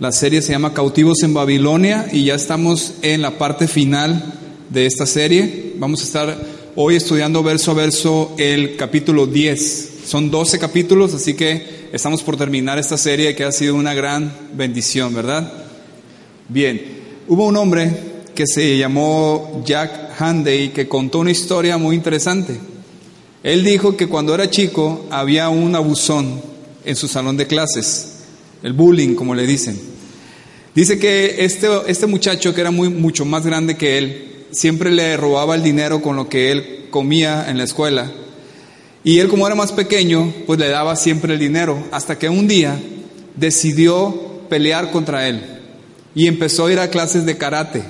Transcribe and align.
La 0.00 0.12
serie 0.12 0.42
se 0.42 0.52
llama 0.52 0.74
Cautivos 0.74 1.24
en 1.24 1.34
Babilonia 1.34 2.06
y 2.12 2.26
ya 2.26 2.36
estamos 2.36 2.94
en 3.02 3.20
la 3.20 3.36
parte 3.36 3.66
final 3.66 4.32
de 4.70 4.86
esta 4.86 5.06
serie. 5.06 5.72
Vamos 5.76 6.02
a 6.02 6.04
estar 6.04 6.38
hoy 6.76 6.94
estudiando 6.94 7.42
verso 7.42 7.72
a 7.72 7.74
verso 7.74 8.32
el 8.38 8.76
capítulo 8.76 9.26
10. 9.26 9.94
Son 10.06 10.30
12 10.30 10.60
capítulos, 10.60 11.14
así 11.14 11.34
que 11.34 11.88
estamos 11.92 12.22
por 12.22 12.36
terminar 12.36 12.78
esta 12.78 12.96
serie 12.96 13.34
que 13.34 13.42
ha 13.42 13.50
sido 13.50 13.74
una 13.74 13.92
gran 13.92 14.32
bendición, 14.52 15.12
¿verdad? 15.12 15.52
Bien, 16.48 16.80
hubo 17.26 17.46
un 17.46 17.56
hombre 17.56 17.90
que 18.36 18.46
se 18.46 18.78
llamó 18.78 19.64
Jack 19.66 20.12
Handay 20.16 20.68
que 20.68 20.86
contó 20.86 21.18
una 21.18 21.32
historia 21.32 21.76
muy 21.76 21.96
interesante. 21.96 22.56
Él 23.42 23.64
dijo 23.64 23.96
que 23.96 24.06
cuando 24.06 24.32
era 24.32 24.48
chico 24.48 25.06
había 25.10 25.48
un 25.48 25.74
abusón 25.74 26.40
en 26.84 26.94
su 26.94 27.08
salón 27.08 27.36
de 27.36 27.48
clases, 27.48 28.07
el 28.62 28.72
bullying 28.72 29.14
como 29.14 29.34
le 29.34 29.46
dicen. 29.46 29.78
Dice 30.74 30.98
que 30.98 31.44
este, 31.44 31.68
este 31.86 32.06
muchacho 32.06 32.54
que 32.54 32.60
era 32.60 32.70
muy, 32.70 32.88
mucho 32.88 33.24
más 33.24 33.44
grande 33.44 33.76
que 33.76 33.98
él, 33.98 34.46
siempre 34.50 34.90
le 34.90 35.16
robaba 35.16 35.54
el 35.54 35.62
dinero 35.62 36.00
con 36.00 36.16
lo 36.16 36.28
que 36.28 36.52
él 36.52 36.86
comía 36.90 37.48
en 37.48 37.58
la 37.58 37.64
escuela. 37.64 38.10
Y 39.04 39.18
él 39.18 39.28
como 39.28 39.46
era 39.46 39.56
más 39.56 39.72
pequeño, 39.72 40.32
pues 40.46 40.58
le 40.58 40.68
daba 40.68 40.96
siempre 40.96 41.34
el 41.34 41.40
dinero, 41.40 41.84
hasta 41.90 42.18
que 42.18 42.28
un 42.28 42.46
día 42.46 42.80
decidió 43.36 44.42
pelear 44.48 44.90
contra 44.90 45.28
él 45.28 45.42
y 46.14 46.26
empezó 46.26 46.66
a 46.66 46.72
ir 46.72 46.78
a 46.80 46.90
clases 46.90 47.24
de 47.24 47.36
karate. 47.36 47.82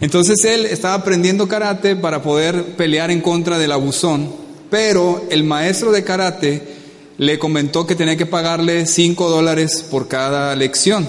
Entonces 0.00 0.44
él 0.44 0.66
estaba 0.66 0.94
aprendiendo 0.94 1.48
karate 1.48 1.96
para 1.96 2.22
poder 2.22 2.76
pelear 2.76 3.10
en 3.10 3.20
contra 3.20 3.58
del 3.58 3.72
abusón, 3.72 4.30
pero 4.70 5.24
el 5.30 5.44
maestro 5.44 5.92
de 5.92 6.04
karate 6.04 6.73
le 7.18 7.38
comentó 7.38 7.86
que 7.86 7.94
tenía 7.94 8.16
que 8.16 8.26
pagarle 8.26 8.86
5 8.86 9.30
dólares 9.30 9.84
por 9.90 10.08
cada 10.08 10.54
lección. 10.56 11.06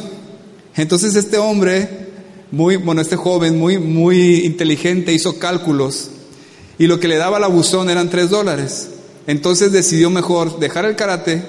Entonces 0.75 1.16
este 1.16 1.38
hombre, 1.38 1.89
muy, 2.52 2.75
bueno, 2.75 3.02
este 3.02 3.16
joven 3.16 3.58
muy, 3.58 3.78
muy 3.78 4.45
inteligente, 4.45 5.14
hizo 5.14 5.39
cálculos 5.39 6.09
y 6.78 6.88
lo 6.88 7.00
que 7.00 7.08
le 7.08 7.17
daba 7.17 7.38
al 7.38 7.44
abusón 7.44 7.89
eran 7.89 8.09
3 8.09 8.30
dólares. 8.30 8.89
Entonces 9.28 9.72
decidió 9.72 10.09
mejor 10.09 10.59
dejar 10.59 10.86
el 10.86 10.95
karate 10.95 11.44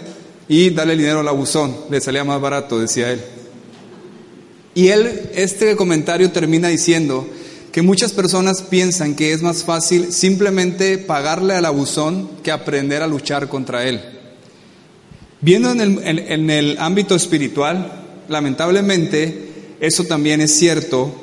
y 0.48 0.70
darle 0.70 0.96
dinero 0.96 1.20
al 1.20 1.28
abusón, 1.28 1.76
le 1.90 2.00
salía 2.00 2.24
más 2.24 2.40
barato, 2.40 2.78
decía 2.78 3.12
él. 3.12 3.20
Y 4.74 4.88
él, 4.88 5.30
este 5.34 5.74
comentario 5.74 6.30
termina 6.30 6.68
diciendo 6.68 7.26
que 7.72 7.82
muchas 7.82 8.12
personas 8.12 8.62
piensan 8.62 9.14
que 9.14 9.32
es 9.32 9.42
más 9.42 9.64
fácil 9.64 10.12
simplemente 10.12 10.98
pagarle 10.98 11.54
al 11.54 11.64
abusón 11.64 12.30
que 12.42 12.52
aprender 12.52 13.02
a 13.02 13.06
luchar 13.06 13.48
contra 13.48 13.84
él. 13.84 14.15
Viendo 15.40 15.70
en 15.70 15.80
el, 15.80 15.98
en, 16.06 16.50
el 16.50 16.76
ámbito 16.78 17.14
espiritual, 17.14 17.92
lamentablemente, 18.28 19.50
eso 19.80 20.04
también 20.04 20.40
es 20.40 20.56
cierto, 20.58 21.14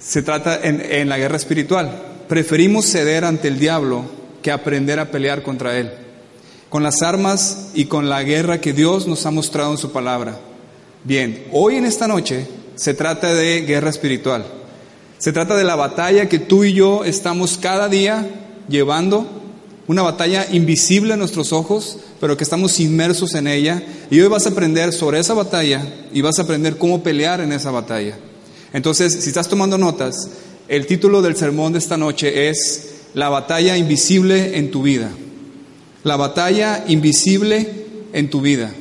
se 0.00 0.22
trata 0.22 0.60
en, 0.62 0.80
en 0.80 1.08
la 1.08 1.18
guerra 1.18 1.36
espiritual. 1.36 2.02
Preferimos 2.28 2.86
ceder 2.86 3.24
ante 3.24 3.48
el 3.48 3.58
diablo 3.58 4.04
que 4.42 4.50
aprender 4.50 4.98
a 4.98 5.10
pelear 5.10 5.42
contra 5.42 5.78
él, 5.78 5.90
con 6.68 6.82
las 6.82 7.02
armas 7.02 7.70
y 7.74 7.84
con 7.86 8.08
la 8.08 8.22
guerra 8.22 8.60
que 8.60 8.72
Dios 8.72 9.06
nos 9.06 9.26
ha 9.26 9.30
mostrado 9.30 9.72
en 9.72 9.78
su 9.78 9.92
palabra. 9.92 10.38
Bien, 11.04 11.44
hoy 11.52 11.76
en 11.76 11.84
esta 11.84 12.08
noche 12.08 12.46
se 12.74 12.94
trata 12.94 13.32
de 13.32 13.62
guerra 13.62 13.90
espiritual. 13.90 14.44
Se 15.18 15.32
trata 15.32 15.56
de 15.56 15.64
la 15.64 15.76
batalla 15.76 16.28
que 16.28 16.38
tú 16.38 16.64
y 16.64 16.74
yo 16.74 17.04
estamos 17.04 17.58
cada 17.58 17.88
día 17.88 18.28
llevando, 18.68 19.26
una 19.88 20.02
batalla 20.02 20.46
invisible 20.50 21.14
a 21.14 21.16
nuestros 21.16 21.52
ojos, 21.52 21.98
pero 22.20 22.36
que 22.36 22.44
estamos 22.44 22.80
inmersos 22.80 23.34
en 23.34 23.46
ella. 23.46 23.82
Y 24.10 24.20
hoy 24.20 24.28
vas 24.28 24.46
a 24.46 24.50
aprender 24.50 24.92
sobre 24.92 25.20
esa 25.20 25.34
batalla 25.34 25.82
y 26.12 26.20
vas 26.22 26.38
a 26.38 26.42
aprender 26.42 26.76
cómo 26.76 27.02
pelear 27.02 27.40
en 27.40 27.52
esa 27.52 27.70
batalla. 27.70 28.18
Entonces, 28.72 29.12
si 29.12 29.28
estás 29.28 29.48
tomando 29.48 29.78
notas, 29.78 30.28
el 30.68 30.86
título 30.86 31.22
del 31.22 31.36
sermón 31.36 31.72
de 31.72 31.78
esta 31.78 31.96
noche 31.96 32.48
es 32.48 32.94
La 33.14 33.28
batalla 33.28 33.76
invisible 33.76 34.58
en 34.58 34.70
tu 34.70 34.82
vida. 34.82 35.10
La 36.02 36.16
batalla 36.16 36.84
invisible 36.88 37.86
en 38.12 38.28
tu 38.28 38.40
vida. 38.40 38.72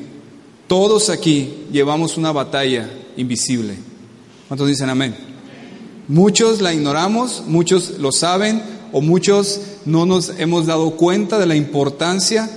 Todos 0.68 1.10
aquí 1.10 1.66
llevamos 1.72 2.18
una 2.18 2.32
batalla 2.32 2.90
invisible. 3.18 3.76
¿Cuántos 4.48 4.68
dicen 4.68 4.90
amén? 4.90 5.16
Muchos 6.08 6.62
la 6.62 6.74
ignoramos, 6.74 7.44
muchos 7.48 8.00
lo 8.00 8.12
saben 8.12 8.62
o 8.98 9.02
muchos 9.02 9.60
no 9.84 10.06
nos 10.06 10.32
hemos 10.38 10.68
dado 10.68 10.92
cuenta 10.92 11.38
de 11.38 11.46
la 11.46 11.58
importancia 11.58 12.50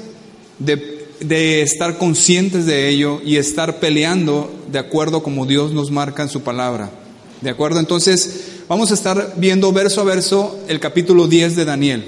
de, 0.60 1.62
estar 1.62 1.98
conscientes 1.98 2.64
de 2.64 2.88
ello 2.88 3.20
y 3.24 3.38
estar 3.38 3.80
peleando 3.80 4.48
de 4.70 4.78
acuerdo 4.78 5.24
como 5.24 5.46
Dios 5.46 5.72
nos 5.72 5.90
marca 5.90 6.22
en 6.22 6.28
su 6.28 6.42
palabra. 6.42 6.92
¿De 7.40 7.50
acuerdo? 7.50 7.80
Entonces, 7.80 8.42
vamos 8.68 8.92
a 8.92 8.94
estar 8.94 9.34
viendo 9.36 9.72
verso 9.72 10.00
a 10.00 10.04
verso 10.04 10.60
el 10.68 10.78
capítulo 10.78 11.26
10 11.26 11.56
de 11.56 11.64
Daniel. 11.64 12.04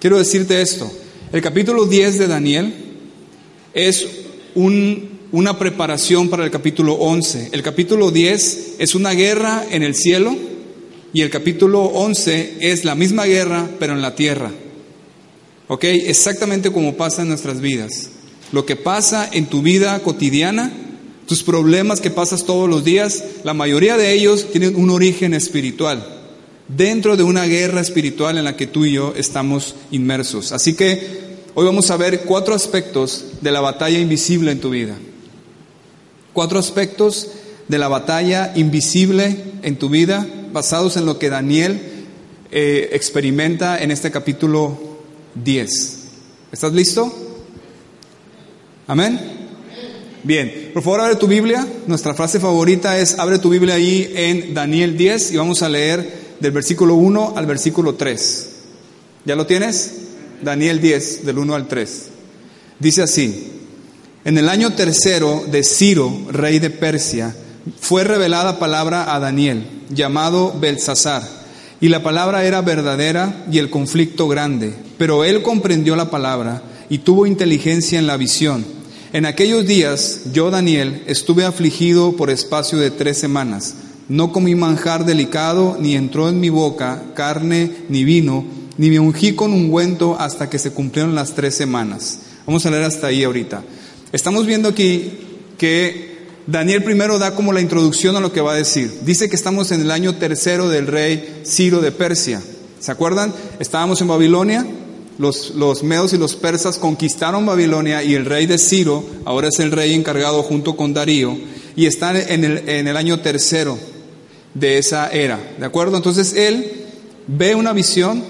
Quiero 0.00 0.18
decirte 0.18 0.60
esto, 0.60 0.90
el 1.32 1.40
capítulo 1.40 1.86
10 1.86 2.18
de 2.18 2.26
Daniel 2.26 2.74
es 3.74 4.08
un 4.56 5.12
una 5.30 5.56
preparación 5.56 6.28
para 6.28 6.44
el 6.44 6.50
capítulo 6.50 6.94
11. 6.94 7.50
El 7.52 7.62
capítulo 7.62 8.10
10 8.10 8.74
es 8.78 8.94
una 8.96 9.12
guerra 9.12 9.64
en 9.70 9.82
el 9.82 9.94
cielo 9.94 10.36
y 11.12 11.20
el 11.20 11.30
capítulo 11.30 11.84
11 11.84 12.58
es 12.60 12.84
la 12.84 12.94
misma 12.94 13.26
guerra 13.26 13.68
pero 13.78 13.92
en 13.92 14.02
la 14.02 14.14
tierra. 14.14 14.50
¿Ok? 15.68 15.84
Exactamente 15.84 16.70
como 16.70 16.96
pasa 16.96 17.22
en 17.22 17.28
nuestras 17.28 17.60
vidas. 17.60 18.10
Lo 18.52 18.66
que 18.66 18.76
pasa 18.76 19.28
en 19.32 19.46
tu 19.46 19.62
vida 19.62 19.98
cotidiana, 20.00 20.72
tus 21.26 21.42
problemas 21.42 22.00
que 22.00 22.10
pasas 22.10 22.44
todos 22.44 22.68
los 22.68 22.84
días, 22.84 23.24
la 23.44 23.54
mayoría 23.54 23.96
de 23.96 24.12
ellos 24.12 24.50
tienen 24.50 24.76
un 24.76 24.90
origen 24.90 25.32
espiritual, 25.32 26.04
dentro 26.68 27.16
de 27.16 27.22
una 27.22 27.46
guerra 27.46 27.80
espiritual 27.80 28.36
en 28.36 28.44
la 28.44 28.56
que 28.56 28.66
tú 28.66 28.84
y 28.84 28.92
yo 28.92 29.14
estamos 29.16 29.76
inmersos. 29.90 30.52
Así 30.52 30.74
que 30.74 31.32
hoy 31.54 31.64
vamos 31.64 31.90
a 31.90 31.96
ver 31.96 32.24
cuatro 32.24 32.54
aspectos 32.54 33.24
de 33.40 33.50
la 33.50 33.60
batalla 33.60 33.98
invisible 33.98 34.50
en 34.50 34.60
tu 34.60 34.70
vida. 34.70 34.96
Cuatro 36.34 36.58
aspectos 36.58 37.28
de 37.68 37.78
la 37.78 37.88
batalla 37.88 38.52
invisible 38.54 39.36
en 39.62 39.76
tu 39.76 39.88
vida, 39.88 40.26
basados 40.52 40.96
en 40.96 41.06
lo 41.06 41.18
que 41.18 41.30
Daniel 41.30 41.80
eh, 42.50 42.90
experimenta 42.92 43.82
en 43.82 43.90
este 43.90 44.10
capítulo 44.10 44.78
10. 45.34 45.98
¿Estás 46.52 46.72
listo? 46.72 47.12
Amén. 48.86 49.20
Bien, 50.24 50.70
por 50.72 50.82
favor 50.82 51.00
abre 51.00 51.16
tu 51.16 51.26
Biblia. 51.26 51.66
Nuestra 51.86 52.14
frase 52.14 52.38
favorita 52.38 52.98
es 52.98 53.18
abre 53.18 53.38
tu 53.38 53.50
Biblia 53.50 53.74
ahí 53.74 54.12
en 54.14 54.54
Daniel 54.54 54.96
10 54.96 55.32
y 55.32 55.36
vamos 55.36 55.62
a 55.62 55.68
leer 55.68 56.22
del 56.38 56.52
versículo 56.52 56.94
1 56.94 57.34
al 57.36 57.46
versículo 57.46 57.94
3. 57.94 58.48
¿Ya 59.24 59.36
lo 59.36 59.46
tienes? 59.46 59.94
Daniel 60.42 60.80
10, 60.80 61.24
del 61.24 61.38
1 61.38 61.54
al 61.54 61.68
3. 61.68 62.02
Dice 62.78 63.02
así. 63.02 63.48
En 64.24 64.38
el 64.38 64.48
año 64.48 64.74
tercero 64.74 65.44
de 65.50 65.64
Ciro, 65.64 66.12
rey 66.30 66.58
de 66.58 66.70
Persia, 66.70 67.34
fue 67.80 68.04
revelada 68.04 68.58
palabra 68.58 69.14
a 69.14 69.20
Daniel, 69.20 69.64
llamado 69.90 70.54
Belsasar, 70.58 71.22
y 71.80 71.88
la 71.88 72.02
palabra 72.02 72.44
era 72.44 72.60
verdadera 72.60 73.44
y 73.50 73.58
el 73.58 73.70
conflicto 73.70 74.28
grande, 74.28 74.74
pero 74.98 75.24
él 75.24 75.42
comprendió 75.42 75.96
la 75.96 76.10
palabra 76.10 76.62
y 76.88 76.98
tuvo 76.98 77.26
inteligencia 77.26 77.98
en 77.98 78.06
la 78.06 78.16
visión. 78.16 78.64
En 79.12 79.26
aquellos 79.26 79.66
días 79.66 80.22
yo, 80.32 80.50
Daniel, 80.50 81.02
estuve 81.06 81.44
afligido 81.44 82.16
por 82.16 82.30
espacio 82.30 82.78
de 82.78 82.90
tres 82.90 83.18
semanas. 83.18 83.74
No 84.08 84.32
comí 84.32 84.54
manjar 84.54 85.04
delicado, 85.04 85.76
ni 85.80 85.96
entró 85.96 86.28
en 86.28 86.40
mi 86.40 86.50
boca 86.50 87.02
carne 87.14 87.70
ni 87.88 88.04
vino, 88.04 88.44
ni 88.78 88.90
me 88.90 89.00
ungí 89.00 89.34
con 89.34 89.52
ungüento 89.52 90.16
hasta 90.18 90.48
que 90.48 90.58
se 90.58 90.72
cumplieron 90.72 91.14
las 91.14 91.34
tres 91.34 91.54
semanas. 91.54 92.20
Vamos 92.46 92.64
a 92.64 92.70
leer 92.70 92.84
hasta 92.84 93.08
ahí 93.08 93.24
ahorita. 93.24 93.62
Estamos 94.12 94.46
viendo 94.46 94.68
aquí 94.68 95.12
que 95.58 96.11
Daniel 96.46 96.82
primero 96.82 97.18
da 97.18 97.34
como 97.34 97.52
la 97.52 97.60
introducción 97.60 98.16
a 98.16 98.20
lo 98.20 98.32
que 98.32 98.40
va 98.40 98.52
a 98.52 98.56
decir. 98.56 99.00
Dice 99.04 99.28
que 99.28 99.36
estamos 99.36 99.70
en 99.70 99.80
el 99.80 99.90
año 99.90 100.16
tercero 100.16 100.68
del 100.68 100.86
rey 100.86 101.42
Ciro 101.46 101.80
de 101.80 101.92
Persia. 101.92 102.42
¿Se 102.80 102.90
acuerdan? 102.90 103.32
Estábamos 103.60 104.00
en 104.00 104.08
Babilonia, 104.08 104.66
los, 105.18 105.50
los 105.50 105.84
medos 105.84 106.12
y 106.12 106.18
los 106.18 106.34
persas 106.34 106.78
conquistaron 106.78 107.46
Babilonia 107.46 108.02
y 108.02 108.14
el 108.14 108.24
rey 108.24 108.46
de 108.46 108.58
Ciro, 108.58 109.04
ahora 109.24 109.48
es 109.48 109.60
el 109.60 109.70
rey 109.70 109.94
encargado 109.94 110.42
junto 110.42 110.76
con 110.76 110.92
Darío, 110.92 111.36
y 111.76 111.86
están 111.86 112.16
en 112.16 112.44
el, 112.44 112.68
en 112.68 112.88
el 112.88 112.96
año 112.96 113.20
tercero 113.20 113.78
de 114.54 114.78
esa 114.78 115.10
era. 115.10 115.38
¿De 115.58 115.64
acuerdo? 115.64 115.96
Entonces 115.96 116.34
él 116.34 116.86
ve 117.28 117.54
una 117.54 117.72
visión, 117.72 118.24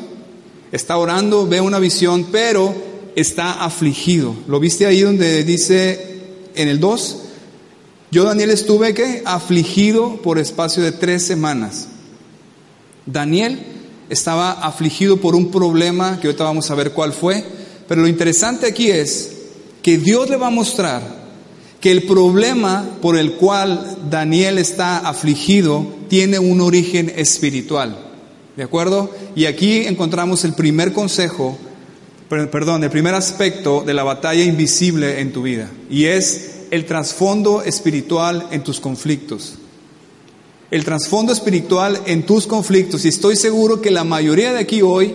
está 0.71 0.99
orando, 0.99 1.47
ve 1.47 1.63
una 1.63 1.79
visión, 1.79 2.27
pero 2.31 2.75
está 3.17 3.65
afligido. 3.65 4.35
¿Lo 4.47 4.61
viste 4.61 4.85
ahí 4.85 5.01
donde 5.01 5.45
dice 5.45 6.21
en 6.55 6.69
el 6.69 6.79
2? 6.79 7.22
Yo, 8.13 8.25
Daniel, 8.25 8.51
estuve 8.51 8.93
que 8.93 9.23
afligido 9.25 10.21
por 10.21 10.39
espacio 10.39 10.83
de 10.83 10.93
tres 10.93 11.25
semanas. 11.25 11.89
Daniel 13.07 13.59
estaba 14.11 14.53
afligido 14.53 15.17
por 15.17 15.35
un 15.35 15.51
problema 15.51 16.21
que 16.21 16.27
ahorita 16.27 16.45
vamos 16.45 16.71
a 16.71 16.75
ver 16.75 16.93
cuál 16.93 17.15
fue, 17.15 17.43
pero 17.89 18.03
lo 18.03 18.09
interesante 18.09 18.67
aquí 18.67 18.91
es 18.91 19.33
que 19.81 19.97
Dios 19.97 20.29
le 20.29 20.37
va 20.37 20.49
a 20.49 20.51
mostrar 20.51 21.03
que 21.81 21.91
el 21.91 22.03
problema 22.03 22.87
por 23.01 23.17
el 23.17 23.33
cual 23.33 23.97
Daniel 24.11 24.59
está 24.59 24.99
afligido 24.99 25.87
tiene 26.11 26.39
un 26.39 26.61
origen 26.61 27.11
espiritual. 27.17 27.97
¿De 28.59 28.63
acuerdo? 28.63 29.11
Y 29.35 29.47
aquí 29.47 29.87
encontramos 29.87 30.45
el 30.45 30.53
primer 30.53 30.93
consejo, 30.93 31.57
perdón, 32.29 32.85
el 32.85 32.91
primer 32.91 33.15
aspecto 33.15 33.83
de 33.87 33.95
la 33.95 34.05
batalla 34.05 34.45
invisible 34.45 35.21
en 35.21 35.33
tu 35.33 35.41
vida, 35.41 35.71
y 35.89 36.05
es 36.05 36.51
el 36.73 36.87
trasfondo 36.87 37.63
espiritual 37.63 38.49
en 38.51 38.65
tus 38.65 38.81
conflictos. 38.81 39.57
El 40.71 40.87
trasfondo 40.87 41.31
espiritual 41.31 42.01
en 42.07 42.25
tus 42.25 42.47
conflictos, 42.47 43.05
y 43.05 43.09
estoy 43.09 43.37
seguro 43.37 43.83
que 43.83 43.91
la 43.91 44.05
mayoría 44.05 44.55
de 44.55 44.61
aquí 44.61 44.81
hoy, 44.81 45.15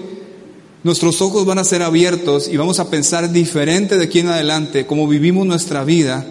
nuestros 0.83 1.19
ojos 1.19 1.47
van 1.47 1.57
a 1.57 1.63
ser 1.63 1.81
abiertos 1.81 2.47
y 2.47 2.57
vamos 2.57 2.79
a 2.79 2.91
pensar 2.91 3.31
diferente 3.31 3.97
de 3.97 4.03
aquí 4.03 4.19
en 4.19 4.27
adelante, 4.27 4.85
cómo 4.85 5.07
vivimos 5.07 5.47
nuestra 5.47 5.83
vida 5.83 6.27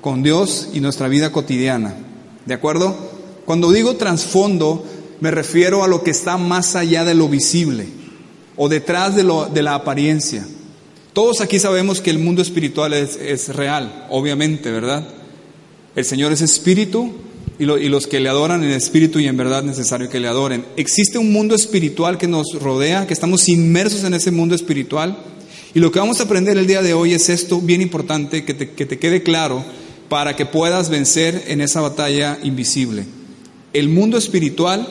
con 0.00 0.22
Dios 0.22 0.68
y 0.72 0.78
nuestra 0.78 1.08
vida 1.08 1.32
cotidiana. 1.32 1.96
¿De 2.46 2.54
acuerdo? 2.54 2.96
Cuando 3.46 3.72
digo 3.72 3.96
trasfondo, 3.96 4.84
me 5.18 5.32
refiero 5.32 5.82
a 5.82 5.88
lo 5.88 6.04
que 6.04 6.12
está 6.12 6.36
más 6.36 6.76
allá 6.76 7.04
de 7.04 7.16
lo 7.16 7.28
visible 7.28 7.88
o 8.56 8.68
detrás 8.68 9.16
de, 9.16 9.24
lo, 9.24 9.46
de 9.46 9.62
la 9.64 9.74
apariencia. 9.74 10.46
Todos 11.12 11.40
aquí 11.40 11.58
sabemos 11.58 12.00
que 12.00 12.10
el 12.10 12.18
mundo 12.18 12.42
espiritual 12.42 12.92
es, 12.92 13.48
real, 13.54 14.06
obviamente, 14.10 14.70
¿verdad? 14.70 15.06
El 15.96 16.04
Señor 16.04 16.32
es 16.32 16.42
espíritu 16.42 17.12
y, 17.58 17.64
lo, 17.64 17.78
y, 17.78 17.88
los 17.88 18.06
que 18.06 18.20
le 18.20 18.28
adoran 18.28 18.62
en 18.62 18.70
espíritu 18.70 19.18
y 19.18 19.26
en 19.26 19.36
verdad 19.36 19.60
es 19.60 19.64
necesario 19.64 20.08
que 20.08 20.20
le 20.20 20.28
adoren. 20.28 20.64
Existe 20.76 21.18
un 21.18 21.32
mundo 21.32 21.54
espiritual 21.54 22.18
que 22.18 22.28
nos 22.28 22.54
rodea, 22.60 23.06
que 23.06 23.14
estamos 23.14 23.48
inmersos 23.48 24.04
en 24.04 24.14
ese 24.14 24.30
mundo 24.30 24.54
espiritual. 24.54 25.18
Y 25.74 25.80
lo 25.80 25.90
que 25.90 25.98
vamos 25.98 26.20
a 26.20 26.24
aprender 26.24 26.56
el 26.56 26.66
día 26.66 26.82
de 26.82 26.94
hoy 26.94 27.14
es 27.14 27.28
esto, 27.28 27.60
bien 27.60 27.82
importante, 27.82 28.44
que 28.44 28.54
te, 28.54 28.70
que 28.70 28.86
te 28.86 28.98
quede 28.98 29.22
claro 29.22 29.64
para 30.08 30.36
que 30.36 30.46
puedas 30.46 30.88
vencer 30.88 31.44
en 31.48 31.60
esa 31.60 31.80
batalla 31.80 32.38
invisible. 32.42 33.04
El 33.72 33.88
mundo 33.88 34.16
espiritual 34.16 34.86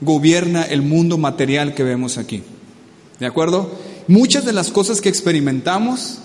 gobierna 0.00 0.62
el 0.62 0.82
mundo 0.82 1.18
material 1.18 1.74
que 1.74 1.82
vemos 1.82 2.18
aquí. 2.18 2.42
¿De 3.18 3.26
acuerdo? 3.26 3.70
Muchas 4.08 4.46
de 4.46 4.54
las 4.54 4.70
cosas 4.70 5.02
que 5.02 5.10
experimentamos 5.10 6.18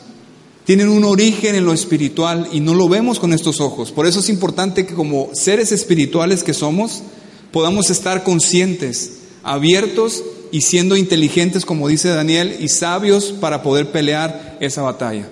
tienen 0.63 0.87
un 0.87 1.03
origen 1.03 1.55
en 1.55 1.65
lo 1.65 1.73
espiritual 1.73 2.47
y 2.53 2.61
no 2.61 2.73
lo 2.73 2.87
vemos 2.87 3.19
con 3.19 3.33
estos 3.33 3.59
ojos. 3.59 3.91
Por 3.91 4.07
eso 4.07 4.21
es 4.21 4.29
importante 4.29 4.85
que 4.85 4.93
como 4.93 5.29
seres 5.33 5.73
espirituales 5.73 6.43
que 6.43 6.53
somos, 6.53 7.03
podamos 7.51 7.89
estar 7.89 8.23
conscientes, 8.23 9.17
abiertos 9.43 10.23
y 10.53 10.61
siendo 10.61 10.95
inteligentes, 10.95 11.65
como 11.65 11.89
dice 11.89 12.07
Daniel, 12.07 12.55
y 12.61 12.69
sabios 12.69 13.33
para 13.41 13.61
poder 13.61 13.91
pelear 13.91 14.57
esa 14.61 14.81
batalla. 14.81 15.27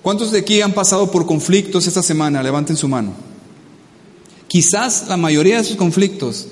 ¿Cuántos 0.00 0.32
de 0.32 0.38
aquí 0.38 0.62
han 0.62 0.72
pasado 0.72 1.10
por 1.10 1.26
conflictos 1.26 1.86
esta 1.86 2.02
semana? 2.02 2.42
Levanten 2.42 2.76
su 2.76 2.88
mano. 2.88 3.12
Quizás 4.48 5.06
la 5.08 5.18
mayoría 5.18 5.56
de 5.56 5.62
esos 5.62 5.76
conflictos 5.76 6.46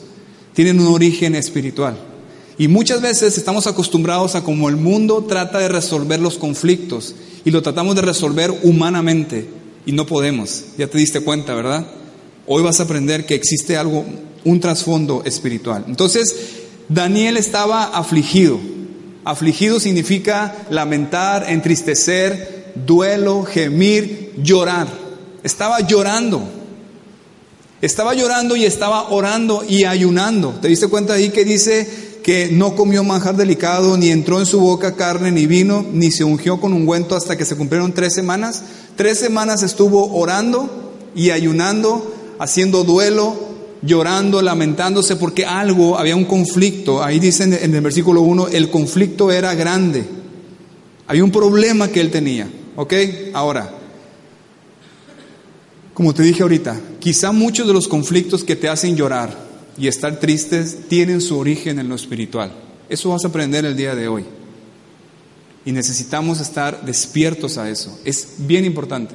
tienen 0.52 0.78
un 0.78 0.88
origen 0.88 1.35
espiritual. 1.37 2.12
Y 2.62 2.69
muchas 2.69 3.00
veces 3.00 3.37
estamos 3.38 3.67
acostumbrados 3.67 4.37
a 4.37 4.44
cómo 4.44 4.69
el 4.69 4.76
mundo 4.76 5.25
trata 5.29 5.59
de 5.59 5.67
resolver 5.67 6.20
los 6.20 6.38
conflictos 6.38 7.12
y 7.44 7.50
lo 7.50 7.61
tratamos 7.61 7.97
de 7.97 8.03
resolver 8.03 8.56
humanamente 8.62 9.49
y 9.85 9.91
no 9.91 10.06
podemos. 10.06 10.67
Ya 10.79 10.87
te 10.87 10.97
diste 10.97 11.23
cuenta, 11.23 11.56
¿verdad? 11.56 11.85
Hoy 12.47 12.62
vas 12.62 12.79
a 12.79 12.85
aprender 12.85 13.26
que 13.26 13.35
existe 13.35 13.76
algo, 13.76 14.05
un 14.44 14.61
trasfondo 14.61 15.25
espiritual. 15.25 15.87
Entonces, 15.88 16.37
Daniel 16.88 17.37
estaba 17.37 17.82
afligido. 17.82 18.61
Afligido 19.25 19.81
significa 19.81 20.55
lamentar, 20.70 21.50
entristecer, 21.50 22.75
duelo, 22.76 23.43
gemir, 23.43 24.35
llorar. 24.41 24.87
Estaba 25.43 25.81
llorando. 25.81 26.44
Estaba 27.81 28.14
llorando 28.14 28.55
y 28.55 28.64
estaba 28.64 29.11
orando 29.11 29.64
y 29.69 29.82
ayunando. 29.82 30.50
¿Te 30.62 30.69
diste 30.69 30.87
cuenta 30.87 31.14
ahí 31.14 31.31
que 31.31 31.44
dice 31.44 32.12
que 32.22 32.48
no 32.52 32.76
comió 32.76 33.02
manjar 33.04 33.36
delicado, 33.36 33.96
ni 33.96 34.10
entró 34.10 34.38
en 34.38 34.46
su 34.46 34.60
boca 34.60 34.94
carne 34.94 35.32
ni 35.32 35.46
vino, 35.46 35.84
ni 35.92 36.10
se 36.10 36.24
ungió 36.24 36.60
con 36.60 36.72
ungüento 36.72 37.16
hasta 37.16 37.36
que 37.36 37.44
se 37.44 37.56
cumplieron 37.56 37.92
tres 37.92 38.14
semanas? 38.14 38.62
Tres 38.96 39.19
semanas 39.19 39.62
estuvo 39.62 40.14
orando 40.14 40.92
y 41.14 41.30
ayunando, 41.30 42.14
haciendo 42.38 42.84
duelo, 42.84 43.34
llorando, 43.82 44.40
lamentándose 44.40 45.16
porque 45.16 45.44
algo, 45.44 45.98
había 45.98 46.16
un 46.16 46.24
conflicto. 46.24 47.02
Ahí 47.02 47.19
dice 47.19 47.44
en 47.44 47.74
el 47.74 47.80
versículo 47.80 48.20
1, 48.22 48.48
el 48.48 48.70
conflicto 48.70 49.32
era 49.32 49.54
grande. 49.54 50.04
Había 51.06 51.25
un 51.25 51.32
problema 51.32 51.88
que 51.88 52.00
él 52.00 52.10
tenía. 52.10 52.48
¿Ok? 52.76 52.94
Ahora, 53.34 53.70
como 55.92 56.14
te 56.14 56.22
dije 56.22 56.42
ahorita, 56.42 56.80
quizá 57.00 57.32
muchos 57.32 57.66
de 57.66 57.75
los 57.75 57.86
conflictos 57.86 58.44
que 58.44 58.56
te 58.56 58.68
hacen 58.68 58.96
llorar 58.96 59.51
y 59.78 59.88
estar 59.88 60.20
tristes 60.20 60.88
tienen 60.88 61.20
su 61.20 61.38
origen 61.38 61.78
en 61.78 61.88
lo 61.88 61.94
espiritual. 61.94 62.52
Eso 62.88 63.10
vas 63.10 63.24
a 63.24 63.28
aprender 63.28 63.64
el 63.64 63.76
día 63.76 63.94
de 63.94 64.08
hoy. 64.08 64.24
Y 65.64 65.72
necesitamos 65.72 66.40
estar 66.40 66.84
despiertos 66.84 67.56
a 67.56 67.70
eso. 67.70 67.98
Es 68.04 68.34
bien 68.38 68.64
importante. 68.64 69.14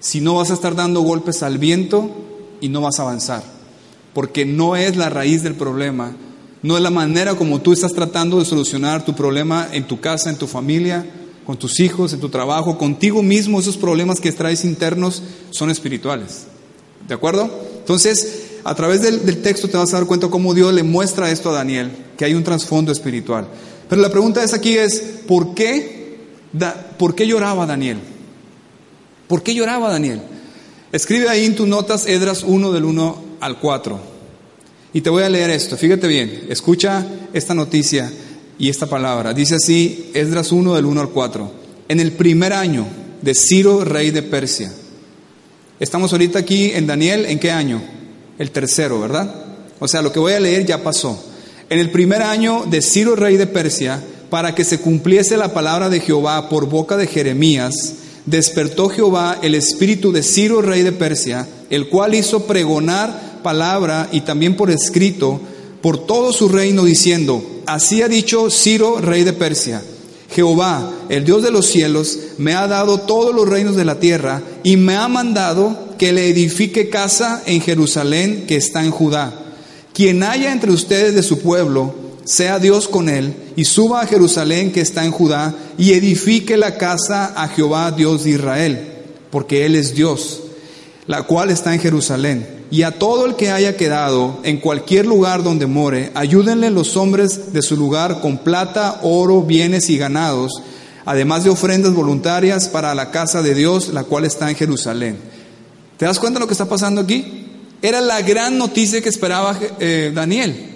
Si 0.00 0.20
no 0.20 0.36
vas 0.36 0.50
a 0.50 0.54
estar 0.54 0.74
dando 0.74 1.00
golpes 1.00 1.42
al 1.42 1.58
viento 1.58 2.10
y 2.60 2.68
no 2.68 2.80
vas 2.80 2.98
a 2.98 3.02
avanzar. 3.02 3.42
Porque 4.12 4.44
no 4.44 4.76
es 4.76 4.96
la 4.96 5.10
raíz 5.10 5.42
del 5.42 5.54
problema. 5.54 6.16
No 6.62 6.76
es 6.76 6.82
la 6.82 6.90
manera 6.90 7.34
como 7.34 7.60
tú 7.60 7.72
estás 7.72 7.92
tratando 7.92 8.38
de 8.38 8.44
solucionar 8.44 9.04
tu 9.04 9.14
problema 9.14 9.68
en 9.72 9.86
tu 9.86 10.00
casa, 10.00 10.30
en 10.30 10.38
tu 10.38 10.46
familia, 10.46 11.04
con 11.44 11.58
tus 11.58 11.80
hijos, 11.80 12.12
en 12.12 12.20
tu 12.20 12.30
trabajo, 12.30 12.78
contigo 12.78 13.22
mismo, 13.22 13.60
esos 13.60 13.76
problemas 13.76 14.20
que 14.20 14.32
traes 14.32 14.64
internos 14.64 15.22
son 15.50 15.70
espirituales. 15.70 16.46
¿De 17.06 17.14
acuerdo? 17.14 17.50
Entonces, 17.80 18.43
a 18.64 18.74
través 18.74 19.02
del, 19.02 19.42
texto 19.42 19.68
te 19.68 19.76
vas 19.76 19.92
a 19.92 19.98
dar 19.98 20.06
cuenta 20.06 20.28
cómo 20.28 20.54
Dios 20.54 20.72
le 20.72 20.82
muestra 20.82 21.30
esto 21.30 21.50
a 21.50 21.52
Daniel, 21.52 21.90
que 22.16 22.24
hay 22.24 22.34
un 22.34 22.42
trasfondo 22.42 22.92
espiritual. 22.92 23.46
Pero 23.88 24.00
la 24.00 24.10
pregunta 24.10 24.42
es 24.42 24.54
aquí 24.54 24.76
es, 24.78 25.00
¿por 25.28 25.54
qué, 25.54 26.18
¿por 26.98 27.14
qué 27.14 27.26
lloraba 27.26 27.66
Daniel? 27.66 27.98
¿Por 29.28 29.42
qué 29.42 29.54
lloraba 29.54 29.90
Daniel? 29.90 30.22
Escribe 30.92 31.28
ahí 31.28 31.44
en 31.44 31.54
tus 31.54 31.68
notas 31.68 32.06
Edras 32.06 32.42
1 32.42 32.72
del 32.72 32.84
1 32.84 33.24
al 33.40 33.58
4. 33.58 34.00
Y 34.94 35.00
te 35.02 35.10
voy 35.10 35.24
a 35.24 35.28
leer 35.28 35.50
esto, 35.50 35.76
fíjate 35.76 36.06
bien, 36.06 36.46
escucha 36.48 37.06
esta 37.32 37.52
noticia 37.52 38.10
y 38.58 38.70
esta 38.70 38.86
palabra. 38.86 39.34
Dice 39.34 39.56
así, 39.56 40.10
Esdras 40.14 40.52
1 40.52 40.74
del 40.74 40.86
1 40.86 41.00
al 41.00 41.08
4. 41.10 41.52
En 41.88 42.00
el 42.00 42.12
primer 42.12 42.52
año 42.52 42.86
de 43.20 43.34
Ciro, 43.34 43.84
rey 43.84 44.10
de 44.10 44.22
Persia. 44.22 44.72
Estamos 45.80 46.12
ahorita 46.12 46.38
aquí 46.38 46.70
en 46.70 46.86
Daniel, 46.86 47.26
¿en 47.26 47.38
qué 47.38 47.50
año? 47.50 47.82
El 48.38 48.50
tercero, 48.50 49.00
¿verdad? 49.00 49.32
O 49.78 49.88
sea, 49.88 50.02
lo 50.02 50.12
que 50.12 50.18
voy 50.18 50.32
a 50.32 50.40
leer 50.40 50.66
ya 50.66 50.82
pasó. 50.82 51.22
En 51.70 51.78
el 51.78 51.90
primer 51.90 52.22
año 52.22 52.64
de 52.66 52.82
Ciro, 52.82 53.16
rey 53.16 53.36
de 53.36 53.46
Persia, 53.46 54.02
para 54.30 54.54
que 54.54 54.64
se 54.64 54.80
cumpliese 54.80 55.36
la 55.36 55.54
palabra 55.54 55.88
de 55.88 56.00
Jehová 56.00 56.48
por 56.48 56.68
boca 56.68 56.96
de 56.96 57.06
Jeremías, 57.06 57.94
despertó 58.26 58.88
Jehová 58.88 59.38
el 59.42 59.54
espíritu 59.54 60.12
de 60.12 60.22
Ciro, 60.22 60.62
rey 60.62 60.82
de 60.82 60.92
Persia, 60.92 61.46
el 61.70 61.88
cual 61.88 62.14
hizo 62.14 62.46
pregonar 62.46 63.40
palabra 63.42 64.08
y 64.10 64.22
también 64.22 64.56
por 64.56 64.70
escrito 64.70 65.40
por 65.82 66.06
todo 66.06 66.32
su 66.32 66.48
reino, 66.48 66.84
diciendo, 66.84 67.44
así 67.66 68.00
ha 68.00 68.08
dicho 68.08 68.50
Ciro, 68.50 69.00
rey 69.00 69.22
de 69.22 69.34
Persia. 69.34 69.82
Jehová, 70.34 70.90
el 71.08 71.24
Dios 71.24 71.42
de 71.42 71.52
los 71.52 71.66
cielos, 71.66 72.18
me 72.38 72.54
ha 72.54 72.66
dado 72.66 72.98
todos 72.98 73.34
los 73.34 73.48
reinos 73.48 73.76
de 73.76 73.84
la 73.84 74.00
tierra 74.00 74.42
y 74.64 74.76
me 74.76 74.96
ha 74.96 75.06
mandado 75.06 75.94
que 75.96 76.12
le 76.12 76.28
edifique 76.28 76.90
casa 76.90 77.42
en 77.46 77.60
Jerusalén 77.60 78.44
que 78.48 78.56
está 78.56 78.84
en 78.84 78.90
Judá. 78.90 79.32
Quien 79.92 80.24
haya 80.24 80.50
entre 80.52 80.72
ustedes 80.72 81.14
de 81.14 81.22
su 81.22 81.38
pueblo, 81.38 81.94
sea 82.24 82.58
Dios 82.58 82.88
con 82.88 83.08
él 83.08 83.34
y 83.54 83.64
suba 83.64 84.00
a 84.00 84.06
Jerusalén 84.06 84.72
que 84.72 84.80
está 84.80 85.04
en 85.04 85.12
Judá 85.12 85.54
y 85.78 85.92
edifique 85.92 86.56
la 86.56 86.78
casa 86.78 87.32
a 87.36 87.46
Jehová 87.48 87.92
Dios 87.92 88.24
de 88.24 88.30
Israel, 88.30 88.88
porque 89.30 89.66
él 89.66 89.76
es 89.76 89.94
Dios. 89.94 90.40
la 91.06 91.24
cual 91.24 91.50
está 91.50 91.74
en 91.74 91.80
Jerusalén. 91.80 92.53
Y 92.70 92.82
a 92.82 92.98
todo 92.98 93.26
el 93.26 93.36
que 93.36 93.50
haya 93.50 93.76
quedado 93.76 94.40
en 94.42 94.58
cualquier 94.58 95.06
lugar 95.06 95.42
donde 95.42 95.66
more, 95.66 96.10
ayúdenle 96.14 96.70
los 96.70 96.96
hombres 96.96 97.52
de 97.52 97.62
su 97.62 97.76
lugar 97.76 98.20
con 98.20 98.38
plata, 98.38 99.00
oro, 99.02 99.42
bienes 99.42 99.90
y 99.90 99.98
ganados, 99.98 100.52
además 101.04 101.44
de 101.44 101.50
ofrendas 101.50 101.94
voluntarias 101.94 102.68
para 102.68 102.94
la 102.94 103.10
casa 103.10 103.42
de 103.42 103.54
Dios, 103.54 103.88
la 103.88 104.04
cual 104.04 104.24
está 104.24 104.50
en 104.50 104.56
Jerusalén. 104.56 105.18
¿Te 105.96 106.06
das 106.06 106.18
cuenta 106.18 106.38
de 106.38 106.44
lo 106.44 106.46
que 106.48 106.54
está 106.54 106.68
pasando 106.68 107.00
aquí? 107.00 107.46
Era 107.82 108.00
la 108.00 108.22
gran 108.22 108.58
noticia 108.58 109.02
que 109.02 109.08
esperaba 109.08 109.56
eh, 109.78 110.10
Daniel. 110.14 110.70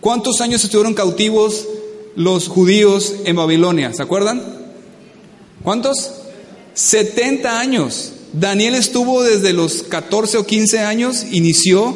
¿Cuántos 0.00 0.40
años 0.40 0.64
estuvieron 0.64 0.94
cautivos 0.94 1.66
los 2.16 2.48
judíos 2.48 3.14
en 3.24 3.36
Babilonia? 3.36 3.92
¿Se 3.94 4.02
acuerdan? 4.02 4.42
¿Cuántos? 5.62 6.10
70 6.74 7.60
años. 7.60 8.12
Daniel 8.32 8.74
estuvo 8.74 9.22
desde 9.22 9.52
los 9.52 9.82
14 9.82 10.38
o 10.38 10.46
15 10.46 10.80
años, 10.80 11.26
inició, 11.30 11.94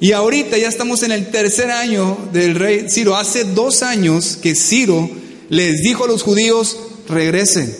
y 0.00 0.12
ahorita 0.12 0.58
ya 0.58 0.68
estamos 0.68 1.02
en 1.02 1.12
el 1.12 1.30
tercer 1.30 1.70
año 1.70 2.18
del 2.32 2.56
rey 2.56 2.86
Ciro. 2.88 3.16
Hace 3.16 3.44
dos 3.44 3.82
años 3.82 4.36
que 4.40 4.54
Ciro 4.54 5.08
les 5.48 5.82
dijo 5.82 6.04
a 6.04 6.08
los 6.08 6.22
judíos, 6.22 6.76
regresen. 7.08 7.72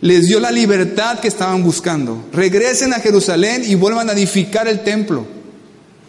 Les 0.00 0.26
dio 0.26 0.40
la 0.40 0.50
libertad 0.50 1.20
que 1.20 1.28
estaban 1.28 1.62
buscando. 1.62 2.24
Regresen 2.32 2.92
a 2.92 3.00
Jerusalén 3.00 3.62
y 3.64 3.76
vuelvan 3.76 4.10
a 4.10 4.12
edificar 4.12 4.66
el 4.66 4.82
templo. 4.82 5.26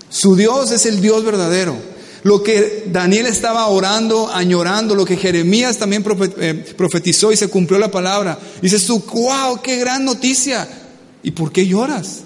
Su 0.09 0.35
Dios 0.35 0.71
es 0.71 0.85
el 0.85 1.01
Dios 1.01 1.23
verdadero. 1.23 1.75
Lo 2.23 2.41
que 2.41 2.85
Daniel 2.91 3.27
estaba 3.27 3.67
orando, 3.67 4.29
añorando, 4.33 4.95
lo 4.95 5.05
que 5.05 5.17
Jeremías 5.17 5.77
también 5.77 6.03
eh, 6.39 6.73
profetizó 6.75 7.31
y 7.31 7.37
se 7.37 7.47
cumplió 7.47 7.79
la 7.79 7.91
palabra. 7.91 8.39
Dices 8.61 8.85
tú, 8.85 9.03
wow, 9.13 9.61
qué 9.61 9.77
gran 9.77 10.03
noticia. 10.03 10.67
¿Y 11.27 11.31
por 11.31 11.51
qué 11.51 11.67
lloras? 11.67 12.21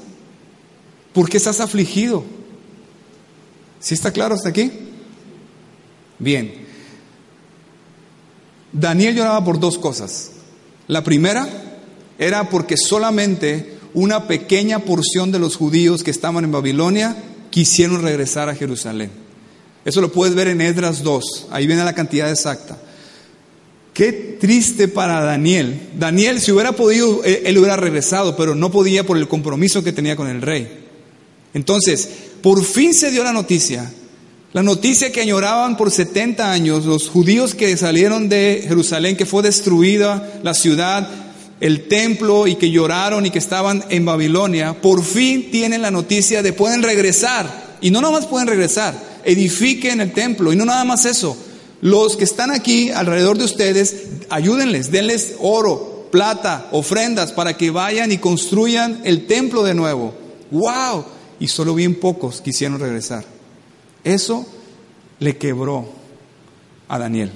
¿Por 1.11 1.27
qué 1.27 1.37
estás 1.37 1.59
afligido? 1.59 2.23
¿Sí 3.79 3.95
está 3.95 4.11
claro 4.11 4.35
hasta 4.35 4.49
aquí? 4.49 4.71
Bien. 6.19 6.53
Daniel 8.71 9.15
lloraba 9.15 9.43
por 9.43 9.59
dos 9.59 9.79
cosas. 9.79 10.33
La 10.87 11.03
primera 11.03 11.49
era 12.19 12.47
porque 12.51 12.77
solamente 12.77 13.79
una 13.95 14.27
pequeña 14.27 14.77
porción 14.77 15.31
de 15.31 15.39
los 15.39 15.55
judíos 15.55 16.03
que 16.03 16.11
estaban 16.11 16.43
en 16.43 16.51
Babilonia 16.51 17.17
quisieron 17.49 18.03
regresar 18.03 18.49
a 18.49 18.55
Jerusalén. 18.55 19.09
Eso 19.83 20.01
lo 20.01 20.11
puedes 20.11 20.35
ver 20.35 20.47
en 20.47 20.61
Edras 20.61 21.01
2, 21.01 21.47
ahí 21.49 21.65
viene 21.65 21.83
la 21.83 21.95
cantidad 21.95 22.29
exacta. 22.29 22.77
Qué 23.93 24.37
triste 24.39 24.87
para 24.87 25.21
Daniel. 25.21 25.89
Daniel, 25.97 26.39
si 26.39 26.51
hubiera 26.51 26.71
podido, 26.71 27.23
él 27.23 27.57
hubiera 27.57 27.75
regresado, 27.75 28.35
pero 28.35 28.55
no 28.55 28.71
podía 28.71 29.05
por 29.05 29.17
el 29.17 29.27
compromiso 29.27 29.83
que 29.83 29.91
tenía 29.91 30.15
con 30.15 30.27
el 30.27 30.41
rey. 30.41 30.85
Entonces, 31.53 32.09
por 32.41 32.63
fin 32.63 32.93
se 32.93 33.11
dio 33.11 33.23
la 33.23 33.33
noticia 33.33 33.91
la 34.53 34.63
noticia 34.63 35.13
que 35.13 35.21
añoraban 35.21 35.77
por 35.77 35.91
70 35.91 36.51
años 36.51 36.85
los 36.85 37.07
judíos 37.07 37.55
que 37.55 37.77
salieron 37.77 38.27
de 38.27 38.65
Jerusalén, 38.67 39.15
que 39.15 39.25
fue 39.25 39.43
destruida 39.43 40.41
la 40.43 40.53
ciudad, 40.53 41.07
el 41.61 41.87
templo 41.87 42.47
y 42.47 42.55
que 42.55 42.69
lloraron 42.69 43.25
y 43.25 43.29
que 43.29 43.39
estaban 43.39 43.85
en 43.87 44.03
Babilonia, 44.03 44.73
por 44.73 45.05
fin 45.05 45.51
tienen 45.51 45.81
la 45.81 45.89
noticia 45.89 46.43
de 46.43 46.51
pueden 46.51 46.83
regresar. 46.83 47.77
Y 47.79 47.91
no 47.91 48.01
nada 48.01 48.11
más 48.11 48.25
pueden 48.25 48.49
regresar, 48.49 48.93
edifiquen 49.23 50.01
el 50.01 50.11
templo. 50.11 50.51
Y 50.51 50.57
no 50.57 50.65
nada 50.65 50.83
más 50.83 51.05
eso, 51.05 51.37
los 51.81 52.15
que 52.15 52.23
están 52.23 52.51
aquí 52.51 52.91
alrededor 52.91 53.37
de 53.37 53.45
ustedes, 53.45 53.95
ayúdenles, 54.29 54.91
denles 54.91 55.35
oro, 55.39 56.07
plata, 56.11 56.67
ofrendas 56.71 57.31
para 57.31 57.57
que 57.57 57.71
vayan 57.71 58.11
y 58.11 58.19
construyan 58.19 59.01
el 59.03 59.25
templo 59.25 59.63
de 59.63 59.73
nuevo. 59.73 60.13
¡Wow! 60.51 61.05
Y 61.39 61.47
solo 61.47 61.73
bien 61.73 61.99
pocos 61.99 62.41
quisieron 62.41 62.79
regresar. 62.79 63.25
Eso 64.03 64.45
le 65.19 65.37
quebró 65.37 65.89
a 66.87 66.99
Daniel. 66.99 67.31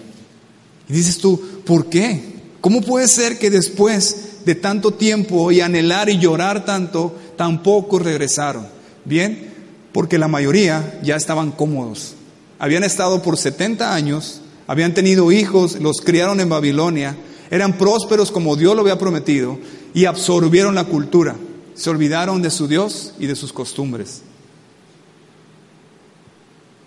Y 0.87 0.93
dices 0.93 1.17
tú, 1.17 1.41
¿por 1.65 1.87
qué? 1.87 2.35
¿Cómo 2.61 2.81
puede 2.81 3.07
ser 3.07 3.39
que 3.39 3.49
después 3.49 4.43
de 4.45 4.53
tanto 4.53 4.91
tiempo 4.91 5.51
y 5.51 5.61
anhelar 5.61 6.09
y 6.09 6.19
llorar 6.19 6.65
tanto, 6.65 7.15
tampoco 7.35 7.97
regresaron? 7.97 8.67
Bien, 9.05 9.53
porque 9.91 10.19
la 10.19 10.27
mayoría 10.27 10.99
ya 11.03 11.15
estaban 11.15 11.51
cómodos. 11.51 12.13
Habían 12.59 12.83
estado 12.83 13.21
por 13.21 13.37
70 13.37 13.93
años, 13.93 14.41
habían 14.67 14.93
tenido 14.93 15.31
hijos, 15.31 15.79
los 15.79 15.97
criaron 16.01 16.39
en 16.39 16.49
Babilonia, 16.49 17.15
eran 17.51 17.77
prósperos 17.77 18.31
como 18.31 18.55
Dios 18.55 18.75
lo 18.75 18.81
había 18.81 18.97
prometido 18.97 19.59
y 19.93 20.05
absorbieron 20.05 20.75
la 20.75 20.85
cultura. 20.85 21.35
Se 21.75 21.89
olvidaron 21.89 22.41
de 22.41 22.49
su 22.49 22.67
Dios 22.67 23.13
y 23.19 23.27
de 23.27 23.35
sus 23.35 23.51
costumbres. 23.53 24.21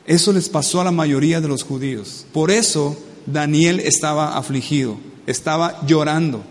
Eso 0.06 0.32
les 0.32 0.48
pasó 0.48 0.80
a 0.80 0.84
la 0.84 0.90
mayoría 0.90 1.40
de 1.40 1.48
los 1.48 1.62
judíos. 1.62 2.24
Por 2.32 2.50
eso 2.50 2.96
Daniel 3.26 3.80
estaba 3.80 4.38
afligido, 4.38 4.96
estaba 5.26 5.86
llorando, 5.86 6.42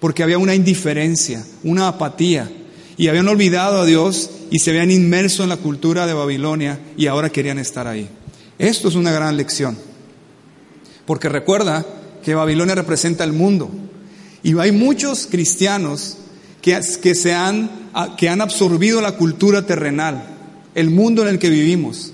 porque 0.00 0.24
había 0.24 0.38
una 0.38 0.56
indiferencia, 0.56 1.46
una 1.62 1.86
apatía, 1.86 2.50
y 2.96 3.06
habían 3.06 3.28
olvidado 3.28 3.80
a 3.80 3.86
Dios 3.86 4.30
y 4.50 4.58
se 4.58 4.70
habían 4.70 4.90
inmerso 4.90 5.42
en 5.42 5.48
la 5.48 5.56
cultura 5.56 6.06
de 6.06 6.14
Babilonia 6.14 6.78
y 6.96 7.06
ahora 7.06 7.30
querían 7.30 7.58
estar 7.58 7.86
ahí. 7.86 8.08
Esto 8.58 8.88
es 8.88 8.94
una 8.94 9.12
gran 9.12 9.36
lección, 9.36 9.76
porque 11.04 11.28
recuerda 11.28 11.84
que 12.24 12.34
Babilonia 12.34 12.74
representa 12.74 13.24
el 13.24 13.32
mundo, 13.32 13.70
y 14.42 14.58
hay 14.58 14.72
muchos 14.72 15.26
cristianos 15.26 16.18
que, 16.62 16.80
que, 17.02 17.14
se 17.14 17.34
han, 17.34 17.70
que 18.16 18.28
han 18.28 18.40
absorbido 18.40 19.00
la 19.00 19.12
cultura 19.12 19.66
terrenal, 19.66 20.24
el 20.74 20.90
mundo 20.90 21.22
en 21.22 21.28
el 21.28 21.38
que 21.38 21.50
vivimos 21.50 22.12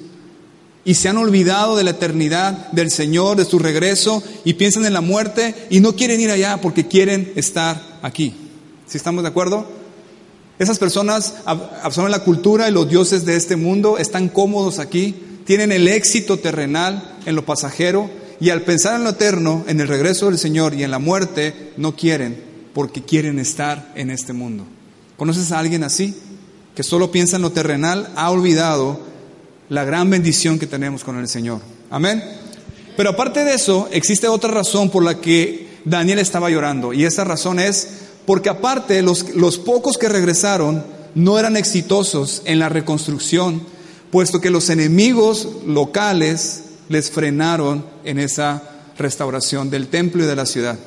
y 0.85 0.95
se 0.95 1.09
han 1.09 1.17
olvidado 1.17 1.77
de 1.77 1.85
la 1.85 1.91
eternidad 1.91 2.71
del 2.73 2.91
Señor, 2.91 3.37
de 3.37 3.45
su 3.45 3.59
regreso, 3.59 4.23
y 4.45 4.55
piensan 4.55 4.85
en 4.85 4.93
la 4.93 5.01
muerte 5.01 5.55
y 5.71 5.81
no 5.81 5.95
quieren 5.95 6.21
ir 6.21 6.31
allá 6.31 6.61
porque 6.61 6.89
quieren 6.89 7.33
estar 7.37 7.81
aquí. 8.03 8.35
¿Sí 8.87 8.97
estamos 8.97 9.23
de 9.23 9.29
acuerdo? 9.29 9.82
Esas 10.63 10.79
personas 10.79 11.35
absorben 11.45 12.13
la 12.13 12.23
cultura 12.23 12.69
y 12.69 12.73
los 12.73 12.89
dioses 12.89 13.25
de 13.25 13.35
este 13.35 13.57
mundo, 13.57 13.99
están 13.99 14.29
cómodos 14.29 14.79
aquí, 14.79 15.13
tienen 15.45 15.73
el 15.73 15.89
éxito 15.89 16.39
terrenal 16.39 17.17
en 17.27 17.35
lo 17.35 17.45
pasajero, 17.45 18.09
y 18.39 18.51
al 18.51 18.63
pensar 18.63 18.95
en 18.95 19.03
lo 19.03 19.11
eterno, 19.11 19.65
en 19.67 19.81
el 19.81 19.89
regreso 19.89 20.27
del 20.27 20.39
Señor 20.39 20.75
y 20.75 20.85
en 20.85 20.93
la 20.93 21.01
muerte, 21.01 21.73
no 21.77 21.97
quieren 21.97 22.41
porque 22.75 23.03
quieren 23.03 23.41
estar 23.41 23.91
en 23.97 24.11
este 24.11 24.33
mundo. 24.33 24.65
¿Conoces 25.17 25.51
a 25.51 25.59
alguien 25.59 25.83
así? 25.83 26.17
Que 26.77 26.85
solo 26.85 27.11
piensa 27.11 27.35
en 27.35 27.43
lo 27.43 27.51
terrenal, 27.51 28.11
ha 28.15 28.31
olvidado 28.31 29.01
la 29.69 29.83
gran 29.83 30.11
bendición 30.11 30.61
que 30.61 30.69
tenemos 30.69 31.03
con 31.03 31.19
el 31.19 31.27
Señor. 31.27 31.59
Amén. 31.91 32.23
Pero 32.97 33.11
aparte 33.11 33.45
de 33.45 33.55
eso, 33.55 33.89
existe 33.91 34.29
otra 34.29 34.53
razón 34.53 34.91
por 34.91 35.03
la 35.03 35.21
que 35.21 35.81
Daniel 35.85 36.21
estaba 36.21 36.51
llorando. 36.51 36.93
Y 36.93 37.05
esa 37.05 37.25
razón 37.25 37.59
es 37.59 38.02
porque 38.27 38.49
aparte 38.49 39.03
los, 39.03 39.35
los 39.35 39.59
pocos 39.59 39.99
que 39.99 40.09
regresaron 40.09 40.85
no 41.15 41.39
eran 41.39 41.57
exitosos 41.57 42.43
en 42.45 42.59
la 42.59 42.69
reconstrucción, 42.69 43.63
puesto 44.11 44.41
que 44.41 44.51
los 44.51 44.71
enemigos 44.71 45.49
locales 45.67 46.65
les 46.89 47.11
frenaron 47.11 47.85
en 48.05 48.19
esa 48.19 48.63
restauración 48.99 49.71
del 49.71 49.89
templo 49.89 50.25
y 50.25 50.27
de 50.27 50.37
la 50.37 50.47
ciudad. 50.47 50.79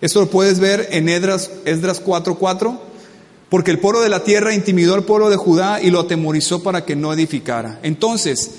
Esto 0.00 0.20
lo 0.20 0.30
puedes 0.30 0.58
ver 0.58 0.88
en 0.92 1.08
Esdras, 1.08 1.50
Esdras 1.64 2.04
4.4 2.04 2.78
porque 3.48 3.70
el 3.70 3.78
pueblo 3.78 4.00
de 4.00 4.08
la 4.08 4.24
tierra 4.24 4.54
intimidó 4.54 4.94
al 4.94 5.04
pueblo 5.04 5.30
de 5.30 5.36
Judá 5.36 5.80
y 5.80 5.90
lo 5.90 6.00
atemorizó 6.00 6.62
para 6.62 6.84
que 6.84 6.96
no 6.96 7.12
edificara. 7.12 7.78
Entonces, 7.82 8.50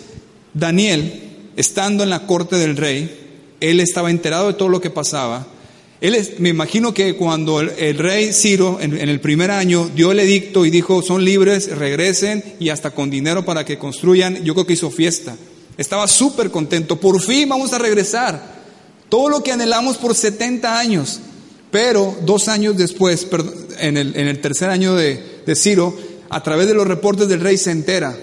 Daniel, 0.53 1.51
estando 1.57 2.03
en 2.03 2.09
la 2.09 2.25
corte 2.25 2.55
del 2.55 2.77
rey, 2.77 3.55
él 3.59 3.79
estaba 3.79 4.09
enterado 4.09 4.47
de 4.47 4.53
todo 4.53 4.69
lo 4.69 4.79
que 4.79 4.89
pasaba. 4.89 5.45
Él 5.99 6.35
me 6.39 6.49
imagino 6.49 6.93
que 6.93 7.15
cuando 7.15 7.59
el, 7.59 7.97
rey 7.97 8.31
Ciro, 8.31 8.79
en, 8.79 8.95
en, 8.95 9.09
el 9.09 9.19
primer 9.19 9.49
año, 9.49 9.89
dio 9.95 10.11
el 10.11 10.19
edicto 10.19 10.65
y 10.65 10.69
dijo, 10.69 11.01
son 11.01 11.25
libres, 11.25 11.75
regresen 11.75 12.43
y 12.59 12.69
hasta 12.69 12.91
con 12.91 13.09
dinero 13.09 13.43
para 13.43 13.65
que 13.65 13.79
construyan, 13.79 14.43
yo 14.43 14.53
creo 14.53 14.67
que 14.67 14.73
hizo 14.73 14.91
fiesta. 14.91 15.35
Estaba 15.77 16.07
súper 16.07 16.51
contento, 16.51 16.99
por 16.99 17.21
fin 17.21 17.49
vamos 17.49 17.73
a 17.73 17.79
regresar. 17.79 18.57
Todo 19.09 19.29
lo 19.29 19.43
que 19.43 19.51
anhelamos 19.51 19.97
por 19.97 20.13
70 20.13 20.77
años. 20.77 21.19
Pero 21.71 22.15
dos 22.23 22.47
años 22.47 22.77
después, 22.77 23.27
en 23.79 23.97
el, 23.97 24.39
tercer 24.39 24.69
año 24.69 24.95
de 24.95 25.55
Ciro, 25.55 25.97
a 26.29 26.43
través 26.43 26.67
de 26.67 26.73
los 26.73 26.87
reportes 26.87 27.27
del 27.27 27.41
rey 27.41 27.57
se 27.57 27.71
entera 27.71 28.17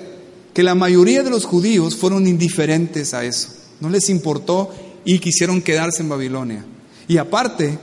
que 0.52 0.62
la 0.62 0.75
mayoría 0.75 1.23
de 1.23 1.31
los 1.31 1.45
judíos 1.45 1.97
fueron 1.97 2.26
indiferentes 2.26 3.12
a 3.12 3.25
eso. 3.25 3.49
No 3.81 3.90
les 3.90 4.09
importó 4.09 4.71
y 5.04 5.19
quisieron 5.19 5.61
quedarse 5.61 6.02
en 6.02 6.09
Babilonia. 6.09 6.64
Y 7.08 7.18
aparte, 7.18 7.78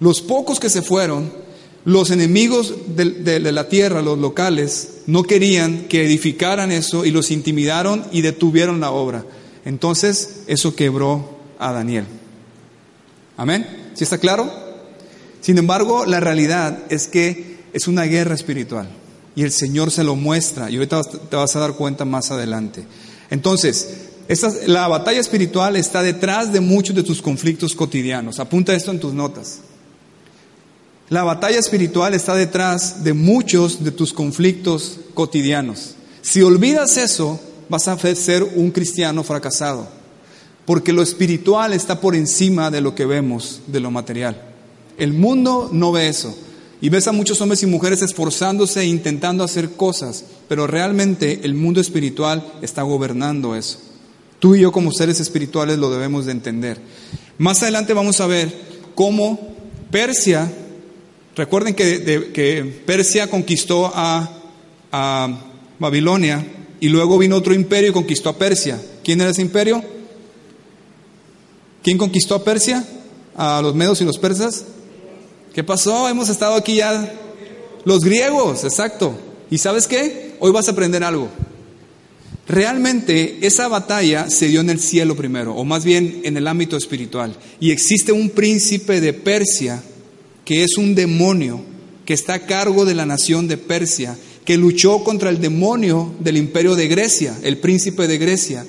los 0.00 0.20
pocos 0.20 0.60
que 0.60 0.70
se 0.70 0.82
fueron, 0.82 1.32
los 1.84 2.10
enemigos 2.10 2.74
de, 2.96 3.40
la 3.40 3.68
tierra, 3.68 4.02
los 4.02 4.18
locales, 4.18 5.02
no 5.06 5.22
querían 5.22 5.84
que 5.88 6.04
edificaran 6.04 6.72
eso 6.72 7.04
y 7.04 7.10
los 7.10 7.30
intimidaron 7.30 8.04
y 8.12 8.22
detuvieron 8.22 8.80
la 8.80 8.90
obra. 8.90 9.24
Entonces, 9.64 10.40
eso 10.46 10.74
quebró 10.74 11.38
a 11.58 11.72
Daniel. 11.72 12.06
Amén. 13.36 13.66
¿Sí 13.94 14.04
está 14.04 14.18
claro? 14.18 14.50
Sin 15.40 15.58
embargo, 15.58 16.06
la 16.06 16.20
realidad 16.20 16.84
es 16.90 17.06
que 17.06 17.56
es 17.72 17.86
una 17.88 18.04
guerra 18.04 18.34
espiritual. 18.34 18.88
y 19.36 19.42
el 19.42 19.52
Señor 19.52 19.90
se 19.90 20.02
lo 20.02 20.16
muestra 20.16 20.70
y 20.70 20.76
ahorita 20.76 21.02
te 21.04 21.36
vas 21.36 21.54
a 21.54 21.60
dar 21.60 21.74
cuenta 21.74 22.06
más 22.06 22.30
adelante. 22.30 22.86
Entonces, 23.28 24.05
la 24.66 24.88
batalla 24.88 25.20
espiritual 25.20 25.76
está 25.76 26.02
detrás 26.02 26.52
de 26.52 26.60
muchos 26.60 26.96
de 26.96 27.02
tus 27.02 27.22
conflictos 27.22 27.74
cotidianos. 27.74 28.40
Apunta 28.40 28.74
esto 28.74 28.90
en 28.90 29.00
tus 29.00 29.14
notas. 29.14 29.60
La 31.08 31.22
batalla 31.22 31.60
espiritual 31.60 32.14
está 32.14 32.34
detrás 32.34 33.04
de 33.04 33.12
muchos 33.12 33.84
de 33.84 33.92
tus 33.92 34.12
conflictos 34.12 34.98
cotidianos. 35.14 35.94
Si 36.20 36.42
olvidas 36.42 36.96
eso, 36.96 37.38
vas 37.68 37.86
a 37.86 37.96
ser 38.16 38.42
un 38.42 38.72
cristiano 38.72 39.22
fracasado, 39.22 39.86
porque 40.64 40.92
lo 40.92 41.02
espiritual 41.02 41.72
está 41.72 42.00
por 42.00 42.16
encima 42.16 42.72
de 42.72 42.80
lo 42.80 42.96
que 42.96 43.06
vemos, 43.06 43.60
de 43.68 43.78
lo 43.78 43.92
material. 43.92 44.42
El 44.98 45.12
mundo 45.12 45.70
no 45.72 45.92
ve 45.92 46.08
eso. 46.08 46.36
Y 46.80 46.88
ves 46.88 47.06
a 47.06 47.12
muchos 47.12 47.40
hombres 47.40 47.62
y 47.62 47.66
mujeres 47.66 48.02
esforzándose 48.02 48.80
e 48.80 48.86
intentando 48.86 49.44
hacer 49.44 49.70
cosas, 49.70 50.24
pero 50.48 50.66
realmente 50.66 51.40
el 51.44 51.54
mundo 51.54 51.80
espiritual 51.80 52.44
está 52.62 52.82
gobernando 52.82 53.54
eso. 53.54 53.78
Tú 54.38 54.54
y 54.54 54.60
yo 54.60 54.72
como 54.72 54.92
seres 54.92 55.20
espirituales 55.20 55.78
lo 55.78 55.90
debemos 55.90 56.26
de 56.26 56.32
entender. 56.32 56.78
Más 57.38 57.62
adelante 57.62 57.94
vamos 57.94 58.20
a 58.20 58.26
ver 58.26 58.52
cómo 58.94 59.54
Persia, 59.90 60.50
recuerden 61.34 61.74
que, 61.74 62.30
que 62.32 62.82
Persia 62.84 63.30
conquistó 63.30 63.90
a, 63.94 64.30
a 64.92 65.40
Babilonia 65.78 66.44
y 66.80 66.88
luego 66.88 67.18
vino 67.18 67.36
otro 67.36 67.54
imperio 67.54 67.90
y 67.90 67.92
conquistó 67.92 68.30
a 68.30 68.36
Persia. 68.36 68.80
¿Quién 69.02 69.20
era 69.20 69.30
ese 69.30 69.42
imperio? 69.42 69.82
¿Quién 71.82 71.98
conquistó 71.98 72.34
a 72.34 72.44
Persia? 72.44 72.84
¿A 73.36 73.60
los 73.62 73.74
medos 73.74 74.00
y 74.00 74.04
los 74.04 74.18
persas? 74.18 74.64
¿Qué 75.54 75.62
pasó? 75.62 76.08
Hemos 76.08 76.28
estado 76.28 76.54
aquí 76.54 76.76
ya. 76.76 77.12
Los 77.84 78.04
griegos, 78.04 78.64
exacto. 78.64 79.14
¿Y 79.50 79.58
sabes 79.58 79.86
qué? 79.86 80.36
Hoy 80.40 80.50
vas 80.50 80.68
a 80.68 80.72
aprender 80.72 81.04
algo. 81.04 81.28
Realmente 82.48 83.38
esa 83.42 83.66
batalla 83.66 84.30
se 84.30 84.46
dio 84.46 84.60
en 84.60 84.70
el 84.70 84.78
cielo 84.78 85.16
primero, 85.16 85.54
o 85.54 85.64
más 85.64 85.84
bien 85.84 86.20
en 86.22 86.36
el 86.36 86.46
ámbito 86.46 86.76
espiritual. 86.76 87.36
Y 87.58 87.72
existe 87.72 88.12
un 88.12 88.30
príncipe 88.30 89.00
de 89.00 89.12
Persia 89.12 89.82
que 90.44 90.62
es 90.62 90.76
un 90.78 90.94
demonio 90.94 91.60
que 92.04 92.14
está 92.14 92.34
a 92.34 92.46
cargo 92.46 92.84
de 92.84 92.94
la 92.94 93.04
nación 93.04 93.48
de 93.48 93.56
Persia, 93.56 94.16
que 94.44 94.56
luchó 94.56 95.02
contra 95.02 95.28
el 95.28 95.40
demonio 95.40 96.14
del 96.20 96.36
imperio 96.36 96.76
de 96.76 96.86
Grecia, 96.86 97.36
el 97.42 97.58
príncipe 97.58 98.06
de 98.06 98.16
Grecia. 98.16 98.64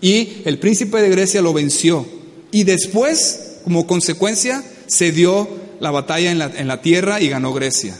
Y 0.00 0.42
el 0.44 0.58
príncipe 0.58 1.00
de 1.00 1.08
Grecia 1.08 1.40
lo 1.40 1.52
venció. 1.52 2.04
Y 2.50 2.64
después, 2.64 3.58
como 3.62 3.86
consecuencia, 3.86 4.64
se 4.88 5.12
dio 5.12 5.48
la 5.78 5.92
batalla 5.92 6.32
en 6.32 6.40
la, 6.40 6.46
en 6.56 6.66
la 6.66 6.82
tierra 6.82 7.20
y 7.20 7.28
ganó 7.28 7.52
Grecia. 7.52 7.96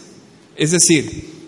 Es 0.57 0.73
decir, 0.73 1.40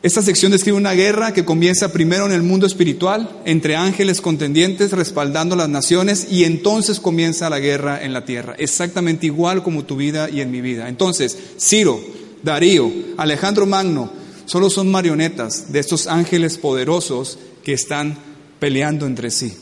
esta 0.00 0.22
sección 0.22 0.52
describe 0.52 0.76
una 0.76 0.92
guerra 0.92 1.32
que 1.32 1.44
comienza 1.44 1.92
primero 1.92 2.26
en 2.26 2.32
el 2.32 2.44
mundo 2.44 2.66
espiritual, 2.66 3.40
entre 3.44 3.74
ángeles 3.74 4.20
contendientes 4.20 4.92
respaldando 4.92 5.56
las 5.56 5.68
naciones, 5.68 6.28
y 6.30 6.44
entonces 6.44 7.00
comienza 7.00 7.50
la 7.50 7.58
guerra 7.58 8.04
en 8.04 8.12
la 8.12 8.24
tierra, 8.24 8.54
exactamente 8.58 9.26
igual 9.26 9.64
como 9.64 9.84
tu 9.84 9.96
vida 9.96 10.30
y 10.30 10.40
en 10.40 10.52
mi 10.52 10.60
vida. 10.60 10.88
Entonces, 10.88 11.36
Ciro, 11.58 12.00
Darío, 12.44 12.92
Alejandro 13.16 13.66
Magno, 13.66 14.12
solo 14.46 14.70
son 14.70 14.88
marionetas 14.88 15.72
de 15.72 15.80
estos 15.80 16.06
ángeles 16.06 16.58
poderosos 16.58 17.38
que 17.64 17.72
están 17.72 18.16
peleando 18.60 19.04
entre 19.04 19.32
sí. 19.32 19.52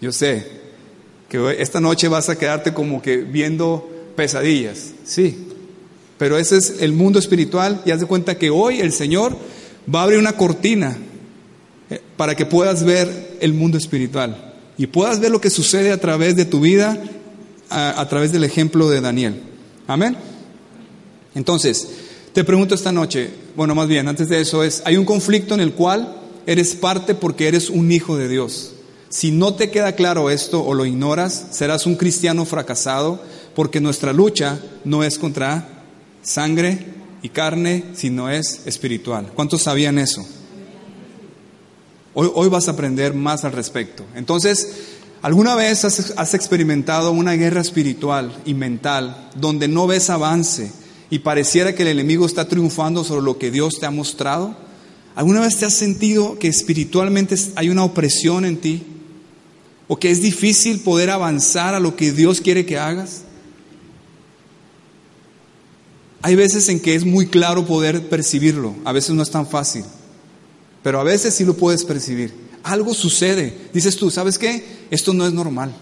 Yo 0.00 0.10
sé, 0.10 0.46
que 1.28 1.56
esta 1.60 1.80
noche 1.80 2.08
vas 2.08 2.28
a 2.28 2.36
quedarte 2.36 2.74
como 2.74 3.00
que 3.00 3.18
viendo 3.18 3.88
pesadillas. 4.16 4.90
Sí, 5.04 5.46
pero 6.20 6.36
ese 6.36 6.58
es 6.58 6.74
el 6.80 6.92
mundo 6.92 7.18
espiritual 7.18 7.80
y 7.86 7.92
haz 7.92 8.00
de 8.00 8.04
cuenta 8.04 8.36
que 8.36 8.50
hoy 8.50 8.80
el 8.80 8.92
Señor 8.92 9.34
va 9.92 10.00
a 10.00 10.02
abrir 10.02 10.18
una 10.18 10.36
cortina 10.36 10.98
eh, 11.88 11.98
para 12.18 12.34
que 12.34 12.44
puedas 12.44 12.84
ver 12.84 13.38
el 13.40 13.54
mundo 13.54 13.78
espiritual 13.78 14.52
y 14.76 14.86
puedas 14.86 15.18
ver 15.18 15.30
lo 15.30 15.40
que 15.40 15.48
sucede 15.48 15.92
a 15.92 15.98
través 15.98 16.36
de 16.36 16.44
tu 16.44 16.60
vida, 16.60 17.02
a, 17.70 17.98
a 17.98 18.06
través 18.10 18.32
del 18.32 18.44
ejemplo 18.44 18.90
de 18.90 19.00
Daniel. 19.00 19.40
Amén. 19.86 20.14
Entonces, 21.34 21.88
te 22.34 22.44
pregunto 22.44 22.74
esta 22.74 22.92
noche, 22.92 23.30
bueno, 23.56 23.74
más 23.74 23.88
bien, 23.88 24.06
antes 24.06 24.28
de 24.28 24.42
eso 24.42 24.62
es, 24.62 24.82
hay 24.84 24.98
un 24.98 25.06
conflicto 25.06 25.54
en 25.54 25.60
el 25.60 25.72
cual 25.72 26.16
eres 26.46 26.74
parte 26.74 27.14
porque 27.14 27.48
eres 27.48 27.70
un 27.70 27.90
hijo 27.90 28.18
de 28.18 28.28
Dios. 28.28 28.72
Si 29.08 29.30
no 29.30 29.54
te 29.54 29.70
queda 29.70 29.94
claro 29.94 30.28
esto 30.28 30.62
o 30.62 30.74
lo 30.74 30.84
ignoras, 30.84 31.46
serás 31.52 31.86
un 31.86 31.96
cristiano 31.96 32.44
fracasado 32.44 33.22
porque 33.54 33.80
nuestra 33.80 34.12
lucha 34.12 34.60
no 34.84 35.02
es 35.02 35.18
contra 35.18 35.79
sangre 36.22 36.86
y 37.22 37.28
carne, 37.30 37.84
sino 37.94 38.30
es 38.30 38.62
espiritual. 38.66 39.32
¿Cuántos 39.34 39.62
sabían 39.62 39.98
eso? 39.98 40.26
Hoy, 42.12 42.48
vas 42.48 42.68
a 42.68 42.72
aprender 42.72 43.14
más 43.14 43.44
al 43.44 43.52
respecto. 43.52 44.04
Entonces, 44.14 44.68
¿alguna 45.22 45.54
vez 45.54 45.84
has, 45.84 46.14
has 46.16 46.34
experimentado 46.34 47.12
una 47.12 47.34
guerra 47.34 47.60
espiritual 47.60 48.36
y 48.44 48.54
mental 48.54 49.30
donde 49.36 49.68
no 49.68 49.86
ves 49.86 50.10
avance 50.10 50.72
y 51.08 51.20
pareciera 51.20 51.74
que 51.74 51.82
el 51.82 51.88
enemigo 51.88 52.26
está 52.26 52.48
triunfando 52.48 53.04
sobre 53.04 53.22
lo 53.22 53.38
que 53.38 53.50
Dios 53.50 53.78
te 53.78 53.86
ha 53.86 53.90
mostrado? 53.90 54.56
¿Alguna 55.14 55.40
vez 55.40 55.56
te 55.56 55.66
has 55.66 55.74
sentido 55.74 56.38
que 56.38 56.48
espiritualmente 56.48 57.36
hay 57.54 57.68
una 57.68 57.84
opresión 57.84 58.44
en 58.44 58.56
ti? 58.58 58.84
o 59.92 59.96
que 59.96 60.12
es 60.12 60.22
difícil 60.22 60.78
poder 60.78 61.10
avanzar 61.10 61.74
a 61.74 61.80
lo 61.80 61.96
que 61.96 62.12
Dios 62.12 62.40
quiere 62.40 62.64
que 62.64 62.78
hagas. 62.78 63.22
Hay 66.22 66.34
veces 66.34 66.68
en 66.68 66.80
que 66.80 66.94
es 66.94 67.04
muy 67.04 67.26
claro 67.26 67.64
poder 67.64 68.08
percibirlo, 68.08 68.74
a 68.84 68.92
veces 68.92 69.14
no 69.14 69.22
es 69.22 69.30
tan 69.30 69.46
fácil, 69.46 69.84
pero 70.82 71.00
a 71.00 71.04
veces 71.04 71.34
sí 71.34 71.44
lo 71.44 71.56
puedes 71.56 71.84
percibir. 71.84 72.32
Algo 72.62 72.92
sucede, 72.92 73.56
dices 73.72 73.96
tú, 73.96 74.10
¿sabes 74.10 74.38
qué? 74.38 74.64
Esto 74.90 75.14
no 75.14 75.26
es 75.26 75.32
normal. 75.32 75.74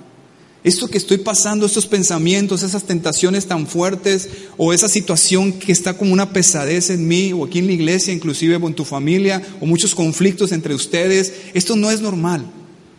Esto 0.64 0.88
que 0.88 0.98
estoy 0.98 1.18
pasando, 1.18 1.66
estos 1.66 1.86
pensamientos, 1.86 2.62
esas 2.62 2.84
tentaciones 2.84 3.46
tan 3.46 3.66
fuertes 3.66 4.28
o 4.56 4.72
esa 4.72 4.88
situación 4.88 5.52
que 5.52 5.72
está 5.72 5.96
como 5.96 6.12
una 6.12 6.32
pesadez 6.32 6.90
en 6.90 7.06
mí 7.06 7.32
o 7.32 7.44
aquí 7.44 7.60
en 7.60 7.66
la 7.66 7.72
iglesia, 7.72 8.12
inclusive 8.12 8.56
o 8.56 8.66
en 8.66 8.74
tu 8.74 8.84
familia 8.84 9.40
o 9.60 9.66
muchos 9.66 9.94
conflictos 9.94 10.52
entre 10.52 10.74
ustedes, 10.74 11.32
esto 11.54 11.76
no 11.76 11.90
es 11.90 12.00
normal. 12.00 12.44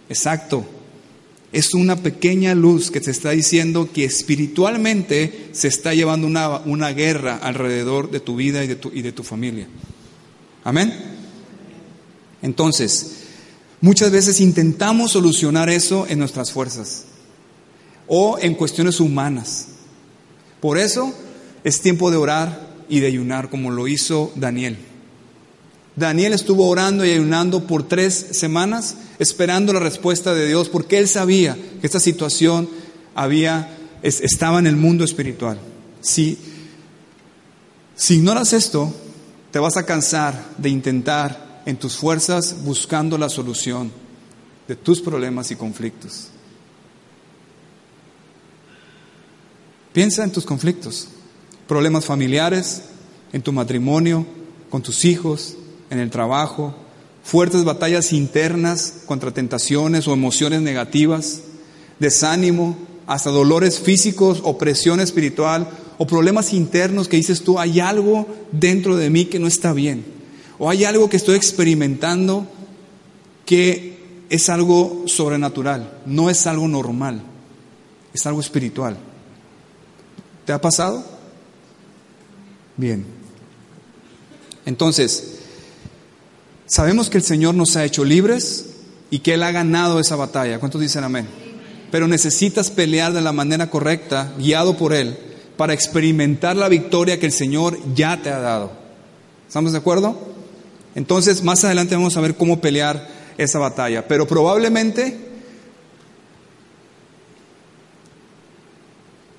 Exacto, 0.08 0.66
es 1.52 1.74
una 1.74 1.96
pequeña 1.96 2.54
luz 2.54 2.92
que 2.92 3.02
te 3.02 3.12
está 3.12 3.32
diciendo 3.32 3.90
que 3.92 4.06
espiritualmente 4.06 5.50
se 5.52 5.68
está 5.68 5.94
llevando 5.94 6.28
una, 6.28 6.90
guerra 6.90 7.38
alrededor 7.38 8.12
de 8.12 8.20
tu 8.20 8.36
vida 8.36 8.64
y 8.64 8.68
de 8.68 8.76
tu, 8.76 8.92
y 8.94 9.02
de 9.02 9.12
tu 9.12 9.24
familia. 9.24 9.68
Amén. 10.64 10.94
Entonces, 12.42 13.24
muchas 13.82 14.12
veces 14.12 14.40
intentamos 14.42 15.12
solucionar 15.12 15.70
eso 15.70 16.06
en 16.08 16.20
nuestras 16.20 16.52
fuerzas 16.52 17.06
o 18.08 18.38
en 18.40 18.54
cuestiones 18.54 19.00
humanas. 19.00 19.70
Por 20.60 20.78
eso 20.78 21.14
es 21.64 21.82
tiempo 21.82 22.12
de 22.12 22.18
orar 22.18 22.70
y 22.90 23.00
de 23.00 23.08
ayunar 23.08 23.50
como 23.50 23.72
lo 23.72 23.88
hizo 23.88 24.32
Daniel. 24.36 24.78
Daniel 25.96 26.34
estuvo 26.34 26.68
orando 26.68 27.06
y 27.06 27.12
ayunando 27.12 27.68
por 27.68 27.88
tres 27.88 28.14
semanas, 28.32 28.96
esperando 29.20 29.74
la 29.74 29.80
respuesta 29.80 30.34
de 30.34 30.48
Dios, 30.48 30.70
porque 30.70 30.98
él 30.98 31.08
sabía 31.08 31.58
que 31.82 31.88
esta 31.88 32.00
situación 32.00 32.70
había, 33.16 33.76
estaba 34.02 34.60
en 34.60 34.68
el 34.68 34.78
mundo 34.78 35.04
espiritual. 35.04 35.60
Si, 36.02 36.38
si 37.96 38.16
ignoras 38.16 38.54
esto, 38.54 38.94
te 39.52 39.60
vas 39.60 39.78
a 39.78 39.86
cansar 39.86 40.52
de 40.58 40.70
intentar 40.70 41.64
en 41.66 41.78
tus 41.78 41.96
fuerzas 41.98 42.64
buscando 42.64 43.18
la 43.18 43.30
solución 43.30 43.92
de 44.68 44.76
tus 44.76 45.02
problemas 45.02 45.52
y 45.52 45.56
conflictos. 45.56 46.30
Piensa 49.92 50.24
en 50.24 50.32
tus 50.32 50.46
conflictos, 50.46 51.08
problemas 51.68 52.06
familiares, 52.06 52.84
en 53.34 53.42
tu 53.42 53.52
matrimonio, 53.52 54.26
con 54.70 54.82
tus 54.82 55.04
hijos, 55.04 55.58
en 55.90 56.00
el 56.00 56.10
trabajo, 56.10 56.74
fuertes 57.24 57.64
batallas 57.64 58.14
internas 58.14 59.02
contra 59.06 59.32
tentaciones 59.32 60.08
o 60.08 60.14
emociones 60.14 60.62
negativas, 60.62 61.42
desánimo, 62.00 62.78
hasta 63.08 63.32
dolores 63.32 63.80
físicos, 63.80 64.42
opresión 64.44 65.00
espiritual 65.00 65.68
o 65.98 66.08
problemas 66.08 66.54
internos 66.54 67.08
que 67.08 67.18
dices 67.18 67.44
tú, 67.44 67.60
hay 67.60 67.80
algo 67.80 68.28
dentro 68.52 68.96
de 68.96 69.10
mí 69.10 69.26
que 69.26 69.40
no 69.40 69.48
está 69.48 69.74
bien, 69.74 70.06
o 70.58 70.70
hay 70.70 70.86
algo 70.86 71.10
que 71.10 71.18
estoy 71.18 71.36
experimentando 71.36 72.48
que 73.46 73.98
es 74.30 74.50
algo 74.50 75.04
sobrenatural, 75.08 76.02
no 76.06 76.30
es 76.30 76.46
algo 76.46 76.68
normal, 76.68 77.22
es 78.14 78.26
algo 78.28 78.40
espiritual. 78.40 78.98
¿Te 80.46 80.54
ha 80.54 80.62
pasado? 80.62 81.04
Bien. 82.78 83.06
Entonces, 84.66 85.39
Sabemos 86.70 87.10
que 87.10 87.18
el 87.18 87.24
Señor 87.24 87.56
nos 87.56 87.76
ha 87.76 87.84
hecho 87.84 88.06
libres 88.06 88.68
y 89.10 89.20
que 89.20 89.34
Él 89.34 89.42
ha 89.42 89.52
ganado 89.52 90.00
esa 90.00 90.16
batalla. 90.16 90.60
¿Cuántos 90.60 90.80
dicen 90.80 91.04
amén? 91.04 91.28
Pero 91.90 92.08
necesitas 92.08 92.70
pelear 92.70 93.12
de 93.12 93.22
la 93.22 93.34
manera 93.34 93.72
correcta, 93.72 94.32
guiado 94.38 94.78
por 94.78 94.94
Él, 94.94 95.18
para 95.58 95.74
experimentar 95.74 96.56
la 96.56 96.70
victoria 96.70 97.20
que 97.20 97.26
el 97.26 97.32
Señor 97.32 97.76
ya 97.96 98.22
te 98.22 98.30
ha 98.30 98.40
dado. 98.40 98.72
¿Estamos 99.48 99.72
de 99.72 99.80
acuerdo? 99.80 100.16
Entonces, 100.94 101.44
más 101.44 101.64
adelante 101.64 101.96
vamos 101.96 102.16
a 102.18 102.22
ver 102.22 102.36
cómo 102.36 102.62
pelear 102.62 103.08
esa 103.40 103.58
batalla. 103.58 104.08
Pero 104.08 104.28
probablemente, 104.28 105.18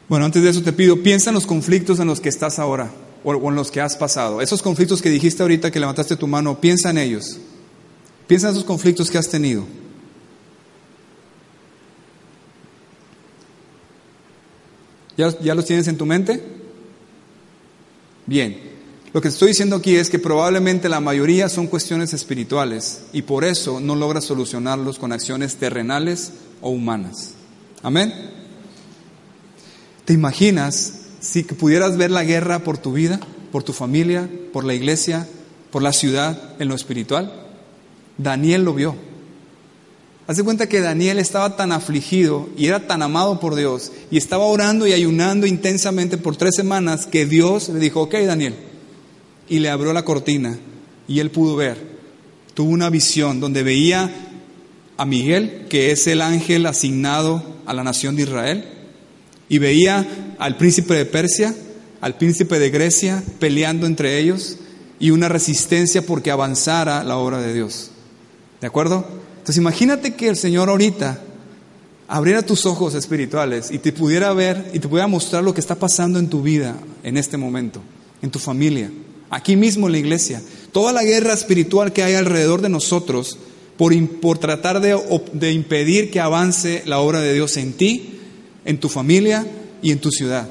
bueno, 0.09 0.25
antes 0.25 0.43
de 0.43 0.51
eso 0.51 0.63
te 0.63 0.73
pido, 0.73 1.01
piensa 1.01 1.31
en 1.31 1.35
los 1.35 1.47
conflictos 1.47 2.01
en 2.01 2.09
los 2.09 2.21
que 2.21 2.29
estás 2.29 2.59
ahora 2.59 2.91
o 3.25 3.49
en 3.49 3.55
los 3.55 3.71
que 3.71 3.81
has 3.81 3.97
pasado. 3.97 4.41
Esos 4.41 4.63
conflictos 4.63 5.03
que 5.03 5.11
dijiste 5.11 5.43
ahorita 5.43 5.71
que 5.71 5.81
levantaste 5.81 6.17
tu 6.17 6.27
mano, 6.27 6.61
piensa 6.61 6.91
en 6.91 6.99
ellos. 6.99 7.39
Piensa 8.27 8.49
en 8.49 8.55
esos 8.55 8.65
conflictos 8.65 9.11
que 9.11 9.19
has 9.19 9.29
tenido. 9.29 9.65
¿Ya, 15.17 15.39
¿Ya, 15.41 15.55
los 15.55 15.67
tienes 15.67 15.87
en 15.89 15.99
tu 15.99 16.07
mente? 16.07 16.43
Bien. 18.27 18.71
Lo 19.13 19.21
que 19.21 19.29
estoy 19.29 19.49
diciendo 19.49 19.77
aquí 19.77 19.97
es 19.97 20.09
que 20.09 20.21
probablemente 20.21 20.89
la 20.89 21.01
mayoría 21.01 21.49
son 21.49 21.67
cuestiones 21.67 22.15
espirituales 22.15 23.03
y 23.13 23.23
por 23.23 23.45
eso 23.45 23.81
no 23.81 23.97
logras 23.97 24.25
solucionarlos 24.25 25.01
con 25.01 25.11
acciones 25.11 25.57
terrenales 25.57 26.33
o 26.61 26.71
humanas. 26.71 27.35
Amén. 27.83 28.15
¿Te 30.05 30.13
imaginas 30.13 31.00
si 31.21 31.43
pudieras 31.43 31.97
ver 31.97 32.11
la 32.11 32.25
guerra 32.25 32.61
por 32.61 32.79
tu 32.79 32.93
vida, 32.93 33.21
por 33.53 33.63
tu 33.63 33.73
familia, 33.73 34.29
por 34.53 34.65
la 34.65 34.75
iglesia, 34.75 35.29
por 35.71 35.83
la 35.83 35.93
ciudad 35.93 36.55
en 36.59 36.69
lo 36.69 36.75
espiritual? 36.75 37.33
Daniel 38.19 38.65
lo 38.65 38.75
vio. 38.75 38.95
Hace 40.27 40.45
cuenta 40.45 40.69
que 40.69 40.81
Daniel 40.81 41.19
estaba 41.19 41.57
tan 41.57 41.73
afligido 41.73 42.49
y 42.57 42.67
era 42.67 42.87
tan 42.87 43.03
amado 43.03 43.41
por 43.41 43.57
Dios 43.57 43.91
y 44.11 44.17
estaba 44.17 44.45
orando 44.45 44.87
y 44.87 44.93
ayunando 44.93 45.47
intensamente 45.47 46.19
por 46.19 46.37
tres 46.37 46.55
semanas 46.55 47.07
que 47.07 47.27
Dios 47.27 47.69
le 47.69 47.81
dijo, 47.81 48.03
ok 48.03 48.15
Daniel, 48.27 48.55
y 49.49 49.59
le 49.59 49.71
abrió 49.71 49.93
la 49.93 50.05
cortina 50.05 50.57
y 51.09 51.19
él 51.19 51.33
pudo 51.33 51.57
ver, 51.57 51.77
tuvo 52.55 52.71
una 52.71 52.91
visión 52.91 53.41
donde 53.41 53.65
veía 53.65 54.29
a 54.97 55.05
Miguel, 55.05 55.67
que 55.69 55.91
es 55.91 56.07
el 56.07 56.21
ángel 56.21 56.67
asignado 56.67 57.43
a 57.67 57.73
la 57.73 57.83
nación 57.83 58.15
de 58.15 58.23
Israel, 58.23 58.65
y 59.49 59.59
veía 59.59 60.30
al 60.41 60.57
príncipe 60.57 60.95
de 60.95 61.05
Persia, 61.05 61.55
al 62.01 62.17
príncipe 62.17 62.59
de 62.59 62.71
Grecia 62.71 63.23
peleando 63.39 63.87
entre 63.87 64.19
ellos 64.19 64.57
y 64.99 65.11
una 65.11 65.29
resistencia 65.29 66.03
porque 66.03 66.31
avanzara 66.31 67.05
la 67.05 67.19
obra 67.19 67.41
de 67.43 67.53
Dios. 67.53 67.91
¿De 68.61 68.67
acuerdo? 68.67 69.07
Entonces 69.33 69.59
imagínate 69.59 70.15
que 70.15 70.29
el 70.29 70.37
Señor 70.37 70.71
ahorita 70.71 71.23
abriera 72.09 72.41
tus 72.41 72.65
ojos 72.65 72.95
espirituales 72.95 73.71
y 73.71 73.79
te 73.79 73.93
pudiera 73.93 74.33
ver 74.33 74.71
y 74.73 74.79
te 74.79 74.89
pudiera 74.89 75.07
mostrar 75.07 75.45
lo 75.45 75.53
que 75.53 75.61
está 75.61 75.75
pasando 75.75 76.19
en 76.19 76.31
tu 76.31 76.41
vida 76.41 76.75
en 77.03 77.19
este 77.19 77.37
momento, 77.37 77.83
en 78.23 78.31
tu 78.31 78.39
familia, 78.39 78.91
aquí 79.29 79.57
mismo 79.57 79.89
en 79.89 79.93
la 79.93 79.99
iglesia. 79.99 80.41
Toda 80.73 80.93
la 80.93 81.05
guerra 81.05 81.35
espiritual 81.35 81.93
que 81.93 82.03
hay 82.03 82.15
alrededor 82.15 82.63
de 82.63 82.71
nosotros 82.71 83.37
por, 83.77 83.93
por 84.21 84.39
tratar 84.39 84.81
de, 84.81 84.99
de 85.35 85.53
impedir 85.53 86.11
que 86.11 86.19
avance 86.19 86.83
la 86.87 86.99
obra 87.01 87.21
de 87.21 87.35
Dios 87.35 87.59
en 87.59 87.75
ti, 87.75 88.19
en 88.65 88.81
tu 88.81 88.89
familia 88.89 89.47
y 89.83 89.93
en 89.93 90.01
tu 90.01 90.11
ciudad. 90.11 90.49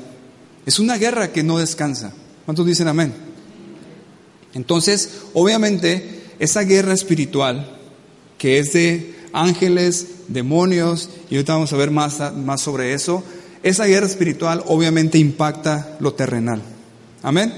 Es 0.66 0.80
una 0.80 0.98
guerra 0.98 1.32
que 1.32 1.44
no 1.44 1.58
descansa. 1.58 2.14
¿Cuántos 2.46 2.66
dicen 2.66 2.88
amén? 2.88 3.14
Entonces, 4.54 5.22
obviamente, 5.34 6.22
esa 6.40 6.62
guerra 6.62 6.94
espiritual 6.94 7.78
que 8.38 8.58
es 8.58 8.74
de 8.74 9.16
ángeles, 9.34 10.08
demonios, 10.28 11.10
y 11.30 11.36
ahorita 11.36 11.54
vamos 11.54 11.74
a 11.74 11.78
ver 11.78 11.92
más, 11.92 12.36
más 12.36 12.62
sobre 12.62 12.94
eso, 12.94 13.24
esa 13.62 13.86
guerra 13.86 14.08
espiritual 14.08 14.64
obviamente 14.68 15.20
impacta 15.20 15.98
lo 16.00 16.14
terrenal. 16.14 16.62
Amén. 17.22 17.54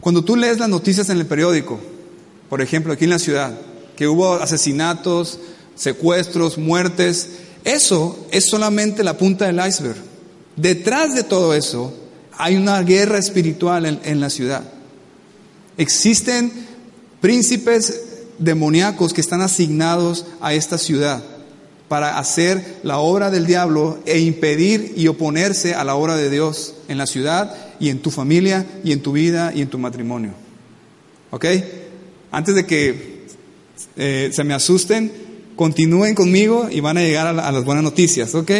Cuando 0.00 0.22
tú 0.22 0.36
lees 0.36 0.58
las 0.58 0.68
noticias 0.68 1.10
en 1.10 1.18
el 1.18 1.26
periódico, 1.26 1.80
por 2.48 2.62
ejemplo, 2.62 2.92
aquí 2.92 3.04
en 3.04 3.10
la 3.10 3.18
ciudad, 3.18 3.58
que 3.96 4.06
hubo 4.06 4.34
asesinatos, 4.34 5.40
secuestros, 5.74 6.56
muertes, 6.56 7.30
eso 7.64 8.26
es 8.30 8.46
solamente 8.48 9.02
la 9.02 9.18
punta 9.18 9.46
del 9.46 9.60
iceberg. 9.66 9.96
Detrás 10.58 11.14
de 11.14 11.22
todo 11.22 11.54
eso 11.54 11.94
hay 12.36 12.56
una 12.56 12.82
guerra 12.82 13.18
espiritual 13.18 13.86
en, 13.86 14.20
la 14.20 14.28
ciudad. 14.28 14.64
Existen 15.76 16.50
príncipes 17.20 18.02
demoníacos 18.38 19.12
que 19.12 19.20
están 19.20 19.40
asignados 19.40 20.26
a 20.40 20.54
esta 20.54 20.76
ciudad 20.76 21.22
para 21.86 22.18
hacer 22.18 22.80
la 22.82 22.98
obra 22.98 23.30
del 23.30 23.46
diablo 23.46 24.00
e 24.04 24.18
impedir 24.18 24.94
y 24.96 25.06
oponerse 25.06 25.74
a 25.74 25.84
la 25.84 25.94
obra 25.94 26.16
de 26.16 26.28
Dios 26.28 26.74
en 26.88 26.98
la 26.98 27.06
ciudad 27.06 27.54
y 27.78 27.90
en 27.90 28.00
tu 28.00 28.10
familia 28.10 28.66
y 28.82 28.90
en 28.90 29.00
tu 29.00 29.12
vida 29.12 29.52
y 29.54 29.62
en 29.62 29.68
tu 29.68 29.78
matrimonio. 29.78 30.32
¿Ok? 31.30 31.46
Antes 32.32 32.56
de 32.56 32.66
que 32.66 33.26
eh, 33.96 34.30
se 34.32 34.42
me 34.42 34.54
asusten, 34.54 35.12
continúen 35.54 36.16
conmigo 36.16 36.68
y 36.68 36.80
van 36.80 36.98
a 36.98 37.02
llegar 37.02 37.28
a, 37.28 37.46
a 37.46 37.52
las 37.52 37.64
buenas 37.64 37.84
noticias. 37.84 38.34
¿Ok? 38.34 38.50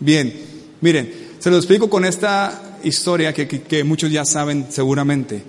Bien, 0.00 0.43
miren, 0.84 1.10
se 1.38 1.50
lo 1.50 1.56
explico 1.56 1.88
con 1.88 2.04
esta 2.04 2.78
historia 2.84 3.32
que, 3.32 3.48
que, 3.48 3.62
que 3.62 3.84
muchos 3.84 4.12
ya 4.12 4.26
saben 4.26 4.66
seguramente. 4.68 5.42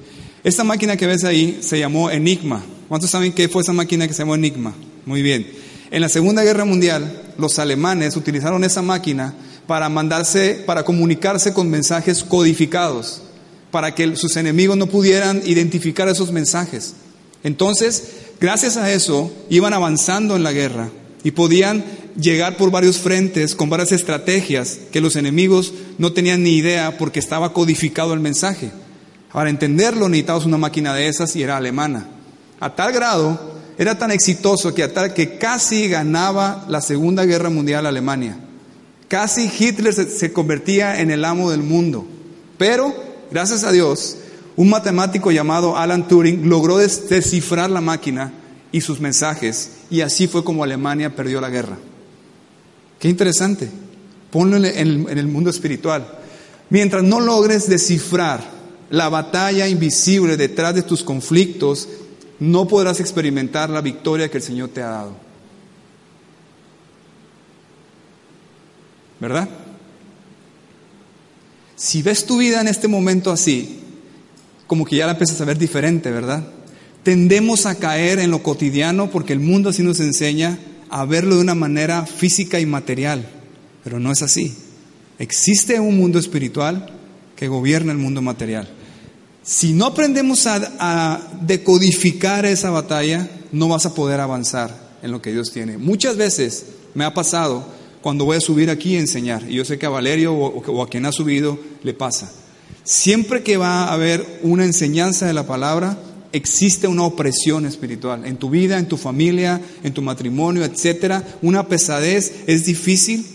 Esta 0.45 0.63
máquina 0.63 0.95
que 0.95 1.07
ves 1.07 1.25
ahí 1.25 1.59
se 1.61 1.77
llamó 1.77 2.09
Enigma. 2.09 2.63
¿Cuántos 2.87 3.09
saben 3.09 3.33
qué 3.33 3.49
fue 3.49 3.61
esa 3.61 3.73
máquina 3.73 4.07
que 4.07 4.13
se 4.13 4.19
llamó 4.19 4.35
Enigma? 4.35 4.73
Muy 5.05 5.21
bien. 5.21 5.45
En 5.91 6.01
la 6.01 6.07
Segunda 6.07 6.41
Guerra 6.41 6.63
Mundial, 6.63 7.33
los 7.37 7.59
alemanes 7.59 8.15
utilizaron 8.15 8.63
esa 8.63 8.81
máquina 8.81 9.33
para 9.67 9.89
mandarse, 9.89 10.63
para 10.65 10.85
comunicarse 10.85 11.51
con 11.51 11.69
mensajes 11.69 12.23
codificados, 12.23 13.21
para 13.71 13.93
que 13.93 14.15
sus 14.15 14.37
enemigos 14.37 14.77
no 14.77 14.87
pudieran 14.87 15.41
identificar 15.45 16.07
esos 16.07 16.31
mensajes. 16.31 16.93
Entonces, 17.43 18.05
gracias 18.39 18.77
a 18.77 18.89
eso, 18.89 19.33
iban 19.49 19.73
avanzando 19.73 20.37
en 20.37 20.43
la 20.43 20.53
guerra 20.53 20.91
y 21.25 21.31
podían 21.31 21.83
llegar 22.19 22.57
por 22.57 22.71
varios 22.71 22.97
frentes 22.97 23.55
con 23.55 23.69
varias 23.69 23.91
estrategias 23.91 24.79
que 24.91 25.01
los 25.01 25.15
enemigos 25.15 25.73
no 25.97 26.13
tenían 26.13 26.43
ni 26.43 26.51
idea 26.51 26.97
porque 26.97 27.19
estaba 27.19 27.53
codificado 27.53 28.13
el 28.13 28.19
mensaje. 28.19 28.71
Para 29.31 29.49
entenderlo 29.49 30.07
necesitabas 30.07 30.45
una 30.45 30.57
máquina 30.57 30.93
de 30.93 31.07
esas 31.07 31.35
y 31.35 31.43
era 31.43 31.57
alemana. 31.57 32.07
A 32.59 32.73
tal 32.75 32.93
grado, 32.93 33.55
era 33.77 33.97
tan 33.97 34.11
exitoso 34.11 34.73
que, 34.73 34.87
tal, 34.87 35.13
que 35.13 35.37
casi 35.37 35.89
ganaba 35.89 36.65
la 36.69 36.81
Segunda 36.81 37.25
Guerra 37.25 37.49
Mundial 37.49 37.85
Alemania. 37.85 38.37
Casi 39.09 39.51
Hitler 39.59 39.93
se, 39.93 40.09
se 40.09 40.31
convertía 40.31 41.01
en 41.01 41.11
el 41.11 41.25
amo 41.25 41.51
del 41.51 41.61
mundo. 41.61 42.07
Pero, 42.57 42.95
gracias 43.29 43.65
a 43.65 43.71
Dios, 43.71 44.17
un 44.55 44.69
matemático 44.69 45.31
llamado 45.31 45.75
Alan 45.75 46.07
Turing 46.07 46.47
logró 46.47 46.77
des 46.77 47.09
descifrar 47.09 47.69
la 47.69 47.81
máquina 47.81 48.31
y 48.71 48.81
sus 48.81 49.01
mensajes, 49.01 49.71
y 49.89 50.01
así 50.01 50.27
fue 50.27 50.43
como 50.43 50.63
Alemania 50.63 51.15
perdió 51.15 51.41
la 51.41 51.49
guerra. 51.49 51.77
Qué 53.05 53.09
interesante. 53.09 53.69
Ponlo 54.31 54.57
en 54.57 54.65
el, 54.65 55.27
mundo 55.27 55.51
espiritual. 55.51 56.07
Mientras 56.71 57.03
no 57.03 57.19
logres 57.19 57.69
descifrar 57.69 58.43
la 58.89 59.09
batalla 59.09 59.67
invisible 59.67 60.37
detrás 60.37 60.73
de 60.73 60.81
tus 60.81 61.03
conflictos, 61.03 61.87
no 62.39 62.67
podrás 62.67 62.99
experimentar 62.99 63.69
la 63.69 63.81
victoria 63.81 64.31
que 64.31 64.37
el 64.37 64.43
Señor 64.43 64.69
te 64.69 64.81
ha 64.81 64.87
dado. 64.87 65.15
¿Verdad? 69.19 69.49
Si 71.75 72.01
ves 72.01 72.25
tu 72.25 72.39
vida 72.39 72.59
en 72.59 72.67
este 72.67 72.87
momento 72.87 73.31
así, 73.31 73.81
como 74.65 74.83
que 74.83 74.95
ya 74.95 75.05
la 75.05 75.11
empiezas 75.11 75.39
a 75.39 75.45
ver 75.45 75.59
diferente, 75.59 76.09
¿verdad? 76.09 76.43
Tendemos 77.03 77.67
a 77.67 77.75
caer 77.75 78.17
en 78.17 78.31
lo 78.31 78.41
cotidiano 78.41 79.11
porque 79.11 79.33
el 79.33 79.41
mundo 79.41 79.69
así 79.69 79.83
nos 79.83 79.99
enseña 79.99 80.57
a 80.89 81.05
verlo 81.05 81.35
de 81.35 81.41
una 81.41 81.55
manera 81.55 82.05
física 82.05 82.59
y 82.59 82.65
material, 82.65 83.27
pero 83.83 83.99
no 83.99 84.11
es 84.11 84.21
así. 84.21 84.55
Existe 85.19 85.79
un 85.79 85.97
mundo 85.97 86.19
espiritual 86.19 86.91
que 87.35 87.47
gobierna 87.47 87.91
el 87.91 87.97
mundo 87.97 88.21
material. 88.21 88.67
Si 89.43 89.73
no 89.73 89.85
aprendemos 89.85 90.47
a, 90.47 91.21
decodificar 91.41 92.45
esa 92.45 92.71
batalla, 92.71 93.29
no 93.51 93.67
vas 93.67 93.85
a 93.85 93.93
poder 93.93 94.19
avanzar 94.19 94.75
en 95.03 95.11
lo 95.11 95.21
que 95.21 95.31
Dios 95.31 95.51
tiene. 95.51 95.77
Muchas 95.77 96.17
veces 96.17 96.65
me 96.93 97.05
ha 97.05 97.13
pasado 97.13 97.65
cuando 98.01 98.25
voy 98.25 98.37
a 98.37 98.41
subir 98.41 98.69
aquí 98.69 98.95
a 98.95 98.99
enseñar, 98.99 99.43
y 99.49 99.55
yo 99.55 99.65
sé 99.65 99.77
que 99.77 99.85
a 99.85 99.89
Valerio 99.89 100.33
o 100.33 100.83
a 100.83 100.89
quien 100.89 101.05
ha 101.05 101.11
subido 101.11 101.59
le 101.83 101.93
pasa. 101.93 102.31
Siempre 102.83 103.41
que 103.41 103.57
va 103.57 103.85
a 103.85 103.93
haber 103.93 104.39
una 104.43 104.65
enseñanza 104.65 105.25
de 105.25 105.33
la 105.33 105.47
palabra, 105.47 105.97
existe 106.35 106.87
una 106.87 107.03
opresión 107.03 107.65
espiritual 107.65 108.25
en 108.25 108.35
tu 108.35 108.49
vida, 108.49 108.77
en 108.77 108.87
tu 108.87 108.97
familia, 108.97 109.61
en 109.83 109.93
tu 109.93 110.01
matrimonio, 110.01 110.65
etcétera. 110.65 111.23
Una 111.41 111.67
pesadez 111.67 112.33
es 112.45 112.65
difícil 112.65 113.25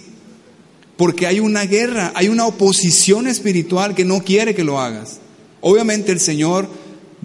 porque 0.97 1.27
hay 1.27 1.41
una 1.41 1.65
guerra, 1.65 2.13
hay 2.15 2.29
una 2.29 2.47
oposición 2.47 3.27
espiritual 3.27 3.95
que 3.95 4.05
no 4.05 4.23
quiere 4.23 4.55
que 4.55 4.65
lo 4.65 4.79
hagas. 4.79 5.19
Obviamente 5.63 6.13
el 6.13 6.21
Señor 6.21 6.69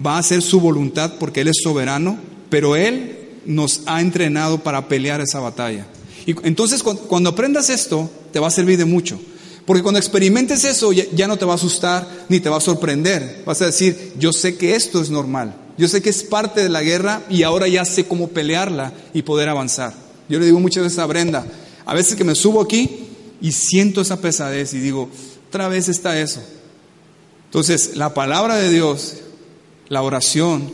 va 0.04 0.16
a 0.16 0.20
hacer 0.20 0.40
su 0.40 0.60
voluntad 0.60 1.14
porque 1.20 1.42
Él 1.42 1.48
es 1.48 1.58
soberano, 1.62 2.18
pero 2.48 2.74
Él 2.74 3.28
nos 3.44 3.82
ha 3.84 4.00
entrenado 4.00 4.62
para 4.62 4.88
pelear 4.88 5.20
esa 5.20 5.40
batalla. 5.40 5.86
Y 6.24 6.34
entonces 6.42 6.82
cuando 6.82 7.30
aprendas 7.30 7.68
esto, 7.68 8.10
te 8.32 8.40
va 8.40 8.48
a 8.48 8.50
servir 8.50 8.78
de 8.78 8.86
mucho. 8.86 9.20
Porque 9.66 9.82
cuando 9.82 9.98
experimentes 9.98 10.64
eso 10.64 10.92
ya, 10.92 11.28
no 11.28 11.36
te 11.36 11.44
va 11.44 11.52
a 11.52 11.56
asustar 11.56 12.08
ni 12.28 12.40
te 12.40 12.48
va 12.48 12.58
a 12.58 12.60
sorprender. 12.60 13.42
Vas 13.44 13.60
a 13.60 13.66
decir, 13.66 14.12
yo 14.18 14.32
sé 14.32 14.56
que 14.56 14.76
esto 14.76 15.02
es 15.02 15.10
normal. 15.10 15.65
Yo 15.78 15.88
sé 15.88 16.00
que 16.02 16.10
es 16.10 16.22
parte 16.22 16.62
de 16.62 16.68
la 16.68 16.82
guerra 16.82 17.22
y 17.28 17.42
ahora 17.42 17.68
ya 17.68 17.84
sé 17.84 18.06
cómo 18.06 18.28
pelearla 18.28 18.92
y 19.12 19.22
poder 19.22 19.48
avanzar. 19.48 19.94
Yo 20.28 20.38
le 20.38 20.46
digo 20.46 20.58
muchas 20.58 20.84
veces 20.84 20.98
a 20.98 21.06
Brenda, 21.06 21.46
a 21.84 21.94
veces 21.94 22.16
que 22.16 22.24
me 22.24 22.34
subo 22.34 22.62
aquí 22.62 23.06
y 23.40 23.52
siento 23.52 24.00
esa 24.00 24.20
pesadez 24.20 24.74
y 24.74 24.78
digo, 24.78 25.08
otra 25.48 25.68
vez 25.68 25.88
está 25.88 26.20
eso. 26.20 26.42
Entonces, 27.46 27.96
la 27.96 28.14
palabra 28.14 28.56
de 28.56 28.70
Dios, 28.70 29.18
la 29.88 30.02
oración, 30.02 30.70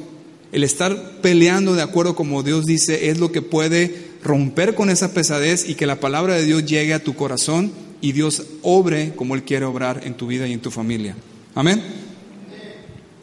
el 0.53 0.65
estar 0.65 1.21
peleando 1.21 1.75
de 1.75 1.83
acuerdo 1.83 2.15
como 2.15 2.43
Dios 2.43 2.65
dice, 2.65 3.11
es 3.11 3.19
lo 3.19 3.33
que 3.33 3.43
puede 3.43 4.13
romper 4.23 4.75
con 4.75 4.91
esa 4.91 5.13
pesadez 5.13 5.69
y 5.69 5.75
que 5.75 5.87
la 5.87 6.01
palabra 6.01 6.35
de 6.35 6.45
Dios 6.45 6.65
llegue 6.65 6.95
a 6.95 7.03
tu 7.03 7.15
corazón 7.15 7.73
y 8.01 8.13
Dios 8.13 8.43
obre 8.63 9.15
como 9.15 9.35
Él 9.35 9.45
quiere 9.45 9.65
obrar 9.65 10.03
en 10.05 10.15
tu 10.15 10.27
vida 10.27 10.47
y 10.47 10.53
en 10.53 10.61
tu 10.61 10.71
familia. 10.71 11.17
Amén. 11.55 11.83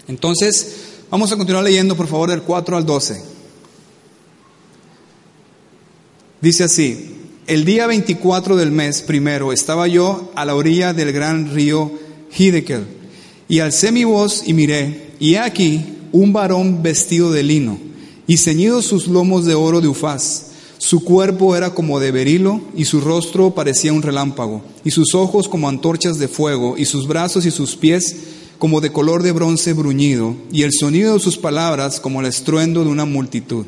Entonces, 0.08 0.79
vamos 1.10 1.32
a 1.32 1.38
continuar 1.38 1.64
leyendo, 1.64 1.96
por 1.96 2.08
favor, 2.08 2.30
del 2.30 2.42
4 2.42 2.78
al 2.78 2.86
12. 2.86 3.22
Dice 6.42 6.64
así, 6.64 7.16
el 7.48 7.66
día 7.66 7.88
24 7.88 8.56
del 8.56 8.72
mes 8.72 9.02
primero 9.02 9.52
estaba 9.52 9.88
yo 9.88 10.32
a 10.36 10.46
la 10.46 10.56
orilla 10.56 10.94
del 10.94 11.12
gran 11.12 11.54
río 11.54 11.92
Hidekel 12.38 12.86
y 13.48 13.60
alcé 13.60 13.92
mi 13.92 14.04
voz 14.04 14.44
y 14.46 14.54
miré, 14.54 15.12
y 15.20 15.34
he 15.34 15.40
aquí 15.40 15.84
un 16.12 16.32
varón 16.32 16.82
vestido 16.82 17.32
de 17.32 17.44
lino 17.44 17.78
y 18.28 18.38
ceñido 18.38 18.82
sus 18.82 19.08
lomos 19.08 19.46
de 19.46 19.56
oro 19.56 19.82
de 19.82 19.88
ufaz 19.88 20.50
su 20.80 21.04
cuerpo 21.04 21.58
era 21.58 21.74
como 21.74 22.00
de 22.00 22.12
berilo 22.12 22.62
y 22.74 22.86
su 22.86 23.02
rostro 23.02 23.54
parecía 23.54 23.92
un 23.92 24.02
relámpago, 24.02 24.64
y 24.86 24.92
sus 24.92 25.14
ojos 25.14 25.50
como 25.50 25.68
antorchas 25.68 26.18
de 26.20 26.30
fuego, 26.30 26.78
y 26.78 26.86
sus 26.86 27.06
brazos 27.06 27.46
y 27.46 27.52
sus 27.52 27.76
pies 27.76 28.16
como 28.60 28.82
de 28.82 28.92
color 28.92 29.24
de 29.24 29.32
bronce 29.32 29.74
bruñido, 29.74 30.36
y 30.52 30.62
el 30.62 30.72
sonido 30.72 31.16
de 31.16 31.20
sus 31.20 31.38
palabras 31.38 32.00
como 32.00 32.20
el 32.20 32.28
estruendo 32.28 32.84
de 32.84 32.92
una 32.92 33.06
multitud. 33.06 33.66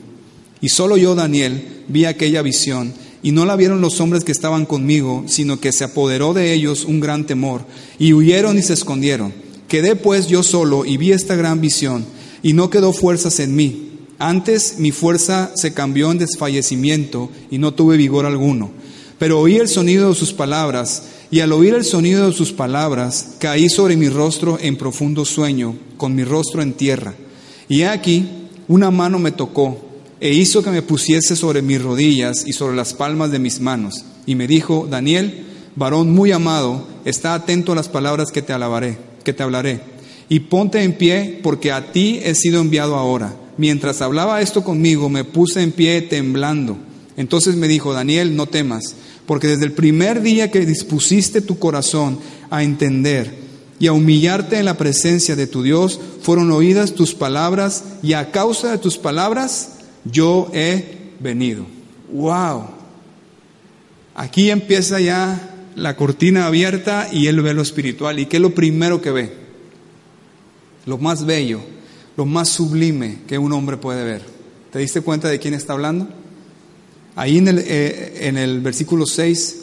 Y 0.62 0.70
solo 0.70 0.98
yo, 0.98 1.16
Daniel, 1.16 1.84
vi 1.88 2.06
aquella 2.06 2.44
visión, 2.44 2.94
y 3.24 3.32
no 3.32 3.46
la 3.46 3.56
vieron 3.56 3.82
los 3.82 4.00
hombres 4.00 4.24
que 4.24 4.32
estaban 4.32 4.68
conmigo, 4.68 5.24
sino 5.26 5.60
que 5.60 5.72
se 5.72 5.86
apoderó 5.86 6.34
de 6.34 6.54
ellos 6.54 6.86
un 6.86 7.00
gran 7.00 7.26
temor, 7.26 7.66
y 7.98 8.14
huyeron 8.14 8.60
y 8.60 8.62
se 8.62 8.74
escondieron. 8.74 9.34
Quedé 9.68 9.96
pues 9.96 10.28
yo 10.28 10.44
solo 10.44 10.86
y 10.86 10.98
vi 10.98 11.12
esta 11.12 11.36
gran 11.36 11.60
visión, 11.60 12.06
y 12.44 12.54
no 12.54 12.70
quedó 12.70 12.94
fuerzas 12.94 13.40
en 13.40 13.56
mí 13.56 13.88
antes 14.22 14.76
mi 14.78 14.92
fuerza 14.92 15.52
se 15.56 15.74
cambió 15.74 16.12
en 16.12 16.20
desfallecimiento 16.20 17.32
y 17.50 17.58
no 17.58 17.74
tuve 17.74 17.98
vigor 17.98 18.28
alguno. 18.28 18.70
Pero 19.18 19.40
oí 19.40 19.56
el 19.56 19.68
sonido 19.68 20.10
de 20.10 20.16
sus 20.16 20.32
palabras, 20.32 21.06
y 21.32 21.40
al 21.40 21.54
oír 21.54 21.74
el 21.74 21.86
sonido 21.86 22.28
de 22.28 22.34
sus 22.34 22.52
palabras, 22.52 23.36
caí 23.40 23.70
sobre 23.70 23.98
mi 23.98 24.10
rostro 24.10 24.60
en 24.62 24.76
profundo 24.76 25.26
sueño, 25.26 25.76
con 25.98 26.14
mi 26.14 26.24
rostro 26.24 26.62
en 26.62 26.74
tierra. 26.74 27.16
Y 27.70 27.84
aquí 27.84 28.28
una 28.68 28.92
mano 28.92 29.18
me 29.18 29.32
tocó, 29.32 29.80
e 30.20 30.34
hizo 30.34 30.62
que 30.62 30.70
me 30.70 30.84
pusiese 30.84 31.36
sobre 31.36 31.62
mis 31.62 31.82
rodillas 31.82 32.44
y 32.46 32.54
sobre 32.54 32.76
las 32.76 32.94
palmas 32.94 33.32
de 33.32 33.40
mis 33.40 33.60
manos. 33.60 34.06
Y 34.28 34.36
me 34.36 34.46
dijo, 34.46 34.88
Daniel, 34.88 35.46
varón 35.76 36.12
muy 36.12 36.32
amado, 36.32 36.86
está 37.06 37.34
atento 37.34 37.72
a 37.72 37.76
las 37.76 37.90
palabras 37.90 38.32
que 38.32 38.44
te 38.44 38.54
alabaré, 38.54 38.98
que 39.24 39.34
te 39.34 39.42
hablaré. 39.42 39.80
Y 40.30 40.42
ponte 40.42 40.84
en 40.84 40.98
pie, 40.98 41.40
porque 41.42 41.72
a 41.72 41.92
ti 41.92 42.20
he 42.24 42.36
sido 42.36 42.62
enviado 42.62 42.96
ahora 42.96 43.34
mientras 43.62 44.02
hablaba 44.02 44.42
esto 44.42 44.64
conmigo, 44.64 45.08
me 45.08 45.24
puse 45.24 45.62
en 45.62 45.72
pie 45.72 46.02
temblando. 46.02 46.78
Entonces 47.16 47.56
me 47.56 47.68
dijo, 47.68 47.94
Daniel, 47.94 48.36
no 48.36 48.48
temas, 48.48 48.96
porque 49.32 49.48
desde 49.48 49.64
el 49.64 49.72
primer 49.72 50.22
día 50.22 50.52
que 50.52 50.66
dispusiste 50.66 51.40
tu 51.40 51.58
corazón 51.58 52.20
a 52.50 52.64
entender 52.64 53.34
y 53.80 53.88
a 53.88 53.94
humillarte 53.94 54.60
en 54.60 54.66
la 54.66 54.76
presencia 54.76 55.38
de 55.38 55.48
tu 55.48 55.64
Dios, 55.64 56.02
fueron 56.22 56.52
oídas 56.52 56.96
tus 56.96 57.16
palabras 57.16 57.86
y 58.04 58.12
a 58.12 58.30
causa 58.32 58.72
de 58.72 58.78
tus 58.78 58.98
palabras 58.98 59.78
yo 60.04 60.52
he 60.54 61.14
venido. 61.22 61.66
¡Wow! 62.12 62.66
Aquí 64.16 64.50
empieza 64.50 65.00
ya 65.00 65.56
la 65.78 65.96
cortina 65.96 66.48
abierta 66.48 67.08
y 67.10 67.28
él 67.28 67.40
ve 67.40 67.54
lo 67.54 67.62
espiritual. 67.62 68.20
¿Y 68.20 68.26
qué 68.26 68.36
es 68.36 68.42
lo 68.42 68.54
primero 68.54 69.02
que 69.02 69.12
ve? 69.12 69.34
Lo 70.86 70.98
más 70.98 71.26
bello, 71.26 71.62
lo 72.18 72.26
más 72.26 72.50
sublime 72.50 73.20
que 73.30 73.38
un 73.38 73.54
hombre 73.54 73.78
puede 73.78 74.04
ver. 74.04 74.24
¿Te 74.74 74.80
diste 74.80 75.00
cuenta 75.00 75.30
de 75.30 75.40
quién 75.40 75.54
está 75.54 75.72
hablando? 75.72 76.21
Ahí 77.16 77.38
en 77.38 77.48
el, 77.48 77.60
eh, 77.60 78.28
en 78.28 78.38
el 78.38 78.62
versículo 78.62 79.06
6, 79.06 79.58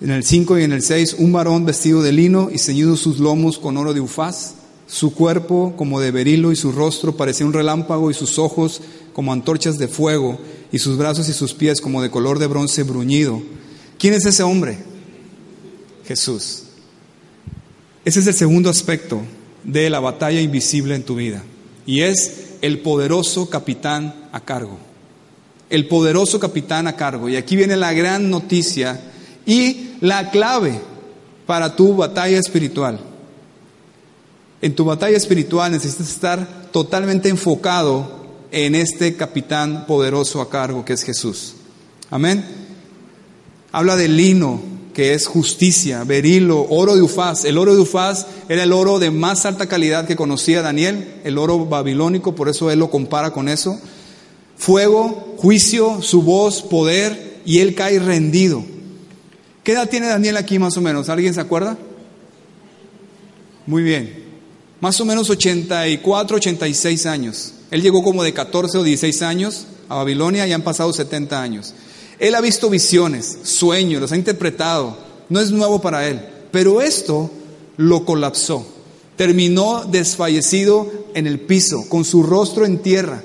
en 0.00 0.10
el 0.10 0.24
5 0.24 0.58
y 0.58 0.64
en 0.64 0.72
el 0.72 0.82
6, 0.82 1.16
un 1.18 1.32
varón 1.32 1.64
vestido 1.64 2.02
de 2.02 2.12
lino 2.12 2.50
y 2.52 2.58
ceñido 2.58 2.96
sus 2.96 3.18
lomos 3.18 3.58
con 3.58 3.76
oro 3.76 3.94
de 3.94 4.00
ufaz, 4.00 4.54
su 4.86 5.14
cuerpo 5.14 5.74
como 5.76 6.00
de 6.00 6.10
berilo 6.10 6.52
y 6.52 6.56
su 6.56 6.72
rostro 6.72 7.16
parecía 7.16 7.46
un 7.46 7.52
relámpago 7.52 8.10
y 8.10 8.14
sus 8.14 8.38
ojos 8.38 8.82
como 9.14 9.32
antorchas 9.32 9.78
de 9.78 9.88
fuego 9.88 10.38
y 10.72 10.78
sus 10.78 10.98
brazos 10.98 11.28
y 11.28 11.32
sus 11.32 11.54
pies 11.54 11.80
como 11.80 12.02
de 12.02 12.10
color 12.10 12.38
de 12.38 12.48
bronce 12.48 12.82
bruñido. 12.82 13.42
¿Quién 13.98 14.14
es 14.14 14.26
ese 14.26 14.42
hombre? 14.42 14.78
Jesús. 16.06 16.64
Ese 18.04 18.20
es 18.20 18.26
el 18.26 18.34
segundo 18.34 18.68
aspecto 18.68 19.22
de 19.62 19.88
la 19.88 20.00
batalla 20.00 20.40
invisible 20.40 20.94
en 20.94 21.04
tu 21.04 21.14
vida 21.14 21.42
y 21.86 22.00
es 22.00 22.56
el 22.60 22.80
poderoso 22.80 23.48
capitán 23.48 24.28
a 24.32 24.40
cargo. 24.40 24.78
El 25.70 25.88
poderoso 25.88 26.38
capitán 26.38 26.86
a 26.86 26.96
cargo. 26.96 27.28
Y 27.28 27.36
aquí 27.36 27.56
viene 27.56 27.76
la 27.76 27.92
gran 27.92 28.30
noticia 28.30 29.00
y 29.46 29.90
la 30.00 30.30
clave 30.30 30.80
para 31.46 31.76
tu 31.76 31.96
batalla 31.96 32.38
espiritual. 32.38 33.00
En 34.62 34.74
tu 34.74 34.84
batalla 34.84 35.16
espiritual 35.16 35.72
necesitas 35.72 36.08
estar 36.08 36.70
totalmente 36.72 37.28
enfocado 37.28 38.24
en 38.50 38.74
este 38.74 39.16
capitán 39.16 39.86
poderoso 39.86 40.40
a 40.40 40.48
cargo 40.48 40.84
que 40.84 40.92
es 40.92 41.02
Jesús. 41.02 41.54
Amén. 42.10 42.44
Habla 43.72 43.96
del 43.96 44.16
lino, 44.16 44.62
que 44.94 45.12
es 45.12 45.26
justicia, 45.26 46.04
berilo, 46.04 46.64
oro 46.70 46.94
de 46.94 47.02
Ufaz. 47.02 47.44
El 47.44 47.58
oro 47.58 47.74
de 47.74 47.82
Ufaz 47.82 48.26
era 48.48 48.62
el 48.62 48.72
oro 48.72 48.98
de 48.98 49.10
más 49.10 49.44
alta 49.44 49.66
calidad 49.66 50.06
que 50.06 50.16
conocía 50.16 50.62
Daniel, 50.62 51.20
el 51.24 51.36
oro 51.36 51.66
babilónico, 51.66 52.34
por 52.34 52.48
eso 52.48 52.70
él 52.70 52.78
lo 52.78 52.90
compara 52.90 53.32
con 53.32 53.48
eso. 53.48 53.78
Fuego, 54.56 55.34
juicio, 55.38 56.00
su 56.02 56.22
voz, 56.22 56.62
poder, 56.62 57.40
y 57.44 57.60
él 57.60 57.74
cae 57.74 57.98
rendido. 57.98 58.64
¿Qué 59.62 59.72
edad 59.72 59.88
tiene 59.88 60.06
Daniel 60.06 60.36
aquí 60.36 60.58
más 60.58 60.76
o 60.76 60.80
menos? 60.80 61.08
¿Alguien 61.08 61.34
se 61.34 61.40
acuerda? 61.40 61.78
Muy 63.66 63.82
bien. 63.82 64.24
Más 64.80 65.00
o 65.00 65.04
menos 65.04 65.30
84, 65.30 66.36
86 66.36 67.06
años. 67.06 67.54
Él 67.70 67.82
llegó 67.82 68.02
como 68.02 68.22
de 68.22 68.34
14 68.34 68.78
o 68.78 68.82
16 68.82 69.22
años 69.22 69.66
a 69.88 69.96
Babilonia 69.96 70.46
y 70.46 70.52
han 70.52 70.62
pasado 70.62 70.92
70 70.92 71.40
años. 71.40 71.74
Él 72.18 72.34
ha 72.34 72.40
visto 72.40 72.70
visiones, 72.70 73.38
sueños, 73.42 74.00
los 74.00 74.12
ha 74.12 74.16
interpretado. 74.16 74.96
No 75.28 75.40
es 75.40 75.50
nuevo 75.50 75.80
para 75.80 76.06
él. 76.06 76.20
Pero 76.50 76.80
esto 76.80 77.30
lo 77.76 78.04
colapsó. 78.04 78.66
Terminó 79.16 79.84
desfallecido 79.84 80.90
en 81.14 81.26
el 81.26 81.40
piso, 81.40 81.88
con 81.88 82.04
su 82.04 82.22
rostro 82.22 82.66
en 82.66 82.78
tierra. 82.78 83.22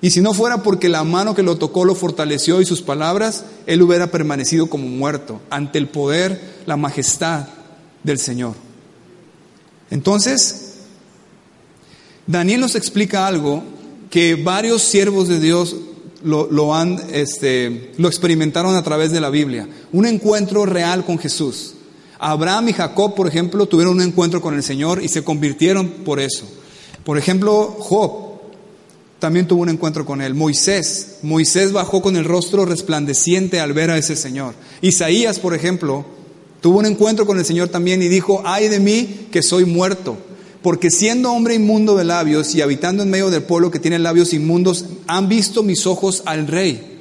Y 0.00 0.10
si 0.10 0.20
no 0.20 0.32
fuera 0.32 0.62
porque 0.62 0.88
la 0.88 1.02
mano 1.02 1.34
que 1.34 1.42
lo 1.42 1.56
tocó 1.56 1.84
lo 1.84 1.94
fortaleció 1.94 2.60
y 2.60 2.64
sus 2.64 2.82
palabras, 2.82 3.44
él 3.66 3.82
hubiera 3.82 4.10
permanecido 4.10 4.68
como 4.68 4.86
muerto 4.86 5.40
ante 5.50 5.78
el 5.78 5.88
poder, 5.88 6.40
la 6.66 6.76
majestad 6.76 7.48
del 8.04 8.18
Señor. 8.18 8.54
Entonces, 9.90 10.74
Daniel 12.26 12.60
nos 12.60 12.76
explica 12.76 13.26
algo 13.26 13.64
que 14.10 14.36
varios 14.36 14.82
siervos 14.82 15.26
de 15.28 15.40
Dios 15.40 15.74
lo, 16.22 16.74
han, 16.74 17.00
este, 17.12 17.92
lo 17.96 18.06
experimentaron 18.06 18.76
a 18.76 18.82
través 18.84 19.10
de 19.10 19.20
la 19.20 19.30
Biblia. 19.30 19.68
Un 19.92 20.06
encuentro 20.06 20.64
real 20.64 21.04
con 21.04 21.18
Jesús. 21.18 21.74
Abraham 22.20 22.68
y 22.68 22.72
Jacob, 22.72 23.14
por 23.14 23.26
ejemplo, 23.26 23.66
tuvieron 23.66 23.96
un 23.96 24.02
encuentro 24.02 24.40
con 24.40 24.54
el 24.54 24.62
Señor 24.62 25.02
y 25.02 25.08
se 25.08 25.24
convirtieron 25.24 25.88
por 26.04 26.20
eso. 26.20 26.44
Por 27.04 27.18
ejemplo, 27.18 27.76
Job 27.78 28.27
también 29.18 29.46
tuvo 29.46 29.62
un 29.62 29.68
encuentro 29.68 30.06
con 30.06 30.20
él. 30.20 30.34
Moisés, 30.34 31.18
Moisés 31.22 31.72
bajó 31.72 32.02
con 32.02 32.16
el 32.16 32.24
rostro 32.24 32.64
resplandeciente 32.64 33.60
al 33.60 33.72
ver 33.72 33.90
a 33.90 33.98
ese 33.98 34.16
Señor. 34.16 34.54
Isaías, 34.80 35.38
por 35.40 35.54
ejemplo, 35.54 36.04
tuvo 36.60 36.78
un 36.78 36.86
encuentro 36.86 37.26
con 37.26 37.38
el 37.38 37.44
Señor 37.44 37.68
también 37.68 38.02
y 38.02 38.08
dijo, 38.08 38.42
ay 38.44 38.68
de 38.68 38.80
mí 38.80 39.28
que 39.30 39.42
soy 39.42 39.64
muerto 39.64 40.16
porque 40.62 40.90
siendo 40.90 41.32
hombre 41.32 41.54
inmundo 41.54 41.96
de 41.96 42.04
labios 42.04 42.54
y 42.54 42.62
habitando 42.62 43.02
en 43.02 43.10
medio 43.10 43.30
del 43.30 43.42
pueblo 43.42 43.70
que 43.70 43.78
tiene 43.78 43.98
labios 43.98 44.32
inmundos, 44.32 44.86
han 45.06 45.28
visto 45.28 45.62
mis 45.62 45.86
ojos 45.86 46.22
al 46.26 46.46
rey, 46.46 46.98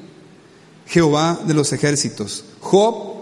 Jehová 0.85 1.39
de 1.45 1.53
los 1.53 1.73
ejércitos. 1.73 2.45
Job, 2.59 3.15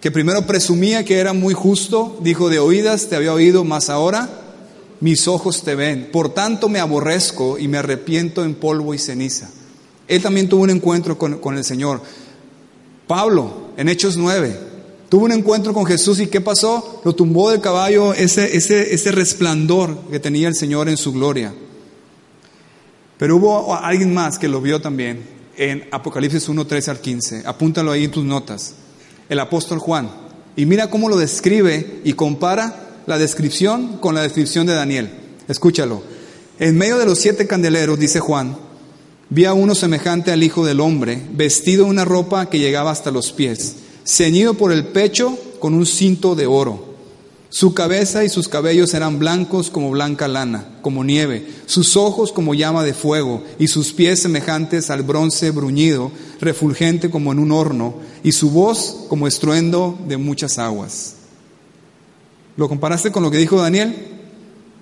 que 0.00 0.10
primero 0.10 0.46
presumía 0.46 1.04
que 1.04 1.18
era 1.18 1.32
muy 1.32 1.54
justo, 1.54 2.18
dijo, 2.22 2.48
de 2.48 2.58
oídas 2.58 3.06
te 3.06 3.16
había 3.16 3.32
oído, 3.32 3.64
mas 3.64 3.88
ahora 3.88 4.47
mis 5.00 5.28
ojos 5.28 5.62
te 5.62 5.74
ven. 5.74 6.10
Por 6.12 6.34
tanto 6.34 6.68
me 6.68 6.80
aborrezco 6.80 7.58
y 7.58 7.68
me 7.68 7.78
arrepiento 7.78 8.44
en 8.44 8.54
polvo 8.54 8.94
y 8.94 8.98
ceniza. 8.98 9.50
Él 10.06 10.22
también 10.22 10.48
tuvo 10.48 10.62
un 10.62 10.70
encuentro 10.70 11.18
con, 11.18 11.38
con 11.38 11.56
el 11.56 11.64
Señor. 11.64 12.02
Pablo, 13.06 13.68
en 13.76 13.88
Hechos 13.88 14.16
9, 14.16 14.68
Tuvo 15.08 15.24
un 15.24 15.32
encuentro 15.32 15.72
con 15.72 15.86
Jesús 15.86 16.20
y 16.20 16.26
¿qué 16.26 16.42
pasó? 16.42 17.00
Lo 17.02 17.14
tumbó 17.14 17.50
del 17.50 17.62
caballo 17.62 18.12
ese, 18.12 18.54
ese, 18.54 18.92
ese 18.92 19.10
resplandor 19.10 19.96
que 20.10 20.20
tenía 20.20 20.48
el 20.48 20.54
Señor 20.54 20.88
en 20.90 20.98
su 20.98 21.14
gloria. 21.14 21.54
Pero 23.16 23.36
hubo 23.36 23.74
alguien 23.74 24.12
más 24.12 24.38
que 24.38 24.48
lo 24.48 24.60
vio 24.60 24.82
también 24.82 25.24
en 25.56 25.88
Apocalipsis 25.90 26.48
1, 26.48 26.66
13 26.66 26.90
al 26.90 27.00
15. 27.00 27.42
Apúntalo 27.46 27.90
ahí 27.90 28.04
en 28.04 28.10
tus 28.10 28.24
notas. 28.24 28.74
El 29.30 29.40
apóstol 29.40 29.78
Juan. 29.78 30.10
Y 30.56 30.66
mira 30.66 30.90
cómo 30.90 31.08
lo 31.08 31.16
describe 31.16 32.00
y 32.04 32.12
compara 32.12 32.87
la 33.08 33.18
descripción 33.18 33.96
con 33.98 34.14
la 34.14 34.22
descripción 34.22 34.66
de 34.66 34.74
Daniel. 34.74 35.10
Escúchalo. 35.48 36.02
En 36.60 36.76
medio 36.76 36.98
de 36.98 37.06
los 37.06 37.18
siete 37.18 37.46
candeleros, 37.46 37.98
dice 37.98 38.20
Juan, 38.20 38.56
vi 39.30 39.46
a 39.46 39.54
uno 39.54 39.74
semejante 39.74 40.30
al 40.30 40.42
Hijo 40.42 40.64
del 40.64 40.78
Hombre, 40.78 41.20
vestido 41.32 41.84
en 41.84 41.90
una 41.90 42.04
ropa 42.04 42.50
que 42.50 42.58
llegaba 42.60 42.90
hasta 42.90 43.10
los 43.10 43.32
pies 43.32 43.76
ceñido 44.08 44.54
por 44.54 44.72
el 44.72 44.86
pecho 44.86 45.38
con 45.58 45.74
un 45.74 45.84
cinto 45.84 46.34
de 46.34 46.46
oro. 46.46 46.88
Su 47.50 47.74
cabeza 47.74 48.24
y 48.24 48.30
sus 48.30 48.48
cabellos 48.48 48.94
eran 48.94 49.18
blancos 49.18 49.70
como 49.70 49.90
blanca 49.90 50.28
lana, 50.28 50.78
como 50.82 51.04
nieve, 51.04 51.46
sus 51.66 51.96
ojos 51.96 52.32
como 52.32 52.54
llama 52.54 52.84
de 52.84 52.94
fuego, 52.94 53.42
y 53.58 53.68
sus 53.68 53.92
pies 53.92 54.20
semejantes 54.20 54.90
al 54.90 55.02
bronce 55.02 55.50
bruñido, 55.50 56.10
refulgente 56.40 57.10
como 57.10 57.32
en 57.32 57.38
un 57.38 57.52
horno, 57.52 57.96
y 58.22 58.32
su 58.32 58.50
voz 58.50 59.04
como 59.08 59.26
estruendo 59.26 59.98
de 60.08 60.16
muchas 60.16 60.58
aguas. 60.58 61.17
¿Lo 62.58 62.68
comparaste 62.68 63.12
con 63.12 63.22
lo 63.22 63.30
que 63.30 63.38
dijo 63.38 63.62
Daniel? 63.62 63.94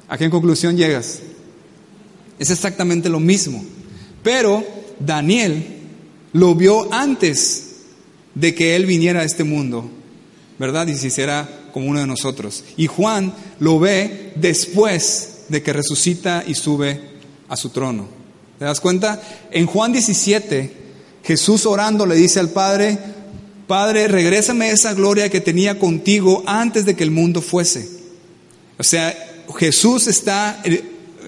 ¿A 0.09 0.17
qué 0.17 0.31
conclusión 0.31 0.79
llegas? 0.79 1.19
Es 2.39 2.49
exactamente 2.49 3.11
lo 3.11 3.21
mismo. 3.21 3.63
Pero 4.23 4.65
Daniel 4.99 5.63
lo 6.33 6.55
vio 6.55 6.91
antes 6.91 7.83
de 8.35 8.55
que 8.55 8.77
Él 8.77 8.87
viniera 8.87 9.21
a 9.21 9.25
este 9.25 9.45
mundo, 9.45 9.91
¿verdad? 10.59 10.87
Y 10.87 10.95
se 10.95 11.09
hiciera 11.09 11.69
como 11.71 11.89
uno 11.89 12.01
de 12.01 12.07
nosotros. 12.07 12.65
Y 12.79 12.87
Juan 12.87 13.35
lo 13.61 13.79
ve 13.79 14.33
después 14.37 15.45
de 15.51 15.63
que 15.63 15.75
resucita 15.75 16.45
y 16.47 16.55
sube 16.55 16.99
a 17.47 17.59
su 17.59 17.69
trono. 17.69 18.07
¿Te 18.59 18.65
das 18.65 18.81
cuenta? 18.81 19.21
En 19.51 19.67
Juan 19.67 19.93
17, 19.93 20.73
Jesús 21.23 21.67
orando 21.67 22.07
le 22.07 22.15
dice 22.15 22.41
al 22.41 22.49
Padre, 22.49 22.99
Padre, 23.67 24.07
regrésame 24.07 24.71
esa 24.71 24.95
gloria 24.95 25.29
que 25.29 25.41
tenía 25.41 25.79
contigo 25.79 26.43
antes 26.47 26.85
de 26.85 26.95
que 26.95 27.03
el 27.03 27.11
mundo 27.11 27.43
fuese. 27.43 27.89
O 28.79 28.85
sea, 28.85 29.15
Jesús 29.59 30.07
está 30.07 30.61
eh, 30.65 30.85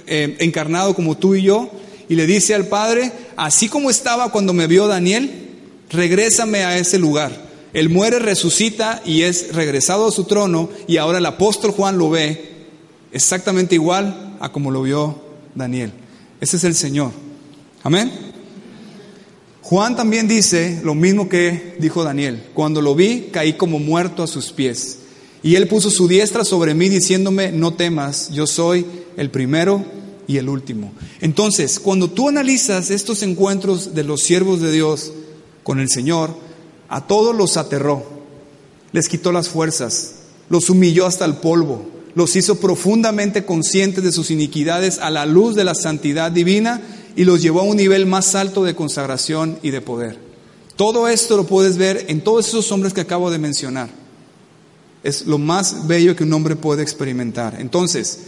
eh, 0.06 0.36
encarnado 0.40 0.94
como 0.94 1.16
tú 1.16 1.34
y 1.34 1.42
yo 1.42 1.70
y 2.08 2.14
le 2.14 2.26
dice 2.26 2.54
al 2.54 2.66
Padre, 2.66 3.12
así 3.36 3.68
como 3.68 3.90
estaba 3.90 4.30
cuando 4.30 4.52
me 4.52 4.66
vio 4.66 4.86
Daniel, 4.86 5.48
regrésame 5.90 6.64
a 6.64 6.78
ese 6.78 6.98
lugar. 6.98 7.48
Él 7.74 7.88
muere, 7.88 8.18
resucita 8.18 9.02
y 9.04 9.22
es 9.22 9.54
regresado 9.54 10.06
a 10.06 10.12
su 10.12 10.24
trono 10.24 10.70
y 10.86 10.96
ahora 10.96 11.18
el 11.18 11.26
apóstol 11.26 11.72
Juan 11.72 11.98
lo 11.98 12.10
ve 12.10 12.66
exactamente 13.12 13.74
igual 13.74 14.36
a 14.40 14.50
como 14.50 14.70
lo 14.70 14.82
vio 14.82 15.20
Daniel. 15.54 15.92
Ese 16.40 16.56
es 16.56 16.64
el 16.64 16.74
Señor. 16.74 17.10
Amén. 17.82 18.27
Juan 19.68 19.96
también 19.96 20.28
dice 20.28 20.80
lo 20.82 20.94
mismo 20.94 21.28
que 21.28 21.76
dijo 21.78 22.02
Daniel. 22.02 22.42
Cuando 22.54 22.80
lo 22.80 22.94
vi, 22.94 23.28
caí 23.30 23.52
como 23.52 23.78
muerto 23.78 24.22
a 24.22 24.26
sus 24.26 24.50
pies. 24.50 25.00
Y 25.42 25.56
él 25.56 25.68
puso 25.68 25.90
su 25.90 26.08
diestra 26.08 26.42
sobre 26.42 26.72
mí 26.72 26.88
diciéndome, 26.88 27.52
no 27.52 27.74
temas, 27.74 28.30
yo 28.30 28.46
soy 28.46 28.86
el 29.18 29.30
primero 29.30 29.84
y 30.26 30.38
el 30.38 30.48
último. 30.48 30.94
Entonces, 31.20 31.78
cuando 31.80 32.08
tú 32.08 32.30
analizas 32.30 32.90
estos 32.90 33.22
encuentros 33.22 33.94
de 33.94 34.04
los 34.04 34.22
siervos 34.22 34.62
de 34.62 34.72
Dios, 34.72 35.12
con 35.64 35.80
el 35.80 35.90
Señor, 35.90 36.34
a 36.88 37.06
todos 37.06 37.36
los 37.36 37.58
aterró, 37.58 38.06
les 38.92 39.06
quitó 39.06 39.32
las 39.32 39.50
fuerzas, 39.50 40.14
los 40.48 40.70
humilló 40.70 41.04
hasta 41.04 41.26
el 41.26 41.34
polvo, 41.34 41.84
los 42.14 42.36
hizo 42.36 42.58
profundamente 42.58 43.44
conscientes 43.44 44.02
de 44.02 44.12
sus 44.12 44.30
iniquidades 44.30 44.98
a 44.98 45.10
la 45.10 45.26
luz 45.26 45.54
de 45.54 45.64
la 45.64 45.74
santidad 45.74 46.32
divina 46.32 46.80
y 47.16 47.24
los 47.24 47.42
llevó 47.42 47.60
a 47.60 47.64
un 47.64 47.76
nivel 47.76 48.06
más 48.06 48.34
alto 48.34 48.64
de 48.64 48.74
consagración 48.74 49.58
y 49.62 49.70
de 49.70 49.80
poder. 49.80 50.18
Todo 50.76 51.08
esto 51.08 51.36
lo 51.36 51.44
puedes 51.44 51.76
ver 51.76 52.06
en 52.08 52.20
todos 52.20 52.48
esos 52.48 52.70
hombres 52.70 52.92
que 52.92 53.00
acabo 53.00 53.30
de 53.30 53.38
mencionar. 53.38 53.88
Es 55.02 55.26
lo 55.26 55.38
más 55.38 55.86
bello 55.86 56.14
que 56.14 56.24
un 56.24 56.32
hombre 56.32 56.56
puede 56.56 56.82
experimentar. 56.82 57.56
Entonces, 57.60 58.20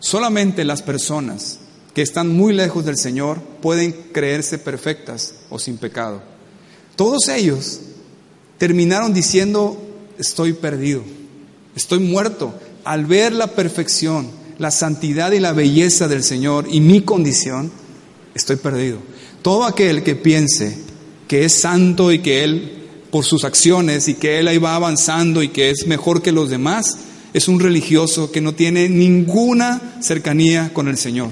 solamente 0.00 0.64
las 0.64 0.82
personas 0.82 1.60
que 1.94 2.02
están 2.02 2.34
muy 2.34 2.52
lejos 2.52 2.84
del 2.84 2.96
Señor 2.96 3.40
pueden 3.60 3.92
creerse 4.12 4.58
perfectas 4.58 5.34
o 5.50 5.58
sin 5.58 5.76
pecado. 5.76 6.22
Todos 6.96 7.28
ellos 7.28 7.80
terminaron 8.58 9.12
diciendo, 9.12 9.80
estoy 10.18 10.52
perdido, 10.54 11.02
estoy 11.76 12.00
muerto, 12.00 12.54
al 12.84 13.06
ver 13.06 13.32
la 13.32 13.48
perfección, 13.48 14.28
la 14.58 14.70
santidad 14.70 15.32
y 15.32 15.40
la 15.40 15.52
belleza 15.52 16.08
del 16.08 16.22
Señor 16.22 16.66
y 16.70 16.80
mi 16.80 17.02
condición, 17.02 17.70
estoy 18.34 18.56
perdido. 18.56 18.98
Todo 19.42 19.64
aquel 19.64 20.02
que 20.02 20.14
piense 20.14 20.76
que 21.28 21.44
es 21.44 21.54
santo 21.54 22.12
y 22.12 22.20
que 22.20 22.44
Él, 22.44 22.78
por 23.10 23.24
sus 23.24 23.44
acciones 23.44 24.08
y 24.08 24.14
que 24.14 24.38
Él 24.38 24.48
ahí 24.48 24.58
va 24.58 24.74
avanzando 24.74 25.42
y 25.42 25.48
que 25.48 25.70
es 25.70 25.86
mejor 25.86 26.22
que 26.22 26.32
los 26.32 26.50
demás, 26.50 26.98
es 27.32 27.48
un 27.48 27.60
religioso 27.60 28.30
que 28.30 28.40
no 28.40 28.54
tiene 28.54 28.88
ninguna 28.88 29.96
cercanía 30.02 30.72
con 30.72 30.88
el 30.88 30.98
Señor. 30.98 31.30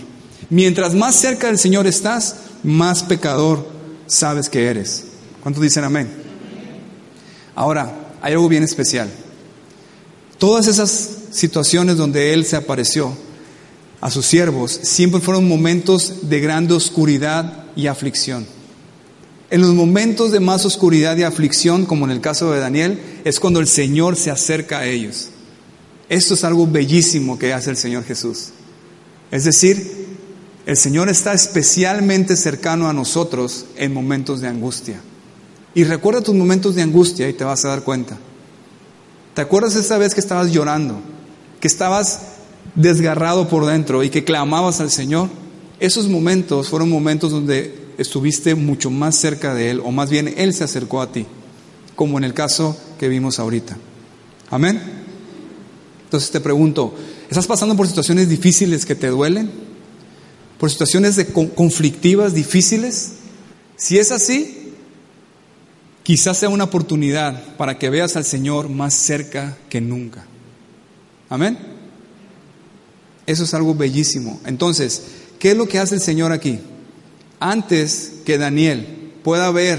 Mientras 0.48 0.94
más 0.94 1.16
cerca 1.16 1.48
del 1.48 1.58
Señor 1.58 1.86
estás, 1.86 2.36
más 2.62 3.02
pecador 3.02 3.68
sabes 4.06 4.48
que 4.48 4.66
eres. 4.66 5.04
¿Cuántos 5.42 5.62
dicen 5.62 5.84
amén? 5.84 6.08
Ahora, 7.54 8.14
hay 8.22 8.32
algo 8.32 8.48
bien 8.48 8.62
especial. 8.62 9.10
Todas 10.38 10.66
esas 10.66 11.10
situaciones 11.30 11.96
donde 11.96 12.32
Él 12.32 12.44
se 12.44 12.56
apareció 12.56 13.14
a 14.00 14.10
sus 14.10 14.26
siervos 14.26 14.72
siempre 14.82 15.20
fueron 15.20 15.46
momentos 15.46 16.28
de 16.28 16.40
grande 16.40 16.74
oscuridad 16.74 17.64
y 17.76 17.86
aflicción. 17.86 18.46
En 19.50 19.60
los 19.60 19.74
momentos 19.74 20.30
de 20.30 20.40
más 20.40 20.64
oscuridad 20.64 21.16
y 21.16 21.24
aflicción, 21.24 21.84
como 21.84 22.04
en 22.04 22.12
el 22.12 22.20
caso 22.20 22.52
de 22.52 22.60
Daniel, 22.60 23.00
es 23.24 23.40
cuando 23.40 23.60
el 23.60 23.66
Señor 23.66 24.16
se 24.16 24.30
acerca 24.30 24.78
a 24.78 24.86
ellos. 24.86 25.28
Esto 26.08 26.34
es 26.34 26.44
algo 26.44 26.66
bellísimo 26.66 27.38
que 27.38 27.52
hace 27.52 27.70
el 27.70 27.76
Señor 27.76 28.04
Jesús. 28.04 28.50
Es 29.30 29.44
decir, 29.44 30.06
el 30.66 30.76
Señor 30.76 31.08
está 31.08 31.32
especialmente 31.32 32.36
cercano 32.36 32.88
a 32.88 32.92
nosotros 32.92 33.66
en 33.76 33.92
momentos 33.92 34.40
de 34.40 34.48
angustia. 34.48 35.00
Y 35.74 35.84
recuerda 35.84 36.20
tus 36.20 36.34
momentos 36.34 36.74
de 36.74 36.82
angustia 36.82 37.28
y 37.28 37.32
te 37.32 37.44
vas 37.44 37.64
a 37.64 37.68
dar 37.68 37.82
cuenta. 37.82 38.18
¿Te 39.34 39.40
acuerdas 39.40 39.76
esa 39.76 39.98
vez 39.98 40.14
que 40.14 40.20
estabas 40.20 40.52
llorando? 40.52 41.00
Que 41.60 41.68
estabas 41.68 42.20
desgarrado 42.74 43.48
por 43.48 43.66
dentro 43.66 44.02
y 44.02 44.10
que 44.10 44.24
clamabas 44.24 44.80
al 44.80 44.90
Señor. 44.90 45.28
Esos 45.78 46.08
momentos 46.08 46.68
fueron 46.68 46.90
momentos 46.90 47.30
donde 47.30 47.74
estuviste 47.98 48.54
mucho 48.54 48.90
más 48.90 49.16
cerca 49.16 49.54
de 49.54 49.70
Él, 49.70 49.80
o 49.84 49.90
más 49.90 50.10
bien 50.10 50.32
Él 50.36 50.54
se 50.54 50.64
acercó 50.64 51.00
a 51.00 51.12
ti, 51.12 51.26
como 51.96 52.18
en 52.18 52.24
el 52.24 52.34
caso 52.34 52.76
que 52.98 53.08
vimos 53.08 53.38
ahorita. 53.38 53.76
Amén. 54.50 54.80
Entonces 56.04 56.30
te 56.30 56.40
pregunto, 56.40 56.94
¿estás 57.28 57.46
pasando 57.46 57.76
por 57.76 57.86
situaciones 57.86 58.28
difíciles 58.28 58.84
que 58.84 58.94
te 58.94 59.08
duelen? 59.08 59.50
¿Por 60.58 60.70
situaciones 60.70 61.16
de 61.16 61.26
conflictivas 61.26 62.34
difíciles? 62.34 63.12
Si 63.76 63.96
es 63.96 64.10
así, 64.12 64.72
quizás 66.02 66.36
sea 66.36 66.48
una 66.48 66.64
oportunidad 66.64 67.56
para 67.56 67.78
que 67.78 67.88
veas 67.88 68.16
al 68.16 68.24
Señor 68.24 68.68
más 68.68 68.94
cerca 68.94 69.56
que 69.68 69.80
nunca. 69.80 70.26
Amén. 71.28 71.79
Eso 73.30 73.44
es 73.44 73.54
algo 73.54 73.76
bellísimo. 73.76 74.40
Entonces, 74.44 75.02
¿qué 75.38 75.52
es 75.52 75.56
lo 75.56 75.68
que 75.68 75.78
hace 75.78 75.94
el 75.94 76.00
Señor 76.00 76.32
aquí? 76.32 76.58
Antes 77.38 78.14
que 78.24 78.38
Daniel 78.38 79.12
pueda 79.22 79.52
ver 79.52 79.78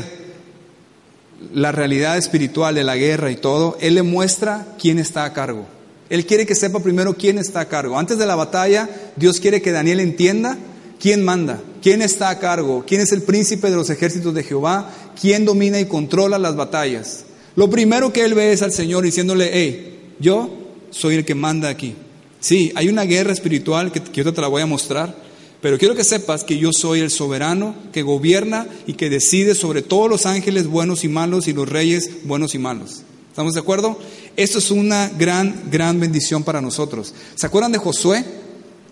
la 1.54 1.74
realidad 1.74 2.18
espiritual 2.18 2.76
de 2.76 2.86
la 2.86 2.96
guerra 2.96 3.30
y 3.30 3.36
todo, 3.36 3.78
Él 3.82 3.96
le 3.96 4.04
muestra 4.04 4.66
quién 4.80 5.00
está 5.00 5.26
a 5.26 5.34
cargo. 5.34 5.66
Él 6.10 6.26
quiere 6.26 6.46
que 6.46 6.56
sepa 6.56 6.80
primero 6.80 7.16
quién 7.18 7.38
está 7.38 7.60
a 7.60 7.68
cargo. 7.68 8.00
Antes 8.00 8.18
de 8.18 8.26
la 8.26 8.36
batalla, 8.36 8.90
Dios 9.18 9.42
quiere 9.42 9.62
que 9.62 9.74
Daniel 9.74 10.00
entienda 10.00 10.58
quién 10.98 11.22
manda. 11.22 11.62
¿Quién 11.82 12.02
está 12.02 12.30
a 12.30 12.40
cargo? 12.40 12.86
¿Quién 12.88 13.02
es 13.02 13.12
el 13.12 13.24
príncipe 13.24 13.70
de 13.70 13.76
los 13.76 13.90
ejércitos 13.90 14.34
de 14.34 14.44
Jehová? 14.44 14.90
¿Quién 15.20 15.44
domina 15.44 15.78
y 15.78 15.88
controla 15.88 16.40
las 16.40 16.56
batallas? 16.56 17.26
Lo 17.58 17.70
primero 17.70 18.14
que 18.14 18.24
él 18.24 18.34
ve 18.34 18.54
es 18.54 18.62
al 18.62 18.72
Señor 18.72 19.04
diciéndole, 19.04 19.50
hey, 19.52 20.14
yo 20.22 20.50
soy 20.90 21.16
el 21.16 21.26
que 21.26 21.36
manda 21.36 21.68
aquí. 21.68 21.96
Sí, 22.42 22.72
hay 22.76 22.90
una 22.90 23.04
guerra 23.04 23.32
espiritual 23.32 23.92
que, 23.92 24.02
que 24.02 24.24
te 24.24 24.42
la 24.42 24.48
voy 24.48 24.64
a 24.64 24.66
mostrar, 24.66 25.16
pero 25.62 25.78
quiero 25.78 25.94
que 25.96 26.04
sepas 26.04 26.44
que 26.44 26.58
yo 26.58 26.72
soy 26.74 27.00
el 27.00 27.12
soberano 27.12 27.76
que 27.94 28.02
gobierna 28.02 28.68
y 28.88 28.94
que 28.94 29.12
decide 29.12 29.54
sobre 29.54 29.84
todos 29.84 30.10
los 30.10 30.26
ángeles 30.26 30.66
buenos 30.66 31.04
y 31.04 31.08
malos 31.08 31.48
y 31.48 31.54
los 31.54 31.70
reyes 31.70 32.26
buenos 32.26 32.56
y 32.56 32.58
malos. 32.58 33.04
¿Estamos 33.30 33.54
de 33.54 33.60
acuerdo? 33.60 33.98
Esto 34.36 34.58
es 34.58 34.72
una 34.72 35.08
gran, 35.10 35.70
gran 35.70 36.00
bendición 36.00 36.44
para 36.44 36.62
nosotros. 36.62 37.14
¿Se 37.36 37.46
acuerdan 37.46 37.72
de 37.72 37.78
Josué? 37.78 38.26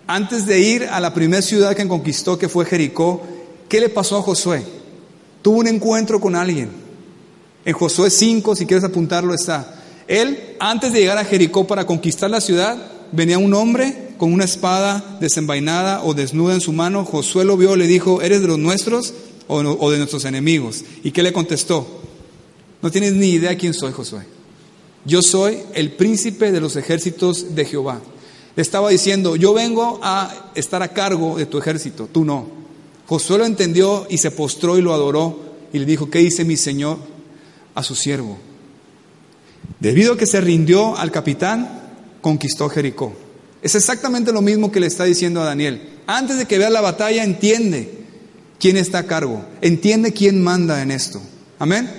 Antes 0.05 0.45
de 0.45 0.59
ir 0.59 0.83
a 0.83 0.99
la 0.99 1.13
primera 1.13 1.41
ciudad 1.41 1.75
que 1.75 1.87
conquistó, 1.87 2.37
que 2.37 2.49
fue 2.49 2.65
Jericó, 2.65 3.23
¿qué 3.67 3.79
le 3.79 3.89
pasó 3.89 4.17
a 4.17 4.21
Josué? 4.21 4.63
Tuvo 5.41 5.57
un 5.57 5.67
encuentro 5.67 6.19
con 6.19 6.35
alguien. 6.35 6.69
En 7.65 7.73
Josué 7.73 8.11
5, 8.11 8.55
si 8.55 8.67
quieres 8.67 8.83
apuntarlo, 8.83 9.33
está. 9.33 9.83
Él, 10.07 10.55
antes 10.59 10.93
de 10.93 10.99
llegar 10.99 11.17
a 11.17 11.25
Jericó 11.25 11.65
para 11.65 11.87
conquistar 11.87 12.29
la 12.29 12.41
ciudad, 12.41 12.77
venía 13.11 13.37
un 13.37 13.53
hombre 13.53 14.09
con 14.17 14.33
una 14.33 14.43
espada 14.43 15.17
desenvainada 15.19 16.03
o 16.03 16.13
desnuda 16.13 16.53
en 16.53 16.61
su 16.61 16.73
mano. 16.73 17.05
Josué 17.05 17.45
lo 17.45 17.57
vio, 17.57 17.75
le 17.75 17.87
dijo, 17.87 18.21
¿eres 18.21 18.41
de 18.41 18.47
los 18.47 18.59
nuestros 18.59 19.13
o, 19.47 19.91
de 19.91 19.97
nuestros 19.97 20.25
enemigos? 20.25 20.83
¿Y 21.03 21.11
qué 21.11 21.23
le 21.23 21.33
contestó? 21.33 22.01
No 22.81 22.91
tienes 22.91 23.13
ni 23.13 23.29
idea 23.29 23.57
quién 23.57 23.73
soy, 23.73 23.91
Josué. 23.91 24.23
Yo 25.05 25.21
soy 25.21 25.59
el 25.73 25.93
príncipe 25.93 26.51
de 26.51 26.61
los 26.61 26.75
ejércitos 26.75 27.55
de 27.55 27.65
Jehová. 27.65 28.01
Le 28.55 28.61
estaba 28.61 28.89
diciendo, 28.89 29.35
yo 29.35 29.53
vengo 29.53 29.99
a 30.03 30.51
estar 30.55 30.83
a 30.83 30.89
cargo 30.89 31.37
de 31.37 31.45
tu 31.45 31.57
ejército, 31.57 32.09
tú 32.11 32.25
no. 32.25 32.47
Josué 33.07 33.37
lo 33.39 33.45
entendió 33.45 34.05
y 34.09 34.17
se 34.17 34.31
postró 34.31 34.77
y 34.77 34.81
lo 34.81 34.93
adoró 34.93 35.39
y 35.71 35.79
le 35.79 35.85
dijo, 35.85 36.09
¿qué 36.09 36.19
dice 36.19 36.43
mi 36.43 36.57
señor 36.57 36.97
a 37.73 37.83
su 37.83 37.95
siervo? 37.95 38.37
Debido 39.79 40.13
a 40.13 40.17
que 40.17 40.25
se 40.25 40.41
rindió 40.41 40.97
al 40.97 41.11
capitán, 41.11 41.78
conquistó 42.21 42.69
Jericó. 42.69 43.13
Es 43.61 43.75
exactamente 43.75 44.31
lo 44.31 44.41
mismo 44.41 44.71
que 44.71 44.79
le 44.79 44.87
está 44.87 45.03
diciendo 45.03 45.41
a 45.41 45.45
Daniel. 45.45 46.01
Antes 46.07 46.37
de 46.37 46.45
que 46.45 46.57
vea 46.57 46.69
la 46.69 46.81
batalla, 46.81 47.23
entiende 47.23 47.99
quién 48.59 48.77
está 48.77 48.99
a 48.99 49.05
cargo, 49.05 49.45
entiende 49.61 50.13
quién 50.13 50.41
manda 50.41 50.81
en 50.81 50.91
esto. 50.91 51.21
Amén. 51.59 51.89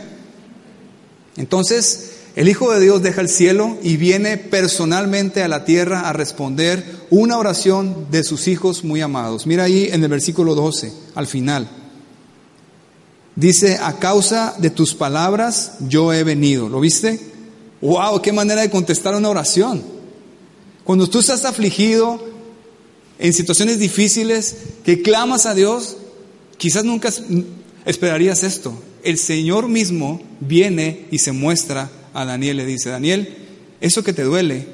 Entonces, 1.37 2.13
el 2.37 2.49
Hijo 2.49 2.73
de 2.73 2.81
Dios 2.81 3.03
deja 3.03 3.21
el 3.21 3.29
cielo 3.29 3.77
y 3.83 3.97
viene 3.97 4.37
personalmente 4.37 5.43
a 5.43 5.49
la 5.49 5.65
tierra 5.65 6.09
a 6.09 6.13
responder 6.13 6.85
una 7.11 7.39
oración 7.39 8.07
de 8.11 8.25
sus 8.25 8.49
hijos 8.49 8.85
muy 8.85 9.01
amados. 9.01 9.47
Mira 9.47 9.65
ahí 9.65 9.89
en 9.91 10.03
el 10.03 10.09
versículo 10.09 10.55
12, 10.55 10.93
al 11.15 11.27
final. 11.27 11.69
Dice, 13.37 13.79
a 13.83 13.99
causa 13.99 14.55
de 14.59 14.71
tus 14.71 14.95
palabras 14.95 15.73
yo 15.81 16.13
he 16.13 16.25
venido. 16.25 16.69
¿Lo 16.69 16.81
viste? 16.81 17.21
¡Wow! 17.81 18.21
¡Qué 18.23 18.33
manera 18.33 18.61
de 18.61 18.71
contestar 18.71 19.15
una 19.15 19.29
oración! 19.29 20.00
Cuando 20.85 21.09
tú 21.09 21.21
estás 21.21 21.45
afligido, 21.45 22.21
en 23.19 23.33
situaciones 23.35 23.79
difíciles, 23.79 24.57
que 24.85 25.03
clamas 25.03 25.45
a 25.45 25.55
Dios, 25.55 25.99
quizás 26.57 26.85
nunca 26.85 27.11
esperarías 27.85 28.43
esto. 28.43 28.73
El 29.05 29.19
Señor 29.19 29.69
mismo 29.69 30.23
viene 30.41 31.07
y 31.11 31.19
se 31.19 31.33
muestra 31.33 31.91
a 32.15 32.25
Daniel, 32.25 32.57
le 32.57 32.67
dice, 32.67 32.89
Daniel, 32.89 33.37
eso 33.81 34.03
que 34.03 34.15
te 34.15 34.23
duele 34.23 34.67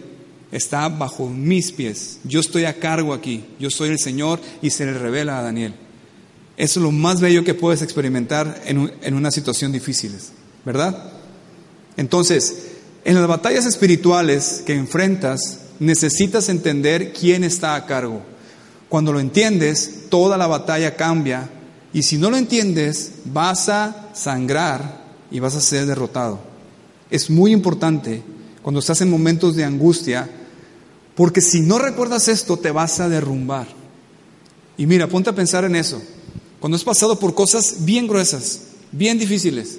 está 0.53 0.89
bajo 0.89 1.29
mis 1.29 1.73
pies. 1.73 2.19
Yo 2.25 2.39
estoy 2.39 2.65
a 2.65 2.79
cargo 2.79 3.13
aquí. 3.13 3.45
Yo 3.59 3.71
soy 3.71 3.91
el 3.91 3.99
Señor 3.99 4.41
y 4.63 4.71
se 4.71 4.87
le 4.87 4.95
revela 4.95 5.39
a 5.39 5.43
Daniel. 5.43 5.75
Eso 6.57 6.81
es 6.81 6.85
lo 6.85 6.93
más 6.93 7.21
bello 7.21 7.45
que 7.45 7.55
puedes 7.55 7.83
experimentar 7.83 8.63
en, 8.65 8.93
en 9.03 9.15
una 9.15 9.31
situación 9.31 9.73
difícil, 9.73 10.13
¿verdad? 10.65 11.13
Entonces, 11.97 12.69
en 13.05 13.15
las 13.15 13.27
batallas 13.27 13.67
espirituales 13.67 14.63
que 14.65 14.75
enfrentas, 14.75 15.66
necesitas 15.79 16.49
entender 16.49 17.13
quién 17.13 17.45
está 17.45 17.75
a 17.75 17.87
cargo. 17.87 18.23
Cuando 18.89 19.13
lo 19.13 19.21
entiendes, 19.21 20.05
toda 20.09 20.37
la 20.37 20.47
batalla 20.47 20.97
cambia 20.97 21.51
y 21.93 22.03
si 22.03 22.19
no 22.19 22.31
lo 22.31 22.37
entiendes, 22.37 23.13
vas 23.25 23.69
a 23.69 24.11
sangrar 24.15 25.05
y 25.31 25.41
vas 25.41 25.57
a 25.57 25.61
ser 25.61 25.87
derrotado. 25.87 26.41
Es 27.11 27.31
muy 27.31 27.53
importante 27.53 28.23
cuando 28.63 28.81
estás 28.81 29.01
en 29.01 29.11
momentos 29.11 29.57
de 29.57 29.65
angustia, 29.65 30.29
porque 31.15 31.41
si 31.41 31.61
no 31.61 31.79
recuerdas 31.79 32.29
esto, 32.29 32.59
te 32.59 32.71
vas 32.71 33.01
a 33.01 33.09
derrumbar. 33.09 33.67
Y 34.77 34.87
mira, 34.87 35.09
ponte 35.09 35.31
a 35.31 35.35
pensar 35.35 35.65
en 35.65 35.77
eso. 35.77 36.03
Cuando 36.61 36.77
has 36.77 36.85
pasado 36.85 37.19
por 37.19 37.35
cosas 37.35 37.77
bien 37.81 38.07
gruesas, 38.07 38.61
bien 38.93 39.19
difíciles, 39.19 39.79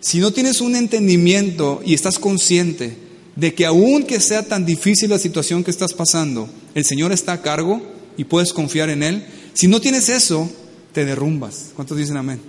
si 0.00 0.18
no 0.18 0.32
tienes 0.32 0.60
un 0.60 0.76
entendimiento 0.76 1.80
y 1.84 1.94
estás 1.94 2.18
consciente 2.18 2.96
de 3.36 3.54
que 3.54 3.66
aun 3.66 4.04
que 4.04 4.20
sea 4.20 4.46
tan 4.46 4.66
difícil 4.66 5.10
la 5.10 5.18
situación 5.18 5.64
que 5.64 5.70
estás 5.70 5.94
pasando, 5.94 6.48
el 6.74 6.84
Señor 6.84 7.12
está 7.12 7.32
a 7.32 7.42
cargo 7.42 7.82
y 8.16 8.24
puedes 8.24 8.52
confiar 8.52 8.90
en 8.90 9.02
Él, 9.02 9.26
si 9.54 9.68
no 9.68 9.80
tienes 9.80 10.08
eso, 10.08 10.50
te 10.92 11.04
derrumbas. 11.04 11.70
¿Cuántos 11.74 11.96
dicen 11.96 12.16
amén? 12.16 12.40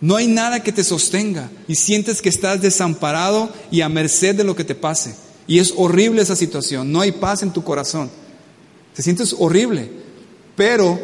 No 0.00 0.16
hay 0.16 0.28
nada 0.28 0.62
que 0.62 0.72
te 0.72 0.84
sostenga 0.84 1.50
y 1.66 1.74
sientes 1.74 2.22
que 2.22 2.28
estás 2.28 2.62
desamparado 2.62 3.52
y 3.70 3.80
a 3.80 3.88
merced 3.88 4.36
de 4.36 4.44
lo 4.44 4.54
que 4.54 4.64
te 4.64 4.76
pase. 4.76 5.14
Y 5.48 5.58
es 5.58 5.74
horrible 5.76 6.22
esa 6.22 6.36
situación, 6.36 6.92
no 6.92 7.00
hay 7.00 7.12
paz 7.12 7.42
en 7.42 7.52
tu 7.52 7.64
corazón. 7.64 8.10
Te 8.94 9.02
sientes 9.02 9.34
horrible. 9.38 9.90
Pero 10.54 11.00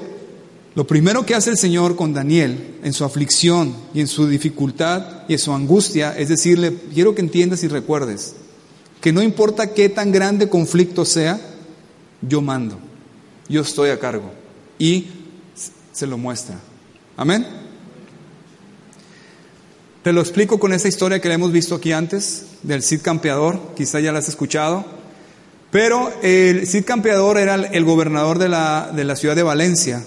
lo 0.75 0.87
primero 0.87 1.25
que 1.25 1.35
hace 1.35 1.51
el 1.51 1.59
Señor 1.59 1.97
con 1.97 2.13
Daniel 2.13 2.77
en 2.83 2.93
su 2.93 3.05
aflicción 3.05 3.75
y 3.95 4.01
en 4.01 4.09
su 4.09 4.29
dificultad 4.29 5.23
y 5.29 5.35
en 5.35 5.39
su 5.39 5.53
angustia 5.53 6.17
es 6.17 6.29
decirle, 6.29 6.77
quiero 6.93 7.15
que 7.15 7.23
entiendas 7.23 7.63
y 7.65 7.69
recuerdes 7.69 8.35
que 9.05 9.13
no 9.13 9.23
importa 9.23 9.75
qué 9.75 9.91
tan 9.91 10.13
grande 10.13 10.49
conflicto 10.49 11.05
sea, 11.05 11.39
yo 12.23 12.41
mando, 12.41 12.79
yo 13.51 13.61
estoy 13.61 13.91
a 13.91 13.99
cargo. 13.99 14.33
Y 14.79 15.09
se 15.93 16.07
lo 16.07 16.17
muestra. 16.17 16.59
Amén. 17.15 17.47
Te 20.03 20.11
lo 20.11 20.23
explico 20.23 20.59
con 20.59 20.73
esa 20.73 20.89
historia 20.89 21.21
que 21.21 21.29
le 21.29 21.35
hemos 21.35 21.53
visto 21.53 21.75
aquí 21.75 21.93
antes, 21.93 22.47
del 22.63 22.83
Cid 22.83 23.03
Campeador, 23.03 23.75
quizá 23.77 24.01
ya 24.01 24.11
la 24.11 24.21
has 24.21 24.29
escuchado. 24.31 24.87
Pero 25.71 26.11
el 26.23 26.67
Cid 26.67 26.87
Campeador 26.87 27.37
era 27.37 27.57
el 27.57 27.85
gobernador 27.85 28.39
de 28.39 28.49
la, 28.49 28.91
de 28.91 29.05
la 29.05 29.17
ciudad 29.17 29.37
de 29.37 29.43
Valencia. 29.43 30.03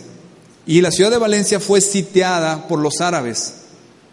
Y 0.65 0.81
la 0.81 0.89
ciudad 0.89 1.11
de 1.11 1.19
Valencia 1.19 1.59
fue 1.59 1.81
sitiada 1.81 2.67
por 2.67 2.79
los 2.79 2.99
árabes. 2.99 3.57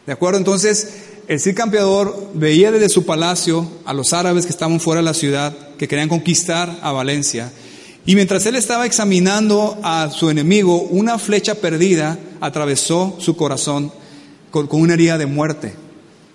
¿De 0.05 0.13
acuerdo? 0.13 0.37
Entonces, 0.37 0.89
el 1.27 1.41
Cid 1.41 1.55
Campeador 1.55 2.31
veía 2.35 2.71
desde 2.71 2.89
su 2.89 3.07
palacio 3.07 3.67
a 3.85 3.95
los 3.95 4.13
árabes 4.13 4.45
que 4.45 4.53
estaban 4.53 4.81
fuera 4.81 5.01
de 5.01 5.07
la 5.07 5.15
ciudad, 5.15 5.57
que 5.79 5.89
querían 5.89 6.09
conquistar 6.09 6.79
a 6.83 6.93
Valencia. 6.93 7.51
Y 8.07 8.15
mientras 8.15 8.45
él 8.47 8.57
estaba 8.57 8.85
examinando 8.85 9.79
a 9.83 10.11
su 10.11 10.29
enemigo, 10.29 10.83
una 10.83 11.19
flecha 11.19 11.55
perdida 11.55 12.19
atravesó 12.41 13.17
su 13.19 13.37
corazón 13.37 13.91
con, 14.51 14.69
una 14.71 14.95
herida 14.95 15.17
de 15.17 15.27
muerte. 15.27 15.73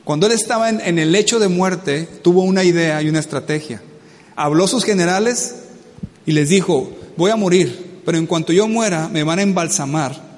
Cuando 0.03 0.25
él 0.25 0.31
estaba 0.31 0.69
en, 0.69 0.97
el 0.97 1.11
lecho 1.11 1.37
de 1.37 1.47
muerte, 1.47 2.07
tuvo 2.23 2.41
una 2.41 2.63
idea 2.63 3.01
y 3.03 3.09
una 3.09 3.19
estrategia. 3.19 3.81
Habló 4.35 4.65
a 4.65 4.67
sus 4.67 4.83
generales 4.83 5.55
y 6.25 6.31
les 6.31 6.49
dijo, 6.49 6.91
voy 7.15 7.29
a 7.29 7.35
morir, 7.35 8.01
pero 8.05 8.17
en 8.17 8.25
cuanto 8.25 8.53
yo 8.53 8.67
muera 8.67 9.07
me 9.07 9.23
van 9.23 9.37
a 9.37 9.43
embalsamar 9.43 10.28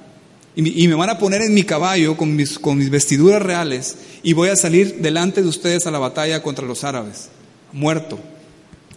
y, 0.56 0.88
me 0.88 0.96
van 0.96 1.10
a 1.10 1.18
poner 1.18 1.42
en 1.42 1.54
mi 1.54 1.64
caballo 1.64 2.18
con 2.18 2.36
mis, 2.36 2.60
vestiduras 2.90 3.42
reales 3.42 3.96
y 4.22 4.34
voy 4.34 4.50
a 4.50 4.58
salir 4.58 4.98
delante 4.98 5.42
de 5.42 5.48
ustedes 5.48 5.88
a 5.88 5.92
la 5.92 6.00
batalla 6.00 6.44
contra 6.44 6.66
los 6.66 6.84
árabes, 6.84 7.30
muerto. 7.72 8.20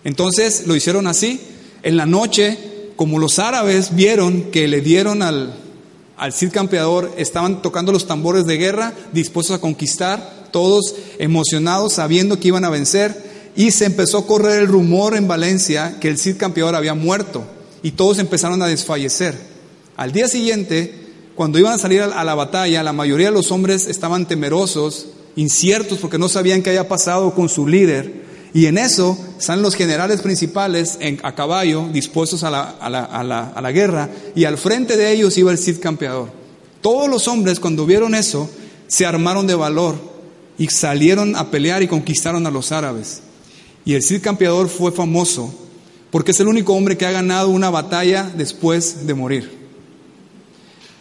Entonces 0.02 0.66
lo 0.66 0.74
hicieron 0.74 1.06
así. 1.06 1.40
En 1.84 1.96
la 1.96 2.06
noche, 2.06 2.58
como 2.96 3.18
los 3.18 3.38
árabes 3.38 3.94
vieron 3.94 4.50
que 4.50 4.66
le 4.66 4.80
dieron 4.80 5.22
al 5.22 5.52
Cid 6.32 6.50
campeador, 6.50 7.12
estaban 7.16 7.62
tocando 7.62 7.92
los 7.92 8.06
tambores 8.06 8.46
de 8.46 8.56
guerra, 8.56 8.92
dispuestos 9.12 9.56
a 9.56 9.60
conquistar, 9.60 10.48
todos 10.50 10.96
emocionados, 11.18 11.94
sabiendo 11.94 12.40
que 12.40 12.48
iban 12.48 12.64
a 12.64 12.70
vencer, 12.70 13.34
y 13.56 13.70
se 13.70 13.84
empezó 13.84 14.18
a 14.18 14.26
correr 14.26 14.60
el 14.60 14.66
rumor 14.66 15.16
en 15.16 15.28
Valencia 15.28 15.98
que 16.00 16.08
el 16.08 16.18
Cid 16.18 16.36
campeador 16.36 16.74
había 16.74 16.94
muerto, 16.94 17.44
y 17.82 17.92
todos 17.92 18.18
empezaron 18.18 18.60
a 18.62 18.66
desfallecer. 18.66 19.38
Al 19.96 20.10
día 20.10 20.26
siguiente, 20.26 21.03
cuando 21.34 21.58
iban 21.58 21.72
a 21.72 21.78
salir 21.78 22.02
a 22.02 22.24
la 22.24 22.34
batalla, 22.34 22.82
la 22.82 22.92
mayoría 22.92 23.28
de 23.28 23.34
los 23.34 23.50
hombres 23.50 23.86
estaban 23.86 24.26
temerosos, 24.26 25.06
inciertos, 25.36 25.98
porque 25.98 26.18
no 26.18 26.28
sabían 26.28 26.62
qué 26.62 26.70
había 26.70 26.88
pasado 26.88 27.34
con 27.34 27.48
su 27.48 27.66
líder, 27.66 28.24
y 28.54 28.66
en 28.66 28.78
eso 28.78 29.18
están 29.36 29.62
los 29.62 29.74
generales 29.74 30.22
principales 30.22 30.98
a 31.24 31.34
caballo, 31.34 31.88
dispuestos 31.92 32.44
a 32.44 32.50
la, 32.50 33.72
guerra, 33.72 34.10
y 34.36 34.44
al 34.44 34.58
frente 34.58 34.96
de 34.96 35.10
ellos 35.10 35.36
iba 35.36 35.50
el 35.50 35.58
Cid 35.58 35.80
campeador. 35.80 36.30
Todos 36.80 37.08
los 37.08 37.26
hombres 37.26 37.58
cuando 37.58 37.84
vieron 37.84 38.14
eso, 38.14 38.48
se 38.86 39.04
armaron 39.04 39.48
de 39.48 39.56
valor 39.56 39.96
y 40.56 40.68
salieron 40.68 41.34
a 41.34 41.50
pelear 41.50 41.82
y 41.82 41.88
conquistaron 41.88 42.46
a 42.46 42.50
los 42.52 42.70
árabes. 42.70 43.22
Y 43.84 43.94
el 43.94 44.04
Cid 44.04 44.22
campeador 44.22 44.68
fue 44.68 44.92
famoso 44.92 45.52
porque 46.12 46.30
es 46.30 46.38
el 46.38 46.46
único 46.46 46.74
hombre 46.74 46.96
que 46.96 47.06
ha 47.06 47.10
ganado 47.10 47.48
una 47.48 47.70
batalla 47.70 48.30
después 48.36 49.04
de 49.04 49.14
morir. 49.14 49.63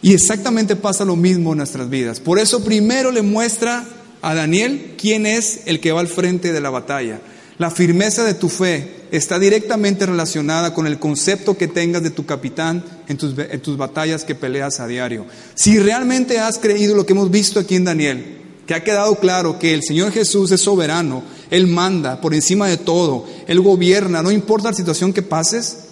Y 0.04 0.12
exactamente 0.12 0.76
pasa 0.76 1.06
lo 1.06 1.16
mismo 1.16 1.52
en 1.52 1.56
nuestras 1.56 1.88
vidas. 1.88 2.20
Por 2.20 2.38
eso 2.38 2.62
primero 2.62 3.10
le 3.10 3.22
muestra 3.22 3.86
a 4.20 4.34
Daniel 4.34 4.96
quién 5.00 5.24
es 5.24 5.60
el 5.64 5.80
que 5.80 5.92
va 5.92 6.00
al 6.00 6.08
frente 6.08 6.52
de 6.52 6.60
la 6.60 6.68
batalla. 6.68 7.22
La 7.56 7.70
firmeza 7.70 8.22
de 8.22 8.34
tu 8.34 8.50
fe 8.50 9.06
está 9.12 9.38
directamente 9.38 10.04
relacionada 10.04 10.74
con 10.74 10.86
el 10.86 10.98
concepto 10.98 11.56
que 11.56 11.68
tengas 11.68 12.02
de 12.02 12.10
tu 12.10 12.26
capitán 12.26 12.84
en 13.08 13.16
tus, 13.16 13.78
batallas 13.78 14.24
que 14.24 14.34
peleas 14.34 14.78
a 14.78 14.86
diario. 14.86 15.24
Si 15.54 15.78
realmente 15.78 16.38
has 16.38 16.58
creído 16.58 16.94
lo 16.94 17.06
que 17.06 17.14
hemos 17.14 17.30
visto 17.30 17.58
aquí 17.58 17.76
en 17.76 17.84
Daniel, 17.84 18.42
que 18.66 18.74
ha 18.74 18.84
quedado 18.84 19.14
claro 19.14 19.58
que 19.58 19.72
el 19.72 19.82
Señor 19.82 20.12
Jesús 20.12 20.50
es 20.50 20.60
soberano, 20.60 21.22
Él 21.48 21.66
manda 21.66 22.20
por 22.20 22.34
encima 22.34 22.68
de 22.68 22.76
todo, 22.76 23.26
Él 23.48 23.62
gobierna, 23.62 24.22
no 24.22 24.30
importa 24.30 24.68
la 24.68 24.76
situación 24.76 25.14
que 25.14 25.22
pases, 25.22 25.83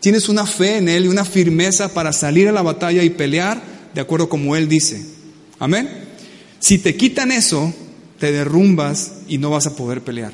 tienes 0.00 0.28
una 0.28 0.46
fe 0.46 0.78
en 0.78 0.88
Él 0.88 1.04
y 1.04 1.08
una 1.08 1.24
firmeza 1.24 1.92
para 1.92 2.12
salir 2.12 2.48
a 2.48 2.52
la 2.52 2.62
batalla 2.62 3.02
y 3.02 3.10
pelear 3.10 3.60
de 3.94 4.00
acuerdo 4.00 4.28
como 4.28 4.56
Él 4.56 4.68
dice. 4.68 5.04
Amén. 5.58 5.88
Si 6.60 6.78
te 6.78 6.96
quitan 6.96 7.32
eso, 7.32 7.72
te 8.18 8.32
derrumbas 8.32 9.12
y 9.28 9.38
no 9.38 9.50
vas 9.50 9.66
a 9.66 9.76
poder 9.76 10.02
pelear. 10.02 10.32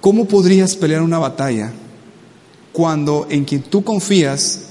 ¿Cómo 0.00 0.26
podrías 0.26 0.76
pelear 0.76 1.02
una 1.02 1.18
batalla 1.18 1.72
cuando 2.72 3.26
en 3.30 3.44
quien 3.44 3.62
tú 3.62 3.82
confías 3.82 4.66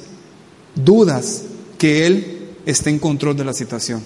dudas 0.76 1.44
que 1.78 2.06
Él 2.06 2.50
esté 2.66 2.90
en 2.90 3.00
control 3.00 3.36
de 3.36 3.46
la 3.46 3.54
situación? 3.54 4.02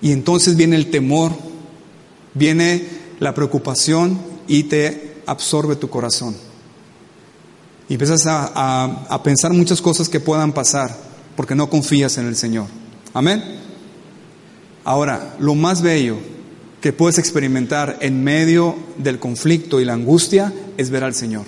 Y 0.00 0.12
entonces 0.12 0.56
viene 0.56 0.76
el 0.76 0.90
temor, 0.90 1.32
viene 2.34 2.82
la 3.18 3.34
preocupación 3.34 4.18
y 4.48 4.64
te 4.64 5.09
absorbe 5.30 5.76
tu 5.76 5.88
corazón. 5.88 6.34
Y 7.88 7.94
empiezas 7.94 8.26
a, 8.26 8.84
a, 9.08 9.22
pensar 9.22 9.52
muchas 9.52 9.80
cosas 9.80 10.08
que 10.08 10.18
puedan 10.18 10.52
pasar 10.52 10.96
porque 11.36 11.54
no 11.54 11.70
confías 11.70 12.18
en 12.18 12.26
el 12.26 12.36
Señor. 12.36 12.66
Amén. 13.14 13.42
Ahora, 14.84 15.36
lo 15.38 15.54
más 15.54 15.82
bello 15.82 16.16
que 16.80 16.92
puedes 16.92 17.18
experimentar 17.18 17.98
en 18.00 18.24
medio 18.24 18.76
del 18.98 19.20
conflicto 19.20 19.80
y 19.80 19.84
la 19.84 19.92
angustia 19.92 20.52
es 20.76 20.90
ver 20.90 21.04
al 21.04 21.14
Señor. 21.14 21.44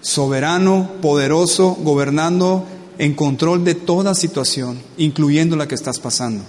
Soberano, 0.00 0.92
poderoso, 1.02 1.76
gobernando 1.80 2.64
en 2.98 3.14
control 3.14 3.64
de 3.64 3.74
toda 3.74 4.14
situación, 4.14 4.80
incluyendo 4.98 5.56
la 5.56 5.66
que 5.66 5.74
estás 5.74 5.98
pasando. 5.98 6.44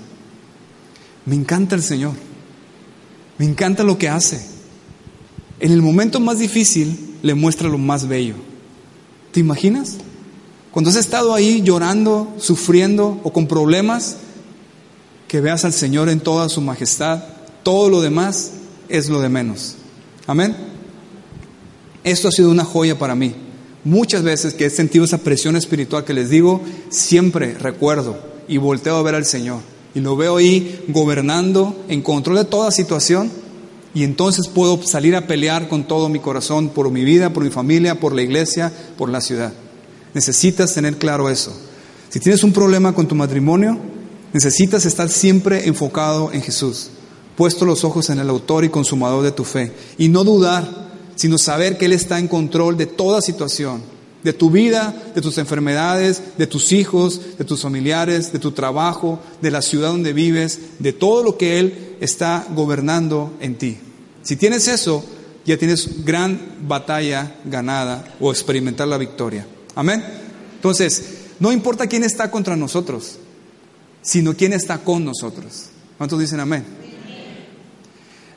Me 1.26 1.36
encanta 1.36 1.74
el 1.74 1.82
Señor. 1.82 2.14
Me 3.40 3.46
encanta 3.46 3.84
lo 3.84 3.98
que 3.98 4.10
hace. 4.10 4.55
En 5.60 5.72
el 5.72 5.82
momento 5.82 6.20
más 6.20 6.40
difícil 6.40 7.16
le 7.22 7.34
muestra 7.34 7.70
lo 7.70 7.78
más 7.78 8.08
bello. 8.08 8.36
¿Te 9.32 9.40
imaginas? 9.40 9.96
Cuando 10.72 10.90
has 10.90 10.98
estado 10.98 11.34
ahí 11.34 11.62
llorando, 11.62 12.34
sufriendo 12.38 13.20
o 13.24 13.32
con 13.32 13.48
problemas, 13.48 14.18
que 15.28 15.42
veas 15.42 15.66
al 15.66 15.74
Señor 15.74 16.10
en 16.10 16.20
toda 16.20 16.50
su 16.50 16.62
majestad, 16.62 17.24
todo 17.64 17.90
lo 17.90 18.02
demás 18.02 18.52
es 18.90 19.10
lo 19.10 19.22
de 19.22 19.30
menos. 19.30 19.76
Amén. 20.28 20.56
Esto 22.04 22.28
ha 22.28 22.32
sido 22.32 22.52
una 22.52 22.66
joya 22.66 23.00
para 23.00 23.16
mí. 23.16 23.34
Muchas 23.84 24.24
veces 24.24 24.54
que 24.54 24.66
he 24.66 24.70
sentido 24.70 25.06
esa 25.06 25.20
presión 25.20 25.56
espiritual 25.56 26.04
que 26.04 26.14
les 26.14 26.30
digo, 26.30 26.62
siempre 26.90 27.54
recuerdo 27.54 28.20
y 28.48 28.58
volteo 28.58 28.98
a 28.98 29.04
ver 29.04 29.16
al 29.16 29.26
Señor 29.26 29.62
y 29.96 30.02
lo 30.02 30.16
veo 30.16 30.38
ahí 30.38 30.84
gobernando 30.90 31.76
en 31.88 32.02
control 32.02 32.38
de 32.38 32.46
toda 32.46 32.70
situación 32.72 33.32
y 33.96 34.04
entonces 34.04 34.50
puedo 34.50 34.84
salir 34.84 35.16
a 35.16 35.26
pelear 35.26 35.70
con 35.70 35.88
todo 35.88 36.10
mi 36.10 36.20
corazón 36.20 36.68
por 36.68 36.92
mi 36.92 37.06
vida, 37.06 37.32
por 37.32 37.46
mi 37.46 37.50
familia, 37.50 37.98
por 37.98 38.14
la 38.14 38.22
iglesia, 38.22 38.72
por 38.98 39.10
la 39.10 39.22
ciudad. 39.22 39.54
Necesitas 40.14 40.74
tener 40.74 40.98
claro 40.98 41.30
eso. 41.30 41.58
Si 42.10 42.20
tienes 42.20 42.44
un 42.44 42.52
problema 42.52 42.94
con 42.94 43.08
tu 43.08 43.16
matrimonio, 43.16 43.80
necesitas 44.34 44.86
estar 44.86 45.10
siempre 45.10 45.66
enfocado 45.66 46.34
en 46.34 46.42
Jesús, 46.42 46.90
puesto 47.38 47.64
los 47.64 47.86
ojos 47.86 48.10
en 48.10 48.20
el 48.20 48.30
autor 48.30 48.66
y 48.66 48.70
consumador 48.70 49.24
de 49.24 49.32
tu 49.32 49.46
fe 49.46 49.72
y 49.98 50.10
no 50.10 50.26
dudar, 50.26 50.70
sino 51.16 51.38
saber 51.38 51.78
que 51.78 51.86
Él 51.86 51.94
está 51.94 52.20
en 52.20 52.28
control 52.28 52.76
de 52.76 52.88
toda 52.88 53.22
situación 53.22 53.82
de 54.26 54.34
tu 54.34 54.50
vida, 54.50 54.92
de 55.14 55.22
tus 55.22 55.38
enfermedades, 55.38 56.20
de 56.36 56.48
tus 56.48 56.72
hijos, 56.72 57.22
de 57.38 57.46
tus 57.46 57.62
familiares, 57.62 58.34
de 58.34 58.40
tu 58.40 58.54
trabajo, 58.54 59.20
de 59.40 59.52
la 59.52 59.62
ciudad 59.62 59.90
donde 59.90 60.14
vives, 60.14 60.60
de 60.80 60.94
todo 60.94 61.22
lo 61.22 61.38
que 61.38 61.60
Él 61.60 61.96
está 62.02 62.44
gobernando 62.56 63.32
en 63.40 63.56
ti. 63.56 63.78
Si 64.24 64.36
tienes 64.36 64.68
eso, 64.68 65.06
ya 65.46 65.58
tienes 65.58 66.04
gran 66.04 66.56
batalla 66.68 67.36
ganada 67.46 68.16
o 68.20 68.32
experimentar 68.32 68.88
la 68.88 68.98
victoria. 68.98 69.46
Amén. 69.76 70.04
Entonces, 70.56 71.04
no 71.40 71.52
importa 71.52 71.86
quién 71.86 72.04
está 72.04 72.32
contra 72.32 72.56
nosotros, 72.56 73.20
sino 74.02 74.36
quién 74.36 74.54
está 74.54 74.80
con 74.80 75.06
nosotros. 75.06 75.66
¿Cuántos 76.00 76.20
dicen 76.20 76.40
amén? 76.40 76.66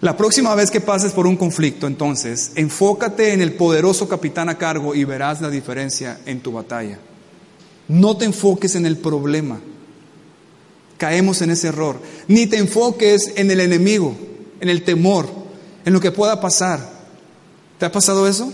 La 0.00 0.16
próxima 0.16 0.54
vez 0.54 0.70
que 0.70 0.80
pases 0.80 1.12
por 1.12 1.26
un 1.26 1.36
conflicto, 1.36 1.88
entonces, 1.88 2.52
enfócate 2.54 3.32
en 3.32 3.42
el 3.42 3.54
poderoso 3.54 4.08
capitán 4.08 4.48
a 4.48 4.56
cargo 4.56 4.94
y 4.94 5.02
verás 5.02 5.40
la 5.40 5.50
diferencia 5.50 6.20
en 6.24 6.40
tu 6.40 6.52
batalla. 6.52 6.98
No 7.88 8.16
te 8.16 8.24
enfoques 8.24 8.76
en 8.76 8.86
el 8.86 8.98
problema. 8.98 9.58
Caemos 10.98 11.42
en 11.42 11.50
ese 11.50 11.68
error. 11.68 12.00
Ni 12.28 12.46
te 12.46 12.58
enfoques 12.58 13.32
en 13.34 13.50
el 13.50 13.58
enemigo, 13.58 14.14
en 14.60 14.68
el 14.68 14.84
temor, 14.84 15.28
en 15.84 15.92
lo 15.92 16.00
que 16.00 16.12
pueda 16.12 16.40
pasar. 16.40 16.78
¿Te 17.78 17.86
ha 17.86 17.90
pasado 17.90 18.28
eso? 18.28 18.52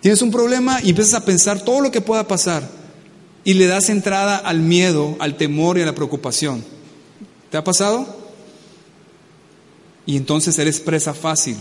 Tienes 0.00 0.20
un 0.22 0.32
problema 0.32 0.80
y 0.82 0.90
empiezas 0.90 1.14
a 1.14 1.24
pensar 1.24 1.60
todo 1.60 1.80
lo 1.80 1.92
que 1.92 2.00
pueda 2.00 2.26
pasar 2.26 2.68
y 3.44 3.54
le 3.54 3.66
das 3.66 3.88
entrada 3.88 4.36
al 4.36 4.58
miedo, 4.60 5.14
al 5.20 5.36
temor 5.36 5.78
y 5.78 5.82
a 5.82 5.86
la 5.86 5.94
preocupación. 5.94 6.64
¿Te 7.50 7.56
ha 7.56 7.62
pasado? 7.62 8.25
Y 10.06 10.16
entonces 10.16 10.58
eres 10.58 10.80
presa 10.80 11.12
fácil. 11.12 11.56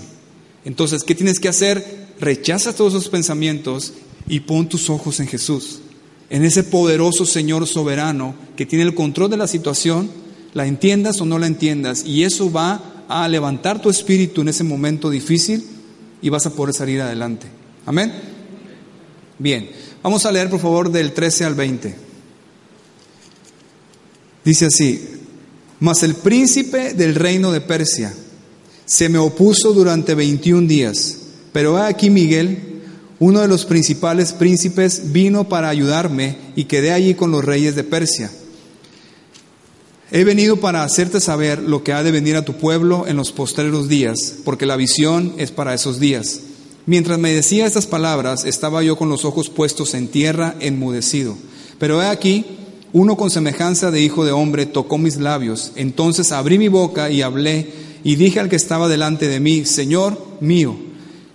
Entonces, 0.63 1.03
¿qué 1.03 1.15
tienes 1.15 1.39
que 1.39 1.49
hacer? 1.49 2.05
Rechaza 2.19 2.73
todos 2.73 2.93
esos 2.93 3.09
pensamientos 3.09 3.93
y 4.27 4.41
pon 4.41 4.69
tus 4.69 4.89
ojos 4.89 5.19
en 5.19 5.27
Jesús, 5.27 5.81
en 6.29 6.43
ese 6.45 6.63
poderoso 6.63 7.25
Señor 7.25 7.67
soberano 7.67 8.35
que 8.55 8.65
tiene 8.65 8.85
el 8.85 8.95
control 8.95 9.29
de 9.29 9.37
la 9.37 9.47
situación, 9.47 10.09
la 10.53 10.65
entiendas 10.65 11.19
o 11.21 11.25
no 11.25 11.37
la 11.37 11.47
entiendas, 11.47 12.05
y 12.05 12.23
eso 12.23 12.51
va 12.51 13.03
a 13.07 13.27
levantar 13.27 13.81
tu 13.81 13.89
espíritu 13.89 14.41
en 14.41 14.49
ese 14.49 14.63
momento 14.63 15.09
difícil 15.09 15.63
y 16.21 16.29
vas 16.29 16.45
a 16.45 16.51
poder 16.51 16.73
salir 16.73 17.01
adelante. 17.01 17.47
Amén. 17.85 18.11
Bien, 19.37 19.69
vamos 20.01 20.25
a 20.25 20.31
leer 20.31 20.49
por 20.49 20.59
favor 20.59 20.91
del 20.91 21.11
13 21.11 21.45
al 21.45 21.55
20. 21.55 21.95
Dice 24.45 24.65
así, 24.67 25.07
mas 25.79 26.03
el 26.03 26.15
príncipe 26.15 26.93
del 26.93 27.15
reino 27.15 27.51
de 27.51 27.61
Persia, 27.61 28.13
se 28.85 29.09
me 29.09 29.17
opuso 29.17 29.73
durante 29.73 30.15
21 30.15 30.67
días, 30.67 31.17
pero 31.51 31.77
aquí 31.77 32.09
Miguel, 32.09 32.81
uno 33.19 33.41
de 33.41 33.47
los 33.47 33.65
principales 33.65 34.33
príncipes, 34.33 35.11
vino 35.11 35.49
para 35.49 35.69
ayudarme 35.69 36.37
y 36.55 36.65
quedé 36.65 36.91
allí 36.91 37.15
con 37.15 37.31
los 37.31 37.43
reyes 37.43 37.75
de 37.75 37.83
Persia. 37.83 38.31
He 40.11 40.23
venido 40.23 40.57
para 40.57 40.83
hacerte 40.83 41.19
saber 41.19 41.63
lo 41.63 41.83
que 41.83 41.91
ha 41.91 42.03
de 42.03 42.11
venir 42.11 42.35
a 42.35 42.45
tu 42.45 42.53
pueblo 42.53 43.05
en 43.07 43.17
los 43.17 43.31
postreros 43.31 43.89
días, 43.89 44.35
porque 44.43 44.65
la 44.65 44.75
visión 44.75 45.33
es 45.37 45.51
para 45.51 45.73
esos 45.73 45.99
días. 45.99 46.41
Mientras 46.85 47.17
me 47.17 47.33
decía 47.33 47.65
estas 47.65 47.87
palabras, 47.87 48.45
estaba 48.45 48.83
yo 48.83 48.95
con 48.97 49.09
los 49.09 49.25
ojos 49.25 49.49
puestos 49.49 49.95
en 49.95 50.07
tierra, 50.07 50.55
enmudecido. 50.59 51.35
Pero 51.79 52.01
he 52.01 52.05
aquí, 52.05 52.45
uno 52.93 53.17
con 53.17 53.31
semejanza 53.31 53.89
de 53.89 54.01
hijo 54.01 54.23
de 54.23 54.31
hombre 54.31 54.67
tocó 54.67 54.99
mis 54.99 55.17
labios. 55.17 55.71
Entonces 55.75 56.31
abrí 56.31 56.59
mi 56.59 56.67
boca 56.67 57.09
y 57.09 57.23
hablé 57.23 57.69
y 58.05 58.17
dije 58.17 58.39
al 58.39 58.49
que 58.49 58.55
estaba 58.55 58.87
delante 58.87 59.27
de 59.27 59.39
mí, 59.39 59.65
Señor 59.65 60.23
mío, 60.39 60.75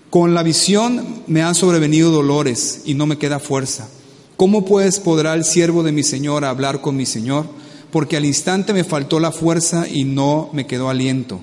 con 0.08 0.34
la 0.34 0.44
visión 0.44 1.24
me 1.26 1.42
han 1.42 1.56
sobrevenido 1.56 2.12
dolores 2.12 2.82
y 2.84 2.94
no 2.94 3.06
me 3.06 3.18
queda 3.18 3.40
fuerza. 3.40 3.88
¿Cómo 4.36 4.64
pues 4.64 5.00
podrá 5.00 5.34
el 5.34 5.44
siervo 5.44 5.82
de 5.82 5.90
mi 5.90 6.04
Señor 6.04 6.44
hablar 6.44 6.80
con 6.80 6.94
mi 6.94 7.06
Señor? 7.06 7.46
Porque 7.90 8.16
al 8.16 8.24
instante 8.24 8.72
me 8.72 8.84
faltó 8.84 9.18
la 9.18 9.32
fuerza 9.32 9.88
y 9.88 10.04
no 10.04 10.48
me 10.52 10.68
quedó 10.68 10.88
aliento. 10.88 11.40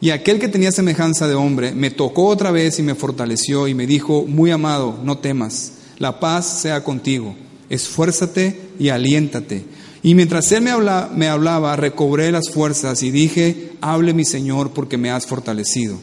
Y 0.00 0.10
aquel 0.10 0.40
que 0.40 0.48
tenía 0.48 0.72
semejanza 0.72 1.28
de 1.28 1.36
hombre 1.36 1.72
me 1.72 1.92
tocó 1.92 2.26
otra 2.26 2.50
vez 2.50 2.80
y 2.80 2.82
me 2.82 2.96
fortaleció 2.96 3.68
y 3.68 3.74
me 3.74 3.86
dijo, 3.86 4.26
muy 4.26 4.50
amado, 4.50 4.98
no 5.04 5.18
temas, 5.18 5.74
la 5.98 6.18
paz 6.18 6.62
sea 6.62 6.82
contigo, 6.82 7.36
esfuérzate 7.68 8.58
y 8.80 8.88
aliéntate. 8.88 9.64
Y 10.02 10.14
mientras 10.14 10.50
él 10.52 10.62
me, 10.62 10.72
me 11.14 11.28
hablaba, 11.28 11.76
recobré 11.76 12.32
las 12.32 12.50
fuerzas 12.50 13.02
y 13.02 13.10
dije, 13.10 13.72
hable 13.80 14.14
mi 14.14 14.24
Señor 14.24 14.70
porque 14.70 14.96
me 14.96 15.10
has 15.10 15.26
fortalecido. 15.26 15.98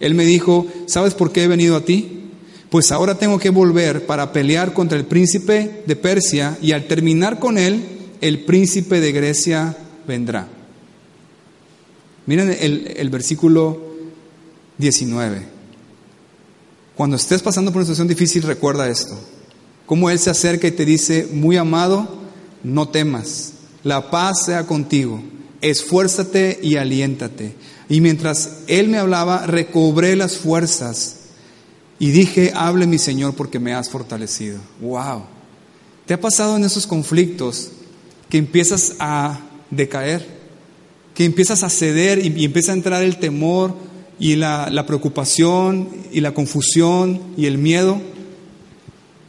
Él 0.00 0.14
me 0.14 0.24
dijo, 0.24 0.66
¿sabes 0.86 1.14
por 1.14 1.32
qué 1.32 1.44
he 1.44 1.48
venido 1.48 1.76
a 1.76 1.84
ti? 1.84 2.30
Pues 2.70 2.90
ahora 2.90 3.18
tengo 3.18 3.38
que 3.38 3.50
volver 3.50 4.06
para 4.06 4.32
pelear 4.32 4.72
contra 4.72 4.96
el 4.96 5.04
príncipe 5.04 5.82
de 5.86 5.96
Persia 5.96 6.56
y 6.62 6.72
al 6.72 6.86
terminar 6.86 7.38
con 7.38 7.58
él, 7.58 7.84
el 8.22 8.44
príncipe 8.44 9.00
de 9.00 9.12
Grecia 9.12 9.76
vendrá. 10.06 10.48
Miren 12.24 12.56
el, 12.58 12.94
el 12.96 13.10
versículo 13.10 13.78
19. 14.78 15.42
Cuando 16.94 17.16
estés 17.16 17.42
pasando 17.42 17.70
por 17.70 17.80
una 17.80 17.86
situación 17.86 18.08
difícil, 18.08 18.42
recuerda 18.42 18.88
esto. 18.88 19.18
Cómo 19.86 20.08
Él 20.08 20.18
se 20.18 20.30
acerca 20.30 20.66
y 20.66 20.72
te 20.72 20.84
dice, 20.84 21.28
muy 21.32 21.56
amado, 21.56 22.21
no 22.64 22.88
temas, 22.88 23.54
la 23.84 24.10
paz 24.10 24.44
sea 24.46 24.66
contigo, 24.66 25.22
esfuérzate 25.60 26.58
y 26.62 26.76
aliéntate. 26.76 27.54
Y 27.88 28.00
mientras 28.00 28.60
él 28.68 28.88
me 28.88 28.98
hablaba, 28.98 29.46
recobré 29.46 30.16
las 30.16 30.36
fuerzas 30.36 31.16
y 31.98 32.10
dije, 32.10 32.52
hable 32.54 32.86
mi 32.86 32.98
Señor 32.98 33.34
porque 33.34 33.58
me 33.58 33.74
has 33.74 33.90
fortalecido. 33.90 34.58
Wow. 34.80 35.24
¿Te 36.06 36.14
ha 36.14 36.20
pasado 36.20 36.56
en 36.56 36.64
esos 36.64 36.86
conflictos 36.86 37.70
que 38.28 38.38
empiezas 38.38 38.94
a 38.98 39.40
decaer? 39.70 40.26
Que 41.14 41.24
empiezas 41.24 41.62
a 41.62 41.70
ceder 41.70 42.24
y, 42.24 42.44
empieza 42.44 42.72
a 42.72 42.76
entrar 42.76 43.02
el 43.02 43.18
temor 43.18 43.74
y 44.18 44.36
la, 44.36 44.68
la 44.70 44.86
preocupación 44.86 45.88
y 46.12 46.20
la 46.20 46.32
confusión 46.32 47.20
y 47.36 47.46
el 47.46 47.58
miedo. 47.58 48.00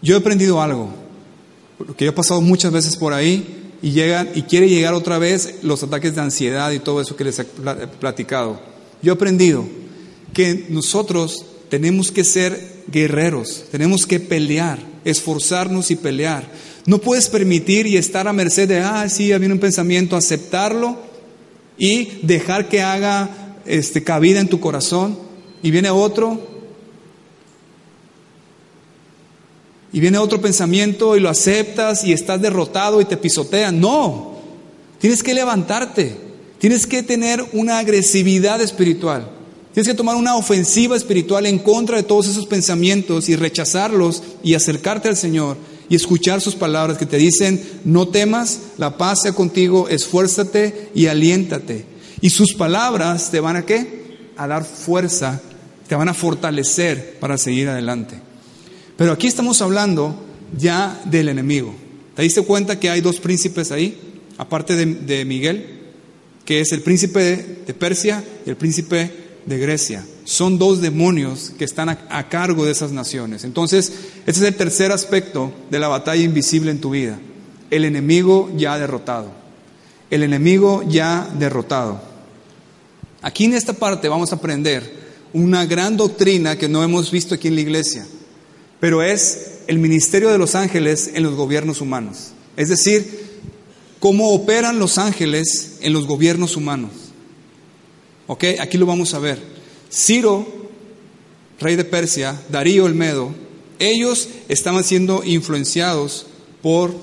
Yo 0.01 0.15
he 0.15 0.19
aprendido 0.19 0.61
algo 0.61 1.02
porque 1.85 2.05
yo 2.05 2.11
he 2.11 2.15
pasado 2.15 2.41
muchas 2.41 2.71
veces 2.71 2.95
por 2.95 3.13
ahí 3.13 3.71
y 3.81 3.91
llegan 3.91 4.29
y 4.33 4.43
quiere 4.43 4.69
llegar 4.69 4.93
otra 4.93 5.17
vez 5.17 5.55
los 5.61 5.83
ataques 5.83 6.15
de 6.15 6.21
ansiedad 6.21 6.71
y 6.71 6.79
todo 6.79 7.01
eso 7.01 7.15
que 7.15 7.25
les 7.25 7.39
he 7.39 7.45
platicado. 7.99 8.59
Yo 9.01 9.13
he 9.13 9.15
aprendido 9.15 9.65
que 10.33 10.67
nosotros 10.69 11.45
tenemos 11.69 12.11
que 12.11 12.23
ser 12.23 12.83
guerreros, 12.87 13.65
tenemos 13.71 14.05
que 14.05 14.19
pelear, 14.19 14.79
esforzarnos 15.03 15.91
y 15.91 15.95
pelear. 15.95 16.49
No 16.85 16.99
puedes 16.99 17.29
permitir 17.29 17.87
y 17.87 17.97
estar 17.97 18.27
a 18.27 18.33
merced 18.33 18.67
de, 18.67 18.79
ah, 18.79 19.07
sí, 19.09 19.31
había 19.31 19.49
un 19.49 19.59
pensamiento, 19.59 20.15
aceptarlo 20.15 20.97
y 21.77 22.19
dejar 22.23 22.69
que 22.69 22.81
haga 22.81 23.57
este, 23.65 24.03
cabida 24.03 24.39
en 24.39 24.49
tu 24.49 24.59
corazón. 24.59 25.17
Y 25.61 25.71
viene 25.71 25.89
otro, 25.89 26.52
y 29.93 29.99
viene 29.99 30.17
otro 30.17 30.41
pensamiento 30.41 31.15
y 31.15 31.19
lo 31.19 31.29
aceptas 31.29 32.03
y 32.03 32.11
estás 32.11 32.41
derrotado 32.41 32.99
y 32.99 33.05
te 33.05 33.15
pisotean. 33.15 33.79
No, 33.79 34.33
tienes 34.99 35.21
que 35.21 35.35
levantarte, 35.35 36.17
tienes 36.57 36.87
que 36.87 37.03
tener 37.03 37.45
una 37.53 37.77
agresividad 37.77 38.59
espiritual. 38.59 39.29
Tienes 39.71 39.87
que 39.87 39.97
tomar 39.97 40.15
una 40.15 40.35
ofensiva 40.35 40.95
espiritual 40.95 41.45
en 41.45 41.59
contra 41.59 41.97
de 41.97 42.03
todos 42.03 42.27
esos 42.27 42.45
pensamientos 42.45 43.29
y 43.29 43.35
rechazarlos 43.35 44.21
y 44.43 44.53
acercarte 44.53 45.09
al 45.09 45.17
Señor 45.17 45.57
y 45.89 45.95
escuchar 45.95 46.41
sus 46.41 46.55
palabras 46.55 46.97
que 46.97 47.05
te 47.05 47.17
dicen, 47.17 47.63
no 47.83 48.07
temas, 48.07 48.59
la 48.77 48.97
paz 48.97 49.21
sea 49.23 49.33
contigo, 49.33 49.89
esfuérzate 49.89 50.89
y 50.95 51.07
aliéntate. 51.07 51.85
Y 52.21 52.29
sus 52.29 52.53
palabras 52.53 53.29
te 53.31 53.39
van 53.39 53.57
a 53.57 53.65
qué? 53.65 54.31
A 54.37 54.47
dar 54.47 54.63
fuerza, 54.63 55.41
te 55.87 55.95
van 55.95 56.09
a 56.09 56.13
fortalecer 56.13 57.17
para 57.19 57.37
seguir 57.37 57.67
adelante. 57.67 58.22
Pero 58.97 59.11
aquí 59.11 59.27
estamos 59.27 59.61
hablando 59.61 60.15
ya 60.57 61.01
del 61.05 61.29
enemigo. 61.29 61.73
¿Te 62.15 62.21
diste 62.21 62.43
cuenta 62.43 62.79
que 62.79 62.89
hay 62.89 63.01
dos 63.01 63.19
príncipes 63.19 63.71
ahí? 63.71 63.97
Aparte 64.37 64.75
de, 64.75 65.25
Miguel, 65.25 65.79
que 66.45 66.61
es 66.61 66.71
el 66.71 66.81
príncipe 66.81 67.63
de 67.65 67.73
Persia 67.73 68.23
y 68.45 68.49
el 68.49 68.55
príncipe 68.55 69.11
de 69.45 69.57
Grecia. 69.57 70.05
Son 70.25 70.57
dos 70.57 70.81
demonios 70.81 71.51
que 71.57 71.65
están 71.65 71.89
a, 71.89 72.29
cargo 72.29 72.65
de 72.65 72.71
esas 72.71 72.91
naciones. 72.91 73.43
Entonces, 73.43 73.91
ese 74.25 74.39
es 74.39 74.47
el 74.47 74.55
tercer 74.55 74.91
aspecto 74.91 75.51
de 75.69 75.79
la 75.79 75.87
batalla 75.87 76.23
invisible 76.23 76.71
en 76.71 76.81
tu 76.81 76.91
vida. 76.91 77.19
El 77.71 77.85
enemigo 77.85 78.51
ya 78.55 78.77
derrotado. 78.77 79.31
El 80.09 80.23
enemigo 80.23 80.83
ya 80.87 81.27
derrotado. 81.39 81.99
Aquí 83.23 83.45
en 83.45 83.53
esta 83.53 83.73
parte 83.73 84.07
vamos 84.07 84.31
a 84.31 84.35
aprender 84.35 85.03
una 85.33 85.65
gran 85.65 85.97
doctrina 85.97 86.57
que 86.57 86.69
no 86.69 86.83
hemos 86.83 87.09
visto 87.09 87.33
aquí 87.33 87.47
en 87.47 87.55
la 87.55 87.61
iglesia, 87.61 88.05
pero 88.83 89.01
es 89.01 89.61
el 89.67 89.79
ministerio 89.79 90.29
de 90.29 90.37
los 90.37 90.55
ángeles 90.55 91.11
en 91.13 91.23
los 91.23 91.35
gobiernos 91.35 91.79
humanos. 91.79 92.33
Es 92.57 92.67
decir, 92.67 93.39
cómo 94.01 94.31
operan 94.33 94.77
los 94.77 94.97
ángeles 94.97 95.77
en 95.79 95.93
los 95.93 96.05
gobiernos 96.05 96.57
humanos. 96.57 96.91
¿Ok? 98.27 98.43
Aquí 98.59 98.77
lo 98.77 98.85
vamos 98.85 99.13
a 99.13 99.19
ver. 99.19 99.41
Ciro, 99.89 100.45
rey 101.61 101.77
de 101.77 101.85
Persia, 101.85 102.37
Darío 102.49 102.85
el 102.85 102.93
Medo, 102.93 103.33
ellos 103.79 104.27
estaban 104.49 104.83
siendo 104.83 105.23
influenciados 105.23 106.25
por 106.61 106.93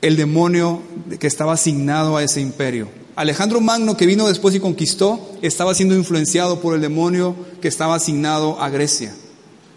el 0.00 0.16
demonio 0.16 0.80
que 1.18 1.26
estaba 1.26 1.54
asignado 1.54 2.16
a 2.16 2.22
ese 2.22 2.40
imperio. 2.40 2.88
Alejandro 3.16 3.60
Magno, 3.60 3.96
que 3.96 4.06
vino 4.06 4.28
después 4.28 4.54
y 4.54 4.60
conquistó, 4.60 5.36
estaba 5.42 5.74
siendo 5.74 5.96
influenciado 5.96 6.60
por 6.60 6.76
el 6.76 6.80
demonio 6.80 7.34
que 7.60 7.66
estaba 7.66 7.96
asignado 7.96 8.62
a 8.62 8.70
Grecia. 8.70 9.12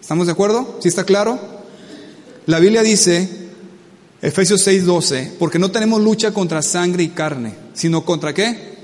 ¿Estamos 0.08 0.28
de 0.28 0.32
acuerdo? 0.32 0.78
¿Sí 0.80 0.88
está 0.88 1.04
claro? 1.04 1.38
La 2.46 2.60
Biblia 2.60 2.82
dice, 2.82 3.28
Efesios 4.22 4.66
6:12, 4.66 5.34
porque 5.38 5.60
no 5.60 5.70
tenemos 5.70 6.02
lucha 6.02 6.32
contra 6.32 6.62
sangre 6.62 7.04
y 7.04 7.10
carne, 7.10 7.56
sino 7.74 8.06
contra 8.06 8.34
qué? 8.34 8.78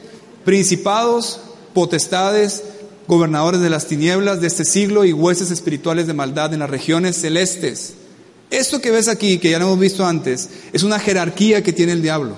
principados, 0.43 1.39
potestades, 1.73 2.61
gobernadores 3.07 3.61
de 3.61 3.69
las 3.69 3.87
tinieblas 3.87 4.41
de 4.41 4.47
este 4.47 4.65
siglo 4.65 5.05
y 5.05 5.13
hueses 5.13 5.49
espirituales 5.49 6.07
de 6.07 6.13
maldad 6.13 6.53
en 6.53 6.59
las 6.59 6.69
regiones 6.69 7.15
celestes. 7.15 7.93
Esto 8.49 8.81
que 8.81 8.91
ves 8.91 9.07
aquí, 9.07 9.37
que 9.37 9.51
ya 9.51 9.59
lo 9.59 9.67
hemos 9.67 9.79
visto 9.79 10.05
antes, 10.05 10.49
es 10.73 10.83
una 10.83 10.99
jerarquía 10.99 11.63
que 11.63 11.71
tiene 11.71 11.93
el 11.93 12.01
diablo. 12.01 12.35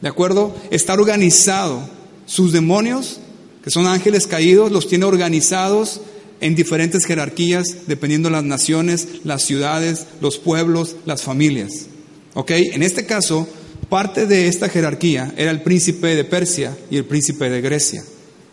¿De 0.00 0.08
acuerdo? 0.08 0.54
Está 0.70 0.94
organizado. 0.94 1.92
Sus 2.24 2.52
demonios, 2.52 3.18
que 3.62 3.70
son 3.70 3.86
ángeles 3.86 4.26
caídos, 4.26 4.72
los 4.72 4.88
tiene 4.88 5.04
organizados 5.04 6.00
en 6.44 6.54
diferentes 6.54 7.04
jerarquías, 7.04 7.86
dependiendo 7.86 8.28
de 8.28 8.34
las 8.34 8.44
naciones, 8.44 9.08
las 9.24 9.42
ciudades, 9.42 10.06
los 10.20 10.38
pueblos, 10.38 10.96
las 11.06 11.22
familias. 11.22 11.86
¿Ok? 12.34 12.50
En 12.50 12.82
este 12.82 13.06
caso, 13.06 13.48
Parte 13.88 14.26
de 14.26 14.48
esta 14.48 14.68
jerarquía 14.68 15.32
era 15.36 15.50
el 15.50 15.62
príncipe 15.62 16.16
de 16.16 16.24
Persia 16.24 16.76
y 16.90 16.96
el 16.96 17.04
príncipe 17.04 17.50
de 17.50 17.60
Grecia. 17.60 18.02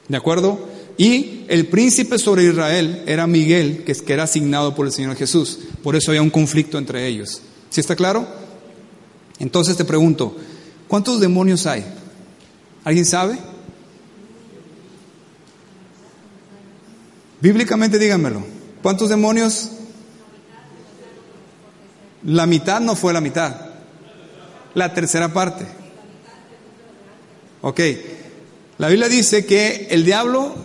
¿De 0.08 0.18
acuerdo? 0.18 0.68
Y 0.98 1.46
el 1.48 1.68
príncipe 1.68 2.20
sobre 2.20 2.44
Israel 2.44 3.04
era 3.08 3.28
Miguel, 3.28 3.84
que 3.84 4.14
era 4.14 4.24
asignado 4.24 4.76
por 4.76 4.86
el 4.86 4.92
Señor 4.92 5.16
Jesús. 5.16 5.60
Por 5.82 5.96
eso 5.96 6.12
había 6.12 6.22
un 6.22 6.30
conflicto 6.30 6.78
entre 6.78 7.08
ellos. 7.08 7.42
¿Sí 7.70 7.80
está 7.80 7.96
claro? 7.96 8.28
Entonces 9.40 9.78
te 9.78 9.86
pregunto, 9.86 10.36
¿cuántos 10.88 11.20
demonios 11.20 11.66
hay? 11.66 11.86
¿Alguien 12.84 13.06
sabe? 13.06 13.40
Bíblicamente 17.42 18.00
díganmelo. 18.00 18.44
¿Cuántos 18.82 19.10
demonios? 19.10 19.72
La 22.24 22.46
mitad 22.46 22.80
no 22.80 22.96
fue 22.96 23.14
la 23.14 23.22
mitad 23.22 23.72
la 24.74 24.94
tercera 24.94 25.34
parte. 25.34 25.66
Ok, 27.62 27.80
la 28.78 28.88
Biblia 28.88 29.08
dice 29.08 29.46
que 29.46 29.88
el 29.92 30.04
diablo 30.06 30.56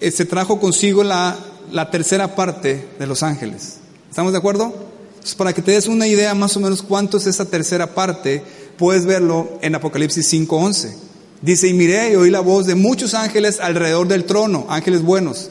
eh, 0.00 0.10
se 0.10 0.24
trajo 0.24 0.60
consigo 0.60 1.02
la, 1.02 1.36
la 1.72 1.90
tercera 1.90 2.34
parte 2.36 2.88
de 2.98 3.06
los 3.06 3.22
ángeles. 3.22 3.78
¿Estamos 4.08 4.32
de 4.32 4.38
acuerdo? 4.38 4.90
para 5.36 5.52
que 5.52 5.60
te 5.60 5.72
des 5.72 5.86
una 5.86 6.06
idea 6.06 6.34
más 6.34 6.56
o 6.56 6.60
menos 6.60 6.82
cuánto 6.82 7.18
es 7.18 7.26
esa 7.26 7.44
tercera 7.44 7.94
parte, 7.94 8.42
puedes 8.78 9.04
verlo 9.04 9.58
en 9.60 9.74
Apocalipsis 9.74 10.32
5:11. 10.32 10.94
Dice, 11.42 11.68
y 11.68 11.74
miré 11.74 12.12
y 12.12 12.16
oí 12.16 12.30
la 12.30 12.40
voz 12.40 12.66
de 12.66 12.74
muchos 12.74 13.12
ángeles 13.12 13.60
alrededor 13.60 14.08
del 14.08 14.24
trono, 14.24 14.66
ángeles 14.70 15.02
buenos, 15.02 15.50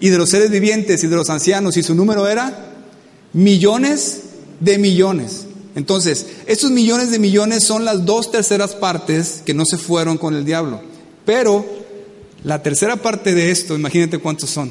y 0.00 0.10
de 0.10 0.18
los 0.18 0.30
seres 0.30 0.50
vivientes 0.50 1.02
y 1.02 1.06
de 1.06 1.16
los 1.16 1.30
ancianos, 1.30 1.76
y 1.76 1.82
su 1.82 1.94
número 1.94 2.28
era 2.28 2.74
millones 3.32 4.20
de 4.60 4.78
millones. 4.78 5.46
Entonces, 5.74 6.26
estos 6.46 6.70
millones 6.70 7.10
de 7.10 7.18
millones 7.18 7.64
son 7.64 7.84
las 7.84 8.04
dos 8.04 8.30
terceras 8.30 8.74
partes 8.74 9.42
que 9.44 9.54
no 9.54 9.64
se 9.64 9.76
fueron 9.76 10.16
con 10.16 10.34
el 10.34 10.44
diablo. 10.44 10.80
Pero 11.26 11.66
la 12.44 12.62
tercera 12.62 12.96
parte 12.96 13.34
de 13.34 13.50
esto, 13.50 13.74
imagínate 13.74 14.18
cuántos 14.18 14.50
son. 14.50 14.70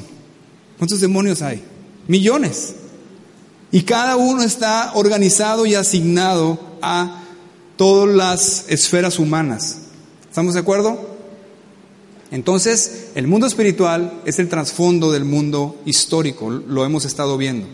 ¿Cuántos 0.78 1.00
demonios 1.00 1.42
hay? 1.42 1.62
Millones. 2.08 2.74
Y 3.70 3.82
cada 3.82 4.16
uno 4.16 4.42
está 4.42 4.92
organizado 4.94 5.66
y 5.66 5.74
asignado 5.74 6.58
a 6.82 7.22
todas 7.76 8.14
las 8.14 8.64
esferas 8.68 9.18
humanas. 9.18 9.78
¿Estamos 10.28 10.54
de 10.54 10.60
acuerdo? 10.60 11.15
Entonces, 12.30 13.08
el 13.14 13.26
mundo 13.26 13.46
espiritual 13.46 14.20
es 14.24 14.38
el 14.38 14.48
trasfondo 14.48 15.12
del 15.12 15.24
mundo 15.24 15.80
histórico, 15.84 16.50
lo 16.50 16.84
hemos 16.84 17.04
estado 17.04 17.36
viendo. 17.36 17.66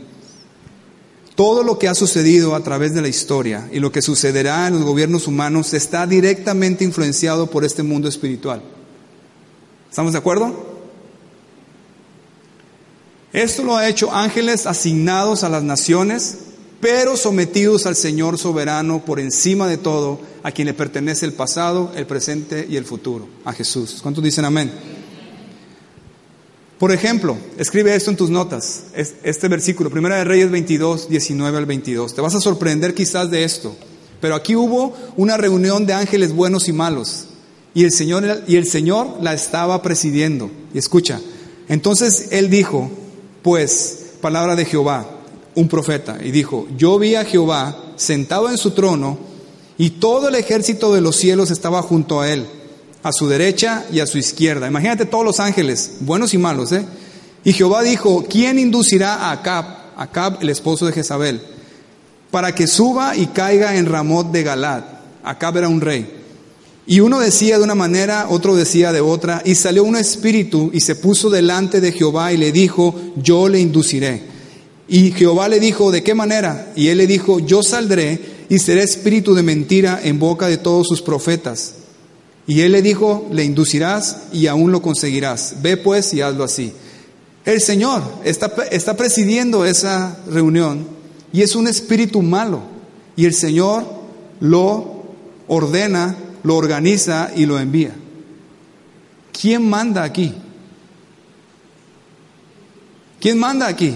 Todo 1.35 1.63
lo 1.63 1.79
que 1.79 1.89
ha 1.89 1.95
sucedido 1.95 2.55
a 2.55 2.63
través 2.63 2.93
de 2.93 3.01
la 3.01 3.09
historia 3.09 3.69
y 3.73 3.81
lo 3.81 3.91
que 3.91 4.03
sucederá 4.03 4.69
en 4.69 4.75
los 4.75 4.83
gobiernos 4.83 5.27
humanos 5.27 5.73
está 5.73 6.07
directamente 6.07 6.85
influenciado 6.85 7.49
por 7.49 7.65
este 7.65 7.83
mundo 7.83 8.09
espiritual. 8.09 8.63
¿Estamos 9.89 10.13
de 10.13 10.19
acuerdo? 10.19 10.73
Esto 13.33 13.63
lo 13.63 13.77
ha 13.77 13.89
hecho 13.89 14.13
ángeles 14.13 14.67
asignados 14.67 15.43
a 15.43 15.49
las 15.49 15.63
naciones, 15.63 16.39
pero 16.83 17.17
sometidos 17.17 17.87
al 17.87 17.95
Señor 17.95 18.39
soberano 18.39 19.05
por 19.05 19.21
encima 19.21 19.69
de 19.69 19.79
todo, 19.79 20.19
a 20.43 20.51
quien 20.51 20.67
le 20.67 20.75
pertenece 20.75 21.25
el 21.25 21.33
pasado, 21.33 21.93
el 21.95 22.09
presente 22.09 22.67
y 22.69 22.75
el 22.75 22.85
futuro, 22.85 23.29
a 23.45 23.53
Jesús. 23.53 24.01
¿Cuántos 24.03 24.25
dicen 24.25 24.45
amén? 24.45 24.73
Por 26.81 26.91
ejemplo, 26.91 27.39
escribe 27.57 27.95
esto 27.95 28.11
en 28.11 28.17
tus 28.17 28.31
notas, 28.31 28.87
este 28.97 29.47
versículo, 29.47 29.91
Primera 29.91 30.17
de 30.17 30.25
Reyes 30.25 30.51
22, 30.51 31.09
19 31.09 31.57
al 31.57 31.67
22. 31.67 32.17
Te 32.17 32.21
vas 32.21 32.35
a 32.35 32.41
sorprender 32.41 32.95
quizás 32.95 33.31
de 33.31 33.45
esto, 33.45 33.77
pero 34.21 34.35
aquí 34.35 34.57
hubo 34.57 34.93
una 35.17 35.37
reunión 35.37 35.87
de 35.87 35.93
ángeles 35.93 36.33
buenos 36.33 36.67
y 36.67 36.73
malos, 36.73 37.27
y 37.75 37.85
el 37.85 37.93
Señor, 37.93 38.43
y 38.49 38.57
el 38.57 38.67
Señor 38.67 39.19
la 39.21 39.35
estaba 39.35 39.83
presidiendo. 39.83 40.51
Y 40.75 40.79
escucha, 40.79 41.21
entonces 41.69 42.27
él 42.33 42.51
dijo, 42.51 42.91
pues, 43.43 44.15
palabra 44.21 44.57
de 44.57 44.65
Jehová, 44.65 45.22
un 45.55 45.69
profeta, 45.69 46.19
y 46.23 46.31
dijo, 46.31 46.67
yo 46.77 46.99
vi 46.99 47.15
a 47.15 47.25
Jehová 47.25 47.77
sentado 47.97 48.51
en 48.51 48.59
su 48.59 48.71
trono, 48.73 49.19
y 49.79 49.91
todo 49.91 50.29
el 50.29 50.35
ejército 50.35 50.95
de 50.95 51.01
los 51.01 51.17
cielos 51.17 51.51
estaba 51.51 51.83
junto 51.83 52.21
a 52.21 52.31
él 52.31 52.47
a 53.03 53.13
su 53.13 53.29
derecha 53.29 53.85
y 53.93 54.01
a 54.01 54.07
su 54.07 54.19
izquierda. 54.19 54.69
Imagínate 54.69 55.07
todos 55.07 55.25
los 55.25 55.41
ángeles, 55.41 55.93
buenos 56.01 56.35
y 56.35 56.39
malos, 56.39 56.73
¿eh? 56.73 56.87
Y 57.45 57.53
Jehová 57.53 57.83
dijo, 57.83 58.25
¿quién 58.29 58.59
inducirá 58.59 59.15
a 59.15 59.33
Acab, 59.33 59.65
Acab 59.97 60.39
el 60.41 60.51
esposo 60.51 60.87
de 60.87 60.93
Jezabel, 60.93 61.43
para 62.31 62.55
que 62.55 62.69
suba 62.69 63.17
y 63.17 63.27
caiga 63.27 63.77
en 63.77 63.87
Ramot 63.87 64.31
de 64.31 64.45
Galad? 64.45 64.85
Acab 65.25 65.57
era 65.57 65.69
un 65.69 65.81
rey. 65.81 66.21
Y 66.87 67.01
uno 67.01 67.19
decía 67.19 67.59
de 67.59 67.65
una 67.65 67.75
manera, 67.75 68.27
otro 68.29 68.55
decía 68.55 68.93
de 68.93 69.01
otra, 69.01 69.43
y 69.45 69.57
salió 69.57 69.83
un 69.83 69.97
espíritu 69.97 70.71
y 70.73 70.81
se 70.81 70.95
puso 70.95 71.31
delante 71.31 71.81
de 71.81 71.93
Jehová 71.93 72.33
y 72.33 72.37
le 72.37 72.53
dijo, 72.53 72.95
yo 73.17 73.49
le 73.49 73.59
induciré. 73.59 74.32
Y 74.93 75.13
Jehová 75.13 75.49
le 75.49 75.59
dijo, 75.59 75.91
¿de 75.91 76.03
qué 76.03 76.15
manera? 76.15 76.71
Y 76.77 76.89
él 76.89 76.99
le 76.99 77.07
dijo, 77.07 77.41
yo 77.41 77.63
saldré 77.63 78.45
y 78.51 78.59
seré 78.59 78.83
espíritu 78.83 79.35
de 79.35 79.43
mentira 79.43 79.99
en 80.05 80.19
boca 80.19 80.49
de 80.49 80.59
todos 80.59 80.87
sus 80.87 81.01
profetas. 81.01 81.77
Y 82.47 82.61
él 82.61 82.73
le 82.73 82.83
dijo, 82.83 83.27
le 83.33 83.43
inducirás 83.43 84.25
y 84.35 84.49
aún 84.49 84.71
lo 84.71 84.83
conseguirás. 84.83 85.63
Ve 85.63 85.79
pues 85.79 86.13
y 86.13 86.21
hazlo 86.21 86.45
así. 86.45 86.75
El 87.47 87.63
Señor 87.63 88.03
está, 88.23 88.53
está 88.71 88.95
presidiendo 88.95 89.65
esa 89.65 90.19
reunión 90.29 90.87
y 91.33 91.41
es 91.41 91.57
un 91.57 91.69
espíritu 91.69 92.21
malo. 92.21 92.61
Y 93.17 93.25
el 93.25 93.33
Señor 93.33 93.87
lo 94.41 95.05
ordena, 95.49 96.19
lo 96.43 96.55
organiza 96.55 97.31
y 97.35 97.47
lo 97.47 97.59
envía. 97.59 97.95
¿Quién 99.41 99.67
manda 99.71 100.03
aquí? 100.03 100.35
¿Quién 103.19 103.39
manda 103.39 103.67
aquí? 103.67 103.95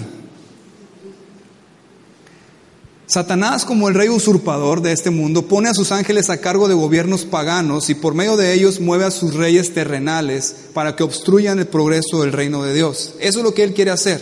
Satanás, 3.06 3.64
como 3.64 3.88
el 3.88 3.94
rey 3.94 4.08
usurpador 4.08 4.82
de 4.82 4.90
este 4.90 5.10
mundo, 5.10 5.46
pone 5.46 5.68
a 5.68 5.74
sus 5.74 5.92
ángeles 5.92 6.28
a 6.28 6.40
cargo 6.40 6.66
de 6.66 6.74
gobiernos 6.74 7.24
paganos 7.24 7.88
y 7.88 7.94
por 7.94 8.14
medio 8.14 8.36
de 8.36 8.52
ellos 8.52 8.80
mueve 8.80 9.04
a 9.04 9.12
sus 9.12 9.34
reyes 9.34 9.72
terrenales 9.72 10.56
para 10.74 10.96
que 10.96 11.04
obstruyan 11.04 11.60
el 11.60 11.68
progreso 11.68 12.22
del 12.22 12.32
reino 12.32 12.64
de 12.64 12.74
Dios. 12.74 13.14
Eso 13.20 13.38
es 13.38 13.44
lo 13.44 13.54
que 13.54 13.62
él 13.62 13.74
quiere 13.74 13.92
hacer. 13.92 14.20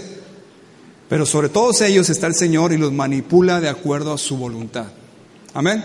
Pero 1.08 1.24
sobre 1.24 1.48
todos 1.48 1.80
ellos 1.80 2.10
está 2.10 2.26
el 2.26 2.34
Señor 2.34 2.72
y 2.72 2.76
los 2.76 2.92
manipula 2.92 3.58
de 3.60 3.70
acuerdo 3.70 4.12
a 4.12 4.18
su 4.18 4.36
voluntad. 4.36 4.86
Amén. 5.54 5.82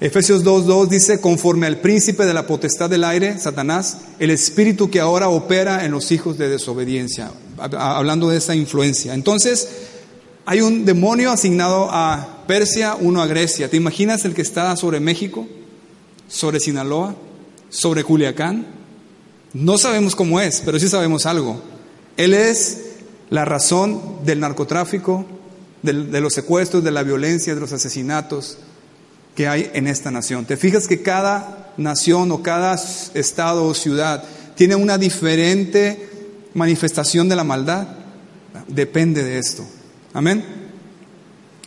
Efesios 0.00 0.42
2.2 0.42 0.88
dice, 0.88 1.20
conforme 1.20 1.66
al 1.66 1.80
príncipe 1.80 2.24
de 2.24 2.34
la 2.34 2.46
potestad 2.46 2.88
del 2.88 3.04
aire, 3.04 3.38
Satanás, 3.38 3.98
el 4.18 4.30
espíritu 4.30 4.90
que 4.90 5.00
ahora 5.00 5.28
opera 5.28 5.84
en 5.84 5.92
los 5.92 6.10
hijos 6.12 6.38
de 6.38 6.48
desobediencia, 6.48 7.30
hablando 7.58 8.28
de 8.28 8.38
esa 8.38 8.54
influencia. 8.54 9.14
Entonces, 9.14 9.68
hay 10.44 10.60
un 10.60 10.84
demonio 10.84 11.30
asignado 11.30 11.88
a 11.90 12.44
Persia, 12.46 12.96
uno 12.98 13.22
a 13.22 13.26
Grecia. 13.26 13.70
¿Te 13.70 13.76
imaginas 13.76 14.24
el 14.24 14.34
que 14.34 14.42
está 14.42 14.74
sobre 14.76 14.98
México, 14.98 15.46
sobre 16.28 16.58
Sinaloa, 16.58 17.14
sobre 17.68 18.02
Culiacán? 18.02 18.66
No 19.52 19.78
sabemos 19.78 20.16
cómo 20.16 20.40
es, 20.40 20.62
pero 20.64 20.78
sí 20.78 20.88
sabemos 20.88 21.26
algo. 21.26 21.62
Él 22.16 22.34
es 22.34 22.82
la 23.30 23.44
razón 23.44 24.24
del 24.24 24.40
narcotráfico, 24.40 25.24
de 25.82 26.20
los 26.20 26.34
secuestros, 26.34 26.84
de 26.84 26.90
la 26.90 27.02
violencia, 27.02 27.54
de 27.54 27.60
los 27.60 27.72
asesinatos 27.72 28.58
que 29.34 29.48
hay 29.48 29.70
en 29.74 29.86
esta 29.86 30.10
nación. 30.10 30.44
¿Te 30.44 30.56
fijas 30.56 30.86
que 30.86 31.02
cada 31.02 31.72
nación 31.76 32.30
o 32.30 32.42
cada 32.42 32.74
estado 33.14 33.64
o 33.64 33.74
ciudad 33.74 34.24
tiene 34.54 34.76
una 34.76 34.98
diferente 34.98 36.08
manifestación 36.54 37.28
de 37.28 37.36
la 37.36 37.44
maldad? 37.44 37.88
Depende 38.68 39.22
de 39.22 39.38
esto. 39.38 39.64
Amén. 40.14 40.44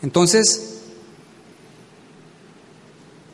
Entonces, 0.02 0.76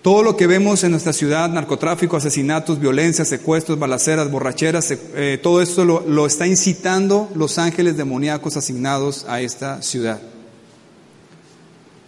todo 0.01 0.24
lo 0.24 0.36
que 0.36 0.47
vemos 0.47 0.84
en 0.84 0.91
nuestra 0.91 1.14
ciudad, 1.14 1.49
narcotráfico, 1.49 2.18
asesinatos, 2.18 2.80
violencia, 2.80 3.24
secuestros, 3.24 3.78
balaceras, 3.78 4.32
borracheras, 4.32 4.89
eh, 4.89 5.39
todo 5.43 5.62
esto 5.62 5.86
lo, 5.86 6.01
lo 6.07 6.26
está 6.26 6.47
incitando 6.47 7.30
los 7.36 7.57
ángeles 7.57 7.97
demoníacos 7.97 8.57
asignados 8.57 9.26
a 9.28 9.41
esta 9.41 9.82
ciudad. 9.82 10.20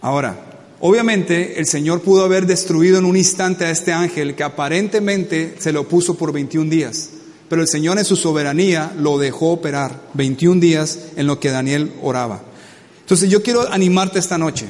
Ahora, 0.00 0.36
obviamente 0.80 1.60
el 1.60 1.66
Señor 1.66 2.00
pudo 2.00 2.24
haber 2.24 2.46
destruido 2.46 2.98
en 2.98 3.04
un 3.04 3.16
instante 3.16 3.64
a 3.64 3.70
este 3.70 3.92
ángel 3.92 4.34
que 4.34 4.42
aparentemente 4.42 5.54
se 5.58 5.72
lo 5.72 5.82
opuso 5.82 6.16
por 6.16 6.32
21 6.32 6.68
días, 6.68 7.10
pero 7.48 7.62
el 7.62 7.68
Señor 7.68 7.98
en 7.98 8.04
su 8.04 8.16
soberanía 8.16 8.92
lo 8.98 9.18
dejó 9.18 9.52
operar 9.52 10.00
21 10.14 10.60
días 10.60 10.98
en 11.16 11.26
lo 11.26 11.38
que 11.38 11.50
Daniel 11.50 11.92
oraba. 12.02 12.42
Entonces 13.04 13.28
yo 13.28 13.42
quiero 13.42 13.70
animarte 13.70 14.18
esta 14.18 14.38
noche. 14.38 14.66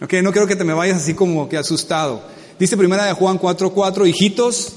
¿ok? 0.00 0.14
No 0.22 0.30
quiero 0.30 0.46
que 0.46 0.54
te 0.54 0.62
me 0.62 0.72
vayas 0.72 1.02
así 1.02 1.14
como 1.14 1.48
que 1.48 1.56
asustado. 1.56 2.22
Dice 2.58 2.76
primera 2.76 3.06
de 3.06 3.12
Juan 3.12 3.40
4:4, 3.40 4.08
hijitos, 4.08 4.74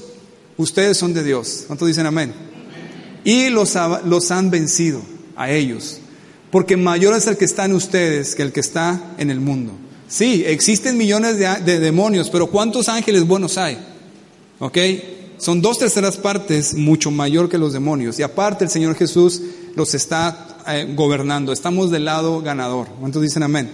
ustedes 0.56 0.96
son 0.96 1.14
de 1.14 1.22
Dios. 1.22 1.64
¿Cuántos 1.68 1.86
dicen 1.86 2.06
amén? 2.06 2.32
Y 3.24 3.48
los, 3.50 3.76
los 4.04 4.30
han 4.30 4.50
vencido 4.50 5.02
a 5.36 5.50
ellos. 5.50 5.98
Porque 6.50 6.76
mayor 6.76 7.14
es 7.16 7.26
el 7.26 7.36
que 7.36 7.44
está 7.44 7.64
en 7.64 7.74
ustedes 7.74 8.34
que 8.34 8.42
el 8.42 8.52
que 8.52 8.60
está 8.60 9.14
en 9.18 9.30
el 9.30 9.40
mundo. 9.40 9.72
Sí, 10.08 10.44
existen 10.46 10.96
millones 10.96 11.38
de, 11.38 11.46
de 11.64 11.80
demonios, 11.80 12.30
pero 12.30 12.46
¿cuántos 12.46 12.88
ángeles 12.88 13.26
buenos 13.26 13.58
hay? 13.58 13.78
¿Ok? 14.60 14.78
Son 15.38 15.60
dos 15.60 15.78
terceras 15.78 16.16
partes 16.16 16.74
mucho 16.74 17.10
mayor 17.10 17.48
que 17.48 17.58
los 17.58 17.72
demonios. 17.72 18.18
Y 18.18 18.22
aparte 18.22 18.64
el 18.64 18.70
Señor 18.70 18.94
Jesús 18.94 19.42
los 19.74 19.94
está 19.94 20.62
eh, 20.66 20.92
gobernando, 20.96 21.52
estamos 21.52 21.90
del 21.90 22.06
lado 22.06 22.40
ganador. 22.40 22.88
¿Cuántos 23.00 23.22
dicen 23.22 23.42
amén? 23.42 23.70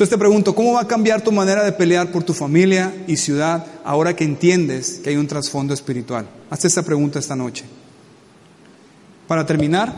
Entonces 0.00 0.16
te 0.16 0.18
pregunto, 0.18 0.54
¿cómo 0.54 0.74
va 0.74 0.80
a 0.80 0.86
cambiar 0.86 1.22
tu 1.22 1.30
manera 1.30 1.62
de 1.62 1.72
pelear 1.72 2.10
por 2.10 2.22
tu 2.22 2.32
familia 2.32 3.04
y 3.06 3.16
ciudad 3.16 3.66
ahora 3.84 4.16
que 4.16 4.24
entiendes 4.24 5.00
que 5.02 5.10
hay 5.10 5.16
un 5.16 5.26
trasfondo 5.26 5.74
espiritual? 5.74 6.26
Hazte 6.48 6.68
esta 6.68 6.82
pregunta 6.82 7.18
esta 7.18 7.36
noche. 7.36 7.64
Para 9.26 9.44
terminar, 9.44 9.94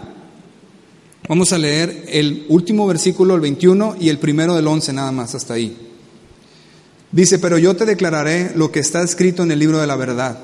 vamos 1.28 1.52
a 1.52 1.58
leer 1.58 2.06
el 2.08 2.46
último 2.48 2.86
versículo, 2.86 3.34
el 3.34 3.40
21, 3.40 3.96
y 4.00 4.08
el 4.08 4.18
primero 4.18 4.54
del 4.54 4.66
11 4.66 4.92
nada 4.92 5.12
más, 5.12 5.34
hasta 5.34 5.54
ahí. 5.54 5.90
Dice, 7.12 7.38
pero 7.38 7.58
yo 7.58 7.76
te 7.76 7.84
declararé 7.84 8.52
lo 8.56 8.72
que 8.72 8.80
está 8.80 9.02
escrito 9.02 9.42
en 9.42 9.52
el 9.52 9.58
libro 9.58 9.78
de 9.78 9.86
la 9.86 9.96
verdad, 9.96 10.38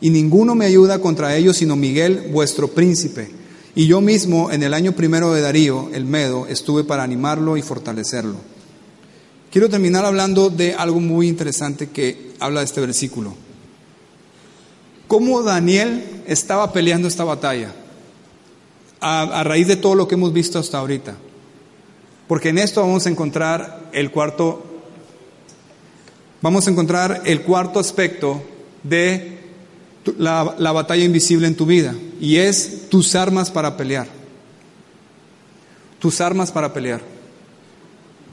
y 0.00 0.10
ninguno 0.10 0.54
me 0.54 0.66
ayuda 0.66 0.98
contra 1.00 1.36
ellos 1.36 1.56
sino 1.56 1.76
Miguel, 1.76 2.28
vuestro 2.32 2.68
príncipe 2.68 3.30
y 3.78 3.86
yo 3.86 4.00
mismo, 4.00 4.50
en 4.50 4.62
el 4.62 4.72
año 4.72 4.92
primero 4.92 5.34
de 5.34 5.42
Darío, 5.42 5.90
el 5.92 6.06
Medo, 6.06 6.46
estuve 6.46 6.82
para 6.82 7.02
animarlo 7.02 7.58
y 7.58 7.62
fortalecerlo. 7.62 8.36
Quiero 9.52 9.68
terminar 9.68 10.06
hablando 10.06 10.48
de 10.48 10.74
algo 10.74 10.98
muy 10.98 11.28
interesante 11.28 11.90
que 11.90 12.32
habla 12.40 12.60
de 12.60 12.64
este 12.64 12.80
versículo. 12.80 13.34
¿Cómo 15.06 15.42
Daniel 15.42 16.22
estaba 16.26 16.72
peleando 16.72 17.06
esta 17.06 17.24
batalla? 17.24 17.74
A, 18.98 19.40
a, 19.40 19.44
raíz 19.44 19.68
de 19.68 19.76
todo 19.76 19.94
lo 19.94 20.08
que 20.08 20.14
hemos 20.14 20.32
visto 20.32 20.58
hasta 20.58 20.78
ahorita. 20.78 21.14
Porque 22.28 22.48
en 22.48 22.56
esto 22.56 22.80
vamos 22.80 23.04
a 23.04 23.10
encontrar 23.10 23.90
el 23.92 24.10
cuarto, 24.10 24.64
vamos 26.40 26.66
a 26.66 26.70
encontrar 26.70 27.20
el 27.26 27.42
cuarto 27.42 27.78
aspecto 27.78 28.42
de 28.84 29.35
la, 30.18 30.72
batalla 30.72 31.04
invisible 31.04 31.46
en 31.46 31.56
tu 31.56 31.66
vida 31.66 31.94
y 32.20 32.36
es 32.36 32.88
tus 32.88 33.14
armas 33.14 33.50
para 33.50 33.76
pelear. 33.76 34.06
Tus 35.98 36.20
armas 36.20 36.52
para 36.52 36.72
pelear. 36.72 37.00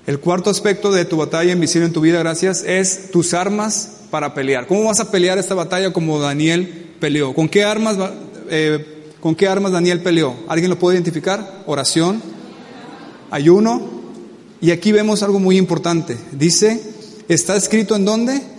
El 0.05 0.19
cuarto 0.19 0.49
aspecto 0.49 0.91
de 0.91 1.05
tu 1.05 1.17
batalla 1.17 1.53
invisible 1.53 1.87
en 1.87 1.93
tu 1.93 2.01
vida, 2.01 2.19
gracias, 2.19 2.63
es 2.63 3.11
tus 3.11 3.33
armas 3.33 4.01
para 4.11 4.33
pelear. 4.33 4.67
¿Cómo 4.67 4.83
vas 4.83 4.99
a 4.99 5.09
pelear 5.09 5.37
esta 5.37 5.55
batalla 5.55 5.93
como 5.93 6.19
Daniel 6.19 6.91
peleó? 6.99 7.33
¿Con 7.33 7.47
qué 7.47 7.63
armas, 7.63 7.97
eh, 8.49 8.85
¿con 9.21 9.33
qué 9.33 9.47
armas 9.47 9.71
Daniel 9.71 10.01
peleó? 10.01 10.35
¿Alguien 10.47 10.69
lo 10.69 10.77
puede 10.77 10.97
identificar? 10.97 11.63
Oración, 11.65 12.21
ayuno. 13.31 14.03
Y 14.59 14.71
aquí 14.71 14.91
vemos 14.91 15.23
algo 15.23 15.39
muy 15.39 15.57
importante. 15.57 16.17
Dice, 16.31 16.81
¿está 17.29 17.55
escrito 17.55 17.95
en 17.95 18.05
dónde? 18.05 18.52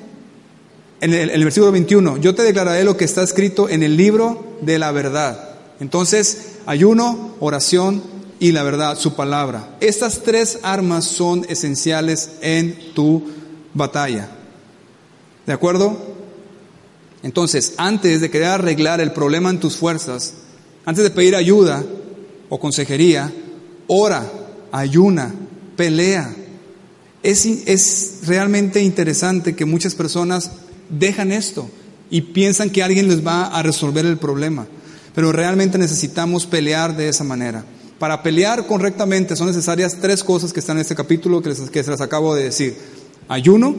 En 1.05 1.13
el, 1.13 1.45
versículo 1.45 1.71
21, 1.71 2.17
yo 2.17 2.35
te 2.35 2.43
declararé 2.43 2.83
lo 2.83 2.97
que 2.97 3.05
está 3.05 3.23
escrito 3.23 3.69
en 3.69 3.83
el 3.83 3.95
libro 3.95 4.57
de 4.63 4.79
la 4.79 4.91
verdad. 4.91 5.51
Entonces, 5.79 6.53
ayuno, 6.65 7.35
oración 7.41 8.03
y 8.39 8.53
la 8.53 8.63
verdad, 8.63 8.99
su 8.99 9.15
palabra. 9.15 9.77
Estas 9.81 10.23
tres 10.23 10.61
armas 10.63 11.05
son 11.05 11.45
esenciales 11.51 12.31
en 12.41 12.95
tu 12.95 13.23
batalla. 13.75 14.31
¿De 15.45 15.53
acuerdo? 15.53 15.95
Entonces, 17.23 17.75
antes 17.77 18.23
de 18.23 18.31
querer 18.31 18.49
arreglar 18.49 19.03
el 19.03 19.13
problema 19.13 19.51
en 19.51 19.61
tus 19.61 19.77
fuerzas, 19.77 20.33
antes 20.87 21.05
de 21.05 21.11
pedir 21.11 21.37
ayuda 21.37 21.85
o 22.49 22.59
consejería, 22.59 23.31
ora, 23.89 24.27
ayuna, 24.73 25.35
pelea. 25.77 26.35
Es, 27.23 27.45
es 27.45 28.21
realmente 28.25 28.83
interesante 28.83 29.55
que 29.55 29.67
muchas 29.67 29.95
personas 29.95 30.51
dejan 30.99 31.33
esto 31.33 31.69
y 32.11 32.21
piensan 32.21 32.71
que 32.71 32.83
alguien 32.83 33.09
les 33.09 33.27
va 33.27 33.47
a 33.47 33.63
resolver 33.63 34.05
el 34.07 34.19
problema. 34.19 34.67
Pero 35.15 35.33
realmente 35.33 35.79
necesitamos 35.79 36.47
pelear 36.47 36.97
de 36.97 37.09
esa 37.09 37.25
manera. 37.25 37.65
Para 37.99 38.23
pelear 38.23 38.67
correctamente 38.67 39.37
son 39.37 39.47
necesarias 39.47 39.99
tres 40.01 40.25
cosas 40.25 40.53
que 40.53 40.61
están 40.61 40.77
en 40.77 40.83
este 40.83 40.97
capítulo 40.97 41.41
que, 41.43 41.51
les, 41.51 41.61
que 41.71 41.85
se 41.85 41.91
las 41.91 42.01
acabo 42.01 42.35
de 42.35 42.45
decir. 42.45 42.77
Ayuno, 43.29 43.75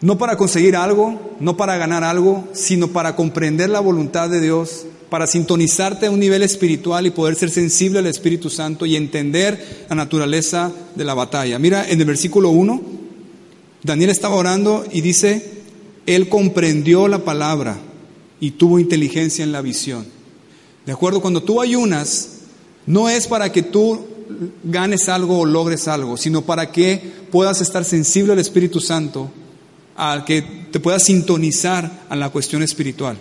no 0.00 0.18
para 0.18 0.36
conseguir 0.36 0.76
algo, 0.76 1.36
no 1.40 1.56
para 1.56 1.76
ganar 1.78 2.04
algo, 2.04 2.46
sino 2.52 2.88
para 2.88 3.16
comprender 3.16 3.70
la 3.70 3.80
voluntad 3.80 4.28
de 4.28 4.40
Dios, 4.40 4.84
para 5.08 5.26
sintonizarte 5.26 6.06
a 6.06 6.10
un 6.10 6.20
nivel 6.20 6.42
espiritual 6.42 7.06
y 7.06 7.10
poder 7.10 7.36
ser 7.36 7.50
sensible 7.50 8.00
al 8.00 8.06
Espíritu 8.06 8.50
Santo 8.50 8.86
y 8.86 8.96
entender 8.96 9.86
la 9.88 9.96
naturaleza 9.96 10.72
de 10.94 11.04
la 11.04 11.14
batalla. 11.14 11.58
Mira, 11.58 11.88
en 11.88 12.00
el 12.00 12.06
versículo 12.06 12.50
1, 12.50 12.82
Daniel 13.82 14.10
estaba 14.10 14.34
orando 14.34 14.84
y 14.92 15.00
dice, 15.00 15.64
él 16.06 16.28
comprendió 16.28 17.08
la 17.08 17.24
palabra 17.24 17.78
y 18.40 18.52
tuvo 18.52 18.78
inteligencia 18.78 19.42
en 19.42 19.52
la 19.52 19.60
visión. 19.60 20.06
¿De 20.84 20.92
acuerdo? 20.92 21.20
Cuando 21.20 21.42
tú 21.42 21.60
ayunas, 21.60 22.28
no 22.86 23.08
es 23.08 23.26
para 23.26 23.50
que 23.50 23.62
tú 23.62 24.06
ganes 24.62 25.08
algo 25.08 25.40
o 25.40 25.44
logres 25.44 25.88
algo, 25.88 26.16
sino 26.16 26.42
para 26.42 26.70
que 26.70 27.00
puedas 27.30 27.60
estar 27.60 27.84
sensible 27.84 28.32
al 28.32 28.38
Espíritu 28.38 28.80
Santo, 28.80 29.30
a 29.96 30.24
que 30.24 30.42
te 30.70 30.80
puedas 30.80 31.04
sintonizar 31.04 32.04
a 32.08 32.16
la 32.16 32.30
cuestión 32.30 32.62
espiritual. 32.62 33.16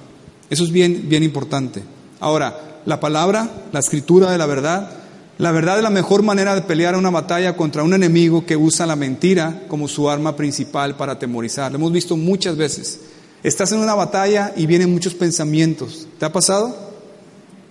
Eso 0.50 0.64
es 0.64 0.72
bien, 0.72 1.06
bien 1.08 1.24
importante. 1.24 1.84
Ahora, 2.20 2.82
la 2.86 3.00
palabra, 3.00 3.66
la 3.72 3.80
escritura 3.80 4.32
de 4.32 4.38
la 4.38 4.46
verdad, 4.46 4.92
la 5.38 5.52
verdad 5.52 5.78
es 5.78 5.84
la 5.84 5.90
mejor 5.90 6.24
manera 6.24 6.56
de 6.56 6.62
pelear 6.62 6.96
una 6.96 7.10
batalla 7.10 7.58
contra 7.58 7.84
un 7.84 7.94
enemigo 7.94 8.46
que 8.46 8.56
usa 8.56 8.86
la 8.86 8.96
mentira 8.96 9.64
como 9.68 9.88
su 9.88 10.10
arma 10.10 10.36
principal 10.36 10.96
para 10.96 11.14
atemorizar. 11.14 11.72
Lo 11.72 11.78
hemos 11.78 11.92
visto 11.92 12.16
muchas 12.16 12.56
veces. 12.56 13.02
Estás 13.44 13.74
en 13.74 13.80
una 13.80 13.96
batalla 13.96 14.54
y 14.56 14.66
vienen 14.66 14.94
muchos 14.94 15.14
pensamientos. 15.14 16.08
¿Te 16.18 16.26
ha 16.26 16.32
pasado? 16.32 16.76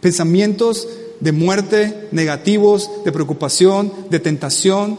Pensamientos 0.03 0.87
de 1.21 1.33
muerte, 1.33 2.09
negativos, 2.13 2.91
de 3.03 3.13
preocupación, 3.13 3.91
de 4.11 4.21
tentación. 4.21 4.99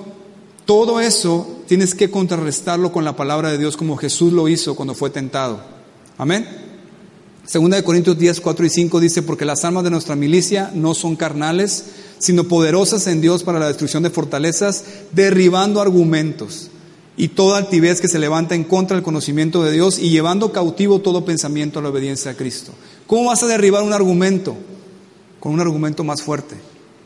Todo 0.66 1.00
eso 1.00 1.62
tienes 1.68 1.94
que 1.94 2.10
contrarrestarlo 2.10 2.92
con 2.92 3.06
la 3.06 3.16
palabra 3.16 3.52
de 3.52 3.60
Dios 3.60 3.78
como 3.78 3.96
Jesús 3.96 4.34
lo 4.34 4.48
hizo 4.48 4.76
cuando 4.76 4.96
fue 4.96 5.12
tentado. 5.12 5.62
Amén. 6.18 6.65
Segunda 7.46 7.78
de 7.78 7.84
Corintios 7.84 8.18
10, 8.18 8.42
4 8.42 8.66
y 8.66 8.70
5 8.70 9.00
dice, 9.00 9.22
porque 9.22 9.46
las 9.46 9.64
armas 9.66 9.84
de 9.84 9.92
nuestra 9.92 10.16
milicia 10.16 10.72
no 10.74 10.96
son 10.96 11.16
carnales, 11.16 11.86
sino 12.18 12.46
poderosas 12.46 13.06
en 13.08 13.22
Dios 13.22 13.44
para 13.44 13.60
la 13.60 13.68
destrucción 13.68 14.02
de 14.04 14.10
fortalezas, 14.10 14.84
derribando 15.12 15.80
argumentos 15.80 16.72
y 17.18 17.30
toda 17.30 17.58
altivez 17.58 18.02
que 18.02 18.08
se 18.08 18.20
levanta 18.20 18.56
en 18.56 18.64
contra 18.64 18.96
del 18.96 19.04
conocimiento 19.04 19.64
de 19.64 19.72
Dios 19.72 20.00
y 20.00 20.10
llevando 20.10 20.52
cautivo 20.52 21.00
todo 21.00 21.24
pensamiento 21.24 21.80
a 21.80 21.82
la 21.82 21.90
obediencia 21.90 22.32
a 22.32 22.36
Cristo. 22.36 22.74
¿Cómo 23.08 23.30
vas 23.30 23.44
a 23.44 23.48
derribar 23.48 23.84
un 23.84 23.94
argumento? 23.94 24.56
Con 25.40 25.54
un 25.54 25.60
argumento 25.60 26.04
más 26.04 26.24
fuerte, 26.24 26.56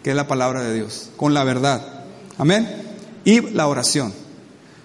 que 0.04 0.12
es 0.12 0.16
la 0.16 0.28
palabra 0.28 0.64
de 0.64 0.74
Dios, 0.74 1.10
con 1.18 1.34
la 1.34 1.44
verdad. 1.44 2.06
Amén. 2.38 2.68
Y 3.26 3.42
la 3.42 3.68
oración. 3.68 4.14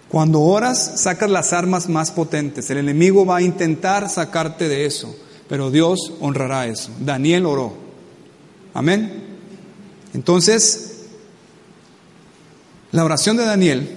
Cuando 0.09 0.41
oras, 0.41 1.01
sacas 1.01 1.31
las 1.31 1.53
armas 1.53 1.89
más 1.89 2.11
potentes. 2.11 2.69
El 2.71 2.79
enemigo 2.79 3.25
va 3.25 3.39
a 3.39 3.43
intentar 3.43 4.11
sacarte 4.11 4.69
de 4.69 4.87
eso, 4.87 5.15
pero 5.49 5.71
Dios 5.71 6.13
honrará 6.21 6.67
eso. 6.67 6.91
Daniel 7.01 7.47
oró. 7.47 7.75
Amén. 8.73 9.25
Entonces, 10.15 11.07
la 12.93 13.05
oración 13.05 13.37
de 13.37 13.45
Daniel 13.45 13.89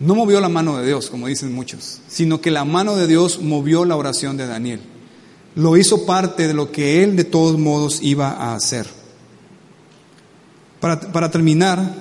no 0.00 0.14
movió 0.14 0.40
la 0.40 0.48
mano 0.48 0.78
de 0.78 0.86
Dios, 0.86 1.10
como 1.10 1.28
dicen 1.28 1.52
muchos, 1.54 2.00
sino 2.08 2.40
que 2.40 2.50
la 2.50 2.64
mano 2.64 2.96
de 2.96 3.06
Dios 3.06 3.40
movió 3.40 3.84
la 3.84 3.96
oración 3.96 4.36
de 4.36 4.46
Daniel. 4.46 4.80
Lo 5.54 5.76
hizo 5.76 6.06
parte 6.06 6.48
de 6.48 6.54
lo 6.54 6.72
que 6.72 7.04
él 7.04 7.14
de 7.14 7.24
todos 7.24 7.58
modos 7.58 8.00
iba 8.02 8.30
a 8.30 8.54
hacer. 8.54 8.86
Para, 10.80 11.30
terminar, 11.30 11.94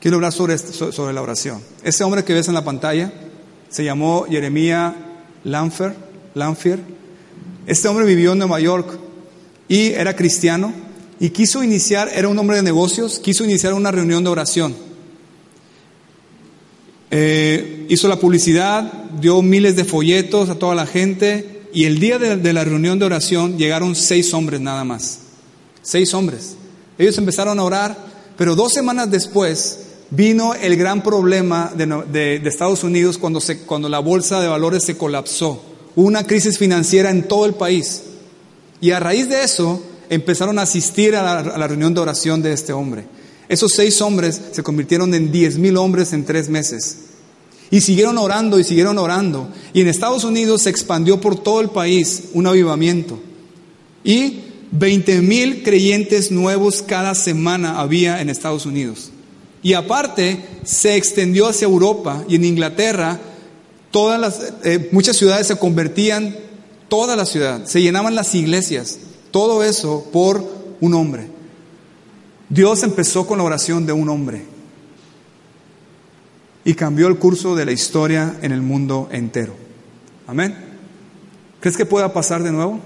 quiero 0.00 0.16
hablar 0.16 0.32
sobre, 0.32 0.58
sobre 0.58 1.12
la 1.12 1.22
oración. 1.22 1.60
Ese 1.84 2.02
hombre 2.02 2.24
que 2.24 2.34
ves 2.34 2.48
en 2.48 2.54
la 2.54 2.64
pantalla 2.64 3.12
se 3.68 3.84
llamó 3.84 4.24
Jeremía 4.28 4.96
Lanfer, 5.44 5.94
Lanfier. 6.34 6.97
Este 7.68 7.86
hombre 7.86 8.06
vivió 8.06 8.32
en 8.32 8.38
Nueva 8.38 8.60
York 8.60 8.98
y 9.68 9.88
era 9.88 10.16
cristiano 10.16 10.72
y 11.20 11.28
quiso 11.28 11.62
iniciar, 11.62 12.08
era 12.14 12.26
un 12.26 12.38
hombre 12.38 12.56
de 12.56 12.62
negocios, 12.62 13.18
quiso 13.18 13.44
iniciar 13.44 13.74
una 13.74 13.90
reunión 13.90 14.24
de 14.24 14.30
oración. 14.30 14.74
Eh, 17.10 17.84
hizo 17.90 18.08
la 18.08 18.16
publicidad, 18.16 18.90
dio 19.20 19.42
miles 19.42 19.76
de 19.76 19.84
folletos 19.84 20.48
a 20.48 20.54
toda 20.54 20.74
la 20.74 20.86
gente 20.86 21.68
y 21.74 21.84
el 21.84 21.98
día 21.98 22.18
de, 22.18 22.52
la 22.54 22.64
reunión 22.64 22.98
de 22.98 23.04
oración 23.04 23.58
llegaron 23.58 23.94
seis 23.94 24.32
hombres 24.32 24.62
nada 24.62 24.84
más. 24.84 25.18
Seis 25.82 26.14
hombres. 26.14 26.56
Ellos 26.96 27.18
empezaron 27.18 27.58
a 27.58 27.64
orar, 27.64 27.98
pero 28.38 28.56
dos 28.56 28.72
semanas 28.72 29.10
después 29.10 29.80
vino 30.08 30.54
el 30.54 30.74
gran 30.78 31.02
problema 31.02 31.70
de, 31.76 32.40
Estados 32.46 32.82
Unidos 32.82 33.18
cuando, 33.18 33.42
cuando 33.66 33.90
la 33.90 33.98
bolsa 33.98 34.40
de 34.40 34.48
valores 34.48 34.84
se 34.84 34.96
colapsó. 34.96 35.67
Una 35.96 36.26
crisis 36.26 36.58
financiera 36.58 37.10
en 37.10 37.26
todo 37.26 37.46
el 37.46 37.54
país. 37.54 38.02
Y 38.80 38.92
a 38.92 39.00
raíz 39.00 39.28
de 39.28 39.42
eso, 39.42 39.82
empezaron 40.10 40.58
a 40.58 40.62
asistir 40.62 41.16
a 41.16 41.42
la, 41.42 41.66
reunión 41.66 41.94
de 41.94 42.00
oración 42.00 42.42
de 42.42 42.52
este 42.52 42.72
hombre. 42.72 43.06
Esos 43.48 43.72
seis 43.72 44.00
hombres 44.00 44.40
se 44.52 44.62
convirtieron 44.62 45.14
en 45.14 45.32
diez 45.32 45.58
mil 45.58 45.76
hombres 45.76 46.12
en 46.12 46.24
tres 46.24 46.48
meses. 46.48 46.98
Y 47.70 47.80
siguieron 47.80 48.16
orando 48.18 48.58
y 48.58 48.64
siguieron 48.64 48.98
orando. 48.98 49.48
Y 49.72 49.80
en 49.80 49.88
Estados 49.88 50.24
Unidos 50.24 50.62
se 50.62 50.70
expandió 50.70 51.20
por 51.20 51.42
todo 51.42 51.60
el 51.60 51.70
país 51.70 52.24
un 52.32 52.46
avivamiento. 52.46 53.18
Y 54.04 54.40
veinte 54.70 55.20
mil 55.20 55.62
creyentes 55.62 56.30
nuevos 56.30 56.82
cada 56.82 57.14
semana 57.14 57.80
había 57.80 58.20
en 58.20 58.30
Estados 58.30 58.66
Unidos. 58.66 59.10
Y 59.62 59.74
aparte 59.74 60.38
se 60.64 60.96
extendió 60.96 61.48
hacia 61.48 61.66
Europa 61.66 62.24
y 62.28 62.36
en 62.36 62.44
Inglaterra 62.44 63.20
todas 63.90 64.20
las, 64.20 64.52
eh, 64.64 64.88
muchas 64.92 65.16
ciudades 65.16 65.46
se 65.46 65.56
convertían, 65.56 66.36
toda 66.88 67.16
la 67.16 67.26
ciudad, 67.26 67.64
se 67.64 67.82
llenaban 67.82 68.14
las 68.14 68.34
iglesias. 68.34 68.98
Todo 69.30 69.62
eso 69.62 70.08
por 70.12 70.42
un 70.80 70.94
hombre. 70.94 71.28
Dios 72.48 72.82
empezó 72.82 73.26
con 73.26 73.38
la 73.38 73.44
oración 73.44 73.84
de 73.84 73.92
un 73.92 74.08
hombre 74.08 74.42
y 76.64 76.74
cambió 76.74 77.08
el 77.08 77.18
curso 77.18 77.54
de 77.54 77.66
la 77.66 77.72
historia 77.72 78.36
en 78.42 78.52
el 78.52 78.62
mundo 78.62 79.08
entero. 79.12 79.54
Amén. 80.26 80.56
¿Crees 81.60 81.76
que 81.76 81.86
pueda 81.86 82.12
pasar 82.12 82.42
de 82.42 82.52
nuevo? 82.52 82.80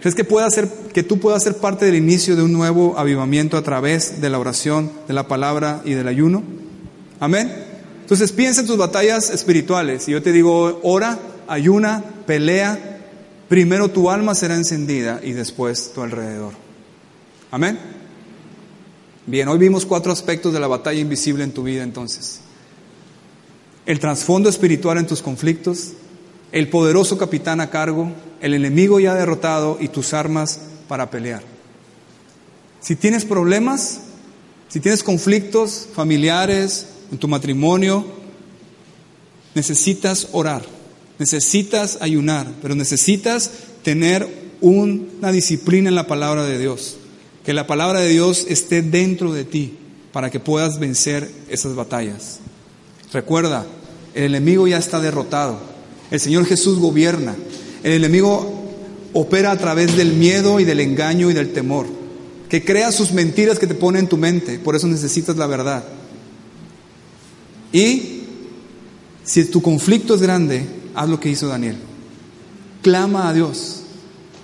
¿Crees 0.00 0.14
que, 0.14 0.24
pueda 0.24 0.48
ser, 0.50 0.68
que 0.68 1.02
tú 1.02 1.18
puedas 1.18 1.42
ser 1.42 1.56
parte 1.56 1.84
del 1.84 1.96
inicio 1.96 2.36
de 2.36 2.42
un 2.42 2.52
nuevo 2.52 2.96
avivamiento 2.96 3.56
a 3.56 3.62
través 3.62 4.20
de 4.20 4.30
la 4.30 4.38
oración, 4.38 4.90
de 5.08 5.14
la 5.14 5.26
palabra 5.26 5.82
y 5.84 5.94
del 5.94 6.06
ayuno? 6.06 6.42
Amén. 7.20 7.67
Entonces 8.08 8.32
piensa 8.32 8.62
en 8.62 8.66
tus 8.66 8.78
batallas 8.78 9.30
espirituales. 9.30 10.08
Y 10.08 10.12
yo 10.12 10.22
te 10.22 10.32
digo, 10.32 10.80
ora, 10.82 11.18
ayuna, 11.46 12.02
pelea, 12.26 12.98
Primero 13.48 13.88
tu 13.88 14.10
alma 14.10 14.34
será 14.34 14.54
encendida 14.54 15.20
y 15.22 15.32
después 15.32 15.92
tu 15.94 16.02
alrededor. 16.02 16.52
Amén. 17.50 17.78
Bien, 19.26 19.48
hoy 19.48 19.58
vimos 19.58 19.86
cuatro 19.86 20.12
aspectos 20.12 20.52
de 20.52 20.60
la 20.60 20.66
batalla 20.66 21.00
invisible 21.00 21.44
en 21.44 21.52
tu 21.52 21.62
vida 21.62 21.82
entonces. 21.82 22.40
El 23.86 24.00
trasfondo 24.00 24.50
espiritual 24.50 24.98
en 24.98 25.06
tus 25.06 25.22
conflictos, 25.22 25.92
el 26.52 26.68
poderoso 26.68 27.16
capitán 27.16 27.62
a 27.62 27.70
cargo, 27.70 28.12
el 28.42 28.52
enemigo 28.52 29.00
ya 29.00 29.14
derrotado 29.14 29.78
y 29.80 29.88
tus 29.88 30.12
armas 30.12 30.60
para 30.86 31.08
pelear. 31.10 31.42
Si 32.80 32.96
tienes 32.96 33.24
problemas, 33.24 34.00
si 34.68 34.78
tienes 34.78 35.02
conflictos 35.02 35.88
familiares, 35.94 36.88
en 37.10 37.18
tu 37.18 37.28
matrimonio, 37.28 38.04
necesitas 39.54 40.28
orar. 40.32 40.62
Necesitas 41.18 41.98
ayunar, 42.00 42.46
pero 42.62 42.74
necesitas 42.74 43.50
tener 43.82 44.28
una 44.60 45.32
disciplina 45.32 45.88
en 45.88 45.94
la 45.94 46.06
palabra 46.06 46.44
de 46.44 46.58
Dios. 46.58 46.96
Que 47.44 47.52
la 47.52 47.66
palabra 47.66 48.00
de 48.00 48.08
Dios 48.08 48.46
esté 48.48 48.82
dentro 48.82 49.32
de 49.32 49.44
ti 49.44 49.74
para 50.12 50.30
que 50.30 50.40
puedas 50.40 50.78
vencer 50.78 51.30
esas 51.48 51.74
batallas. 51.74 52.38
Recuerda, 53.12 53.66
el 54.14 54.24
enemigo 54.24 54.68
ya 54.68 54.78
está 54.78 55.00
derrotado. 55.00 55.58
El 56.10 56.20
Señor 56.20 56.46
Jesús 56.46 56.78
gobierna. 56.78 57.34
El 57.82 57.92
enemigo 57.92 58.54
opera 59.12 59.50
a 59.50 59.58
través 59.58 59.96
del 59.96 60.12
miedo 60.12 60.60
y 60.60 60.64
del 60.64 60.80
engaño 60.80 61.30
y 61.30 61.34
del 61.34 61.52
temor. 61.52 61.86
Que 62.48 62.64
crea 62.64 62.92
sus 62.92 63.12
mentiras 63.12 63.58
que 63.58 63.66
te 63.66 63.74
pone 63.74 63.98
en 63.98 64.08
tu 64.08 64.16
mente. 64.16 64.58
Por 64.58 64.76
eso 64.76 64.86
necesitas 64.86 65.36
la 65.36 65.46
verdad. 65.46 65.84
Y 67.72 68.22
si 69.24 69.44
tu 69.46 69.60
conflicto 69.60 70.14
es 70.14 70.22
grande, 70.22 70.66
haz 70.94 71.08
lo 71.08 71.20
que 71.20 71.28
hizo 71.28 71.48
Daniel. 71.48 71.76
Clama 72.82 73.28
a 73.28 73.32
Dios, 73.32 73.82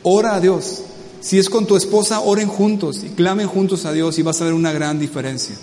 ora 0.02 0.34
a 0.34 0.40
Dios. 0.40 0.82
Si 1.20 1.38
es 1.38 1.48
con 1.48 1.66
tu 1.66 1.76
esposa, 1.76 2.20
oren 2.20 2.48
juntos 2.48 3.02
y 3.02 3.08
clamen 3.10 3.46
juntos 3.46 3.86
a 3.86 3.92
Dios 3.92 4.18
y 4.18 4.22
vas 4.22 4.40
a 4.42 4.44
ver 4.44 4.52
una 4.52 4.72
gran 4.72 4.98
diferencia 4.98 5.56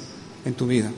en 0.44 0.54
tu 0.56 0.66
vida. 0.66 0.92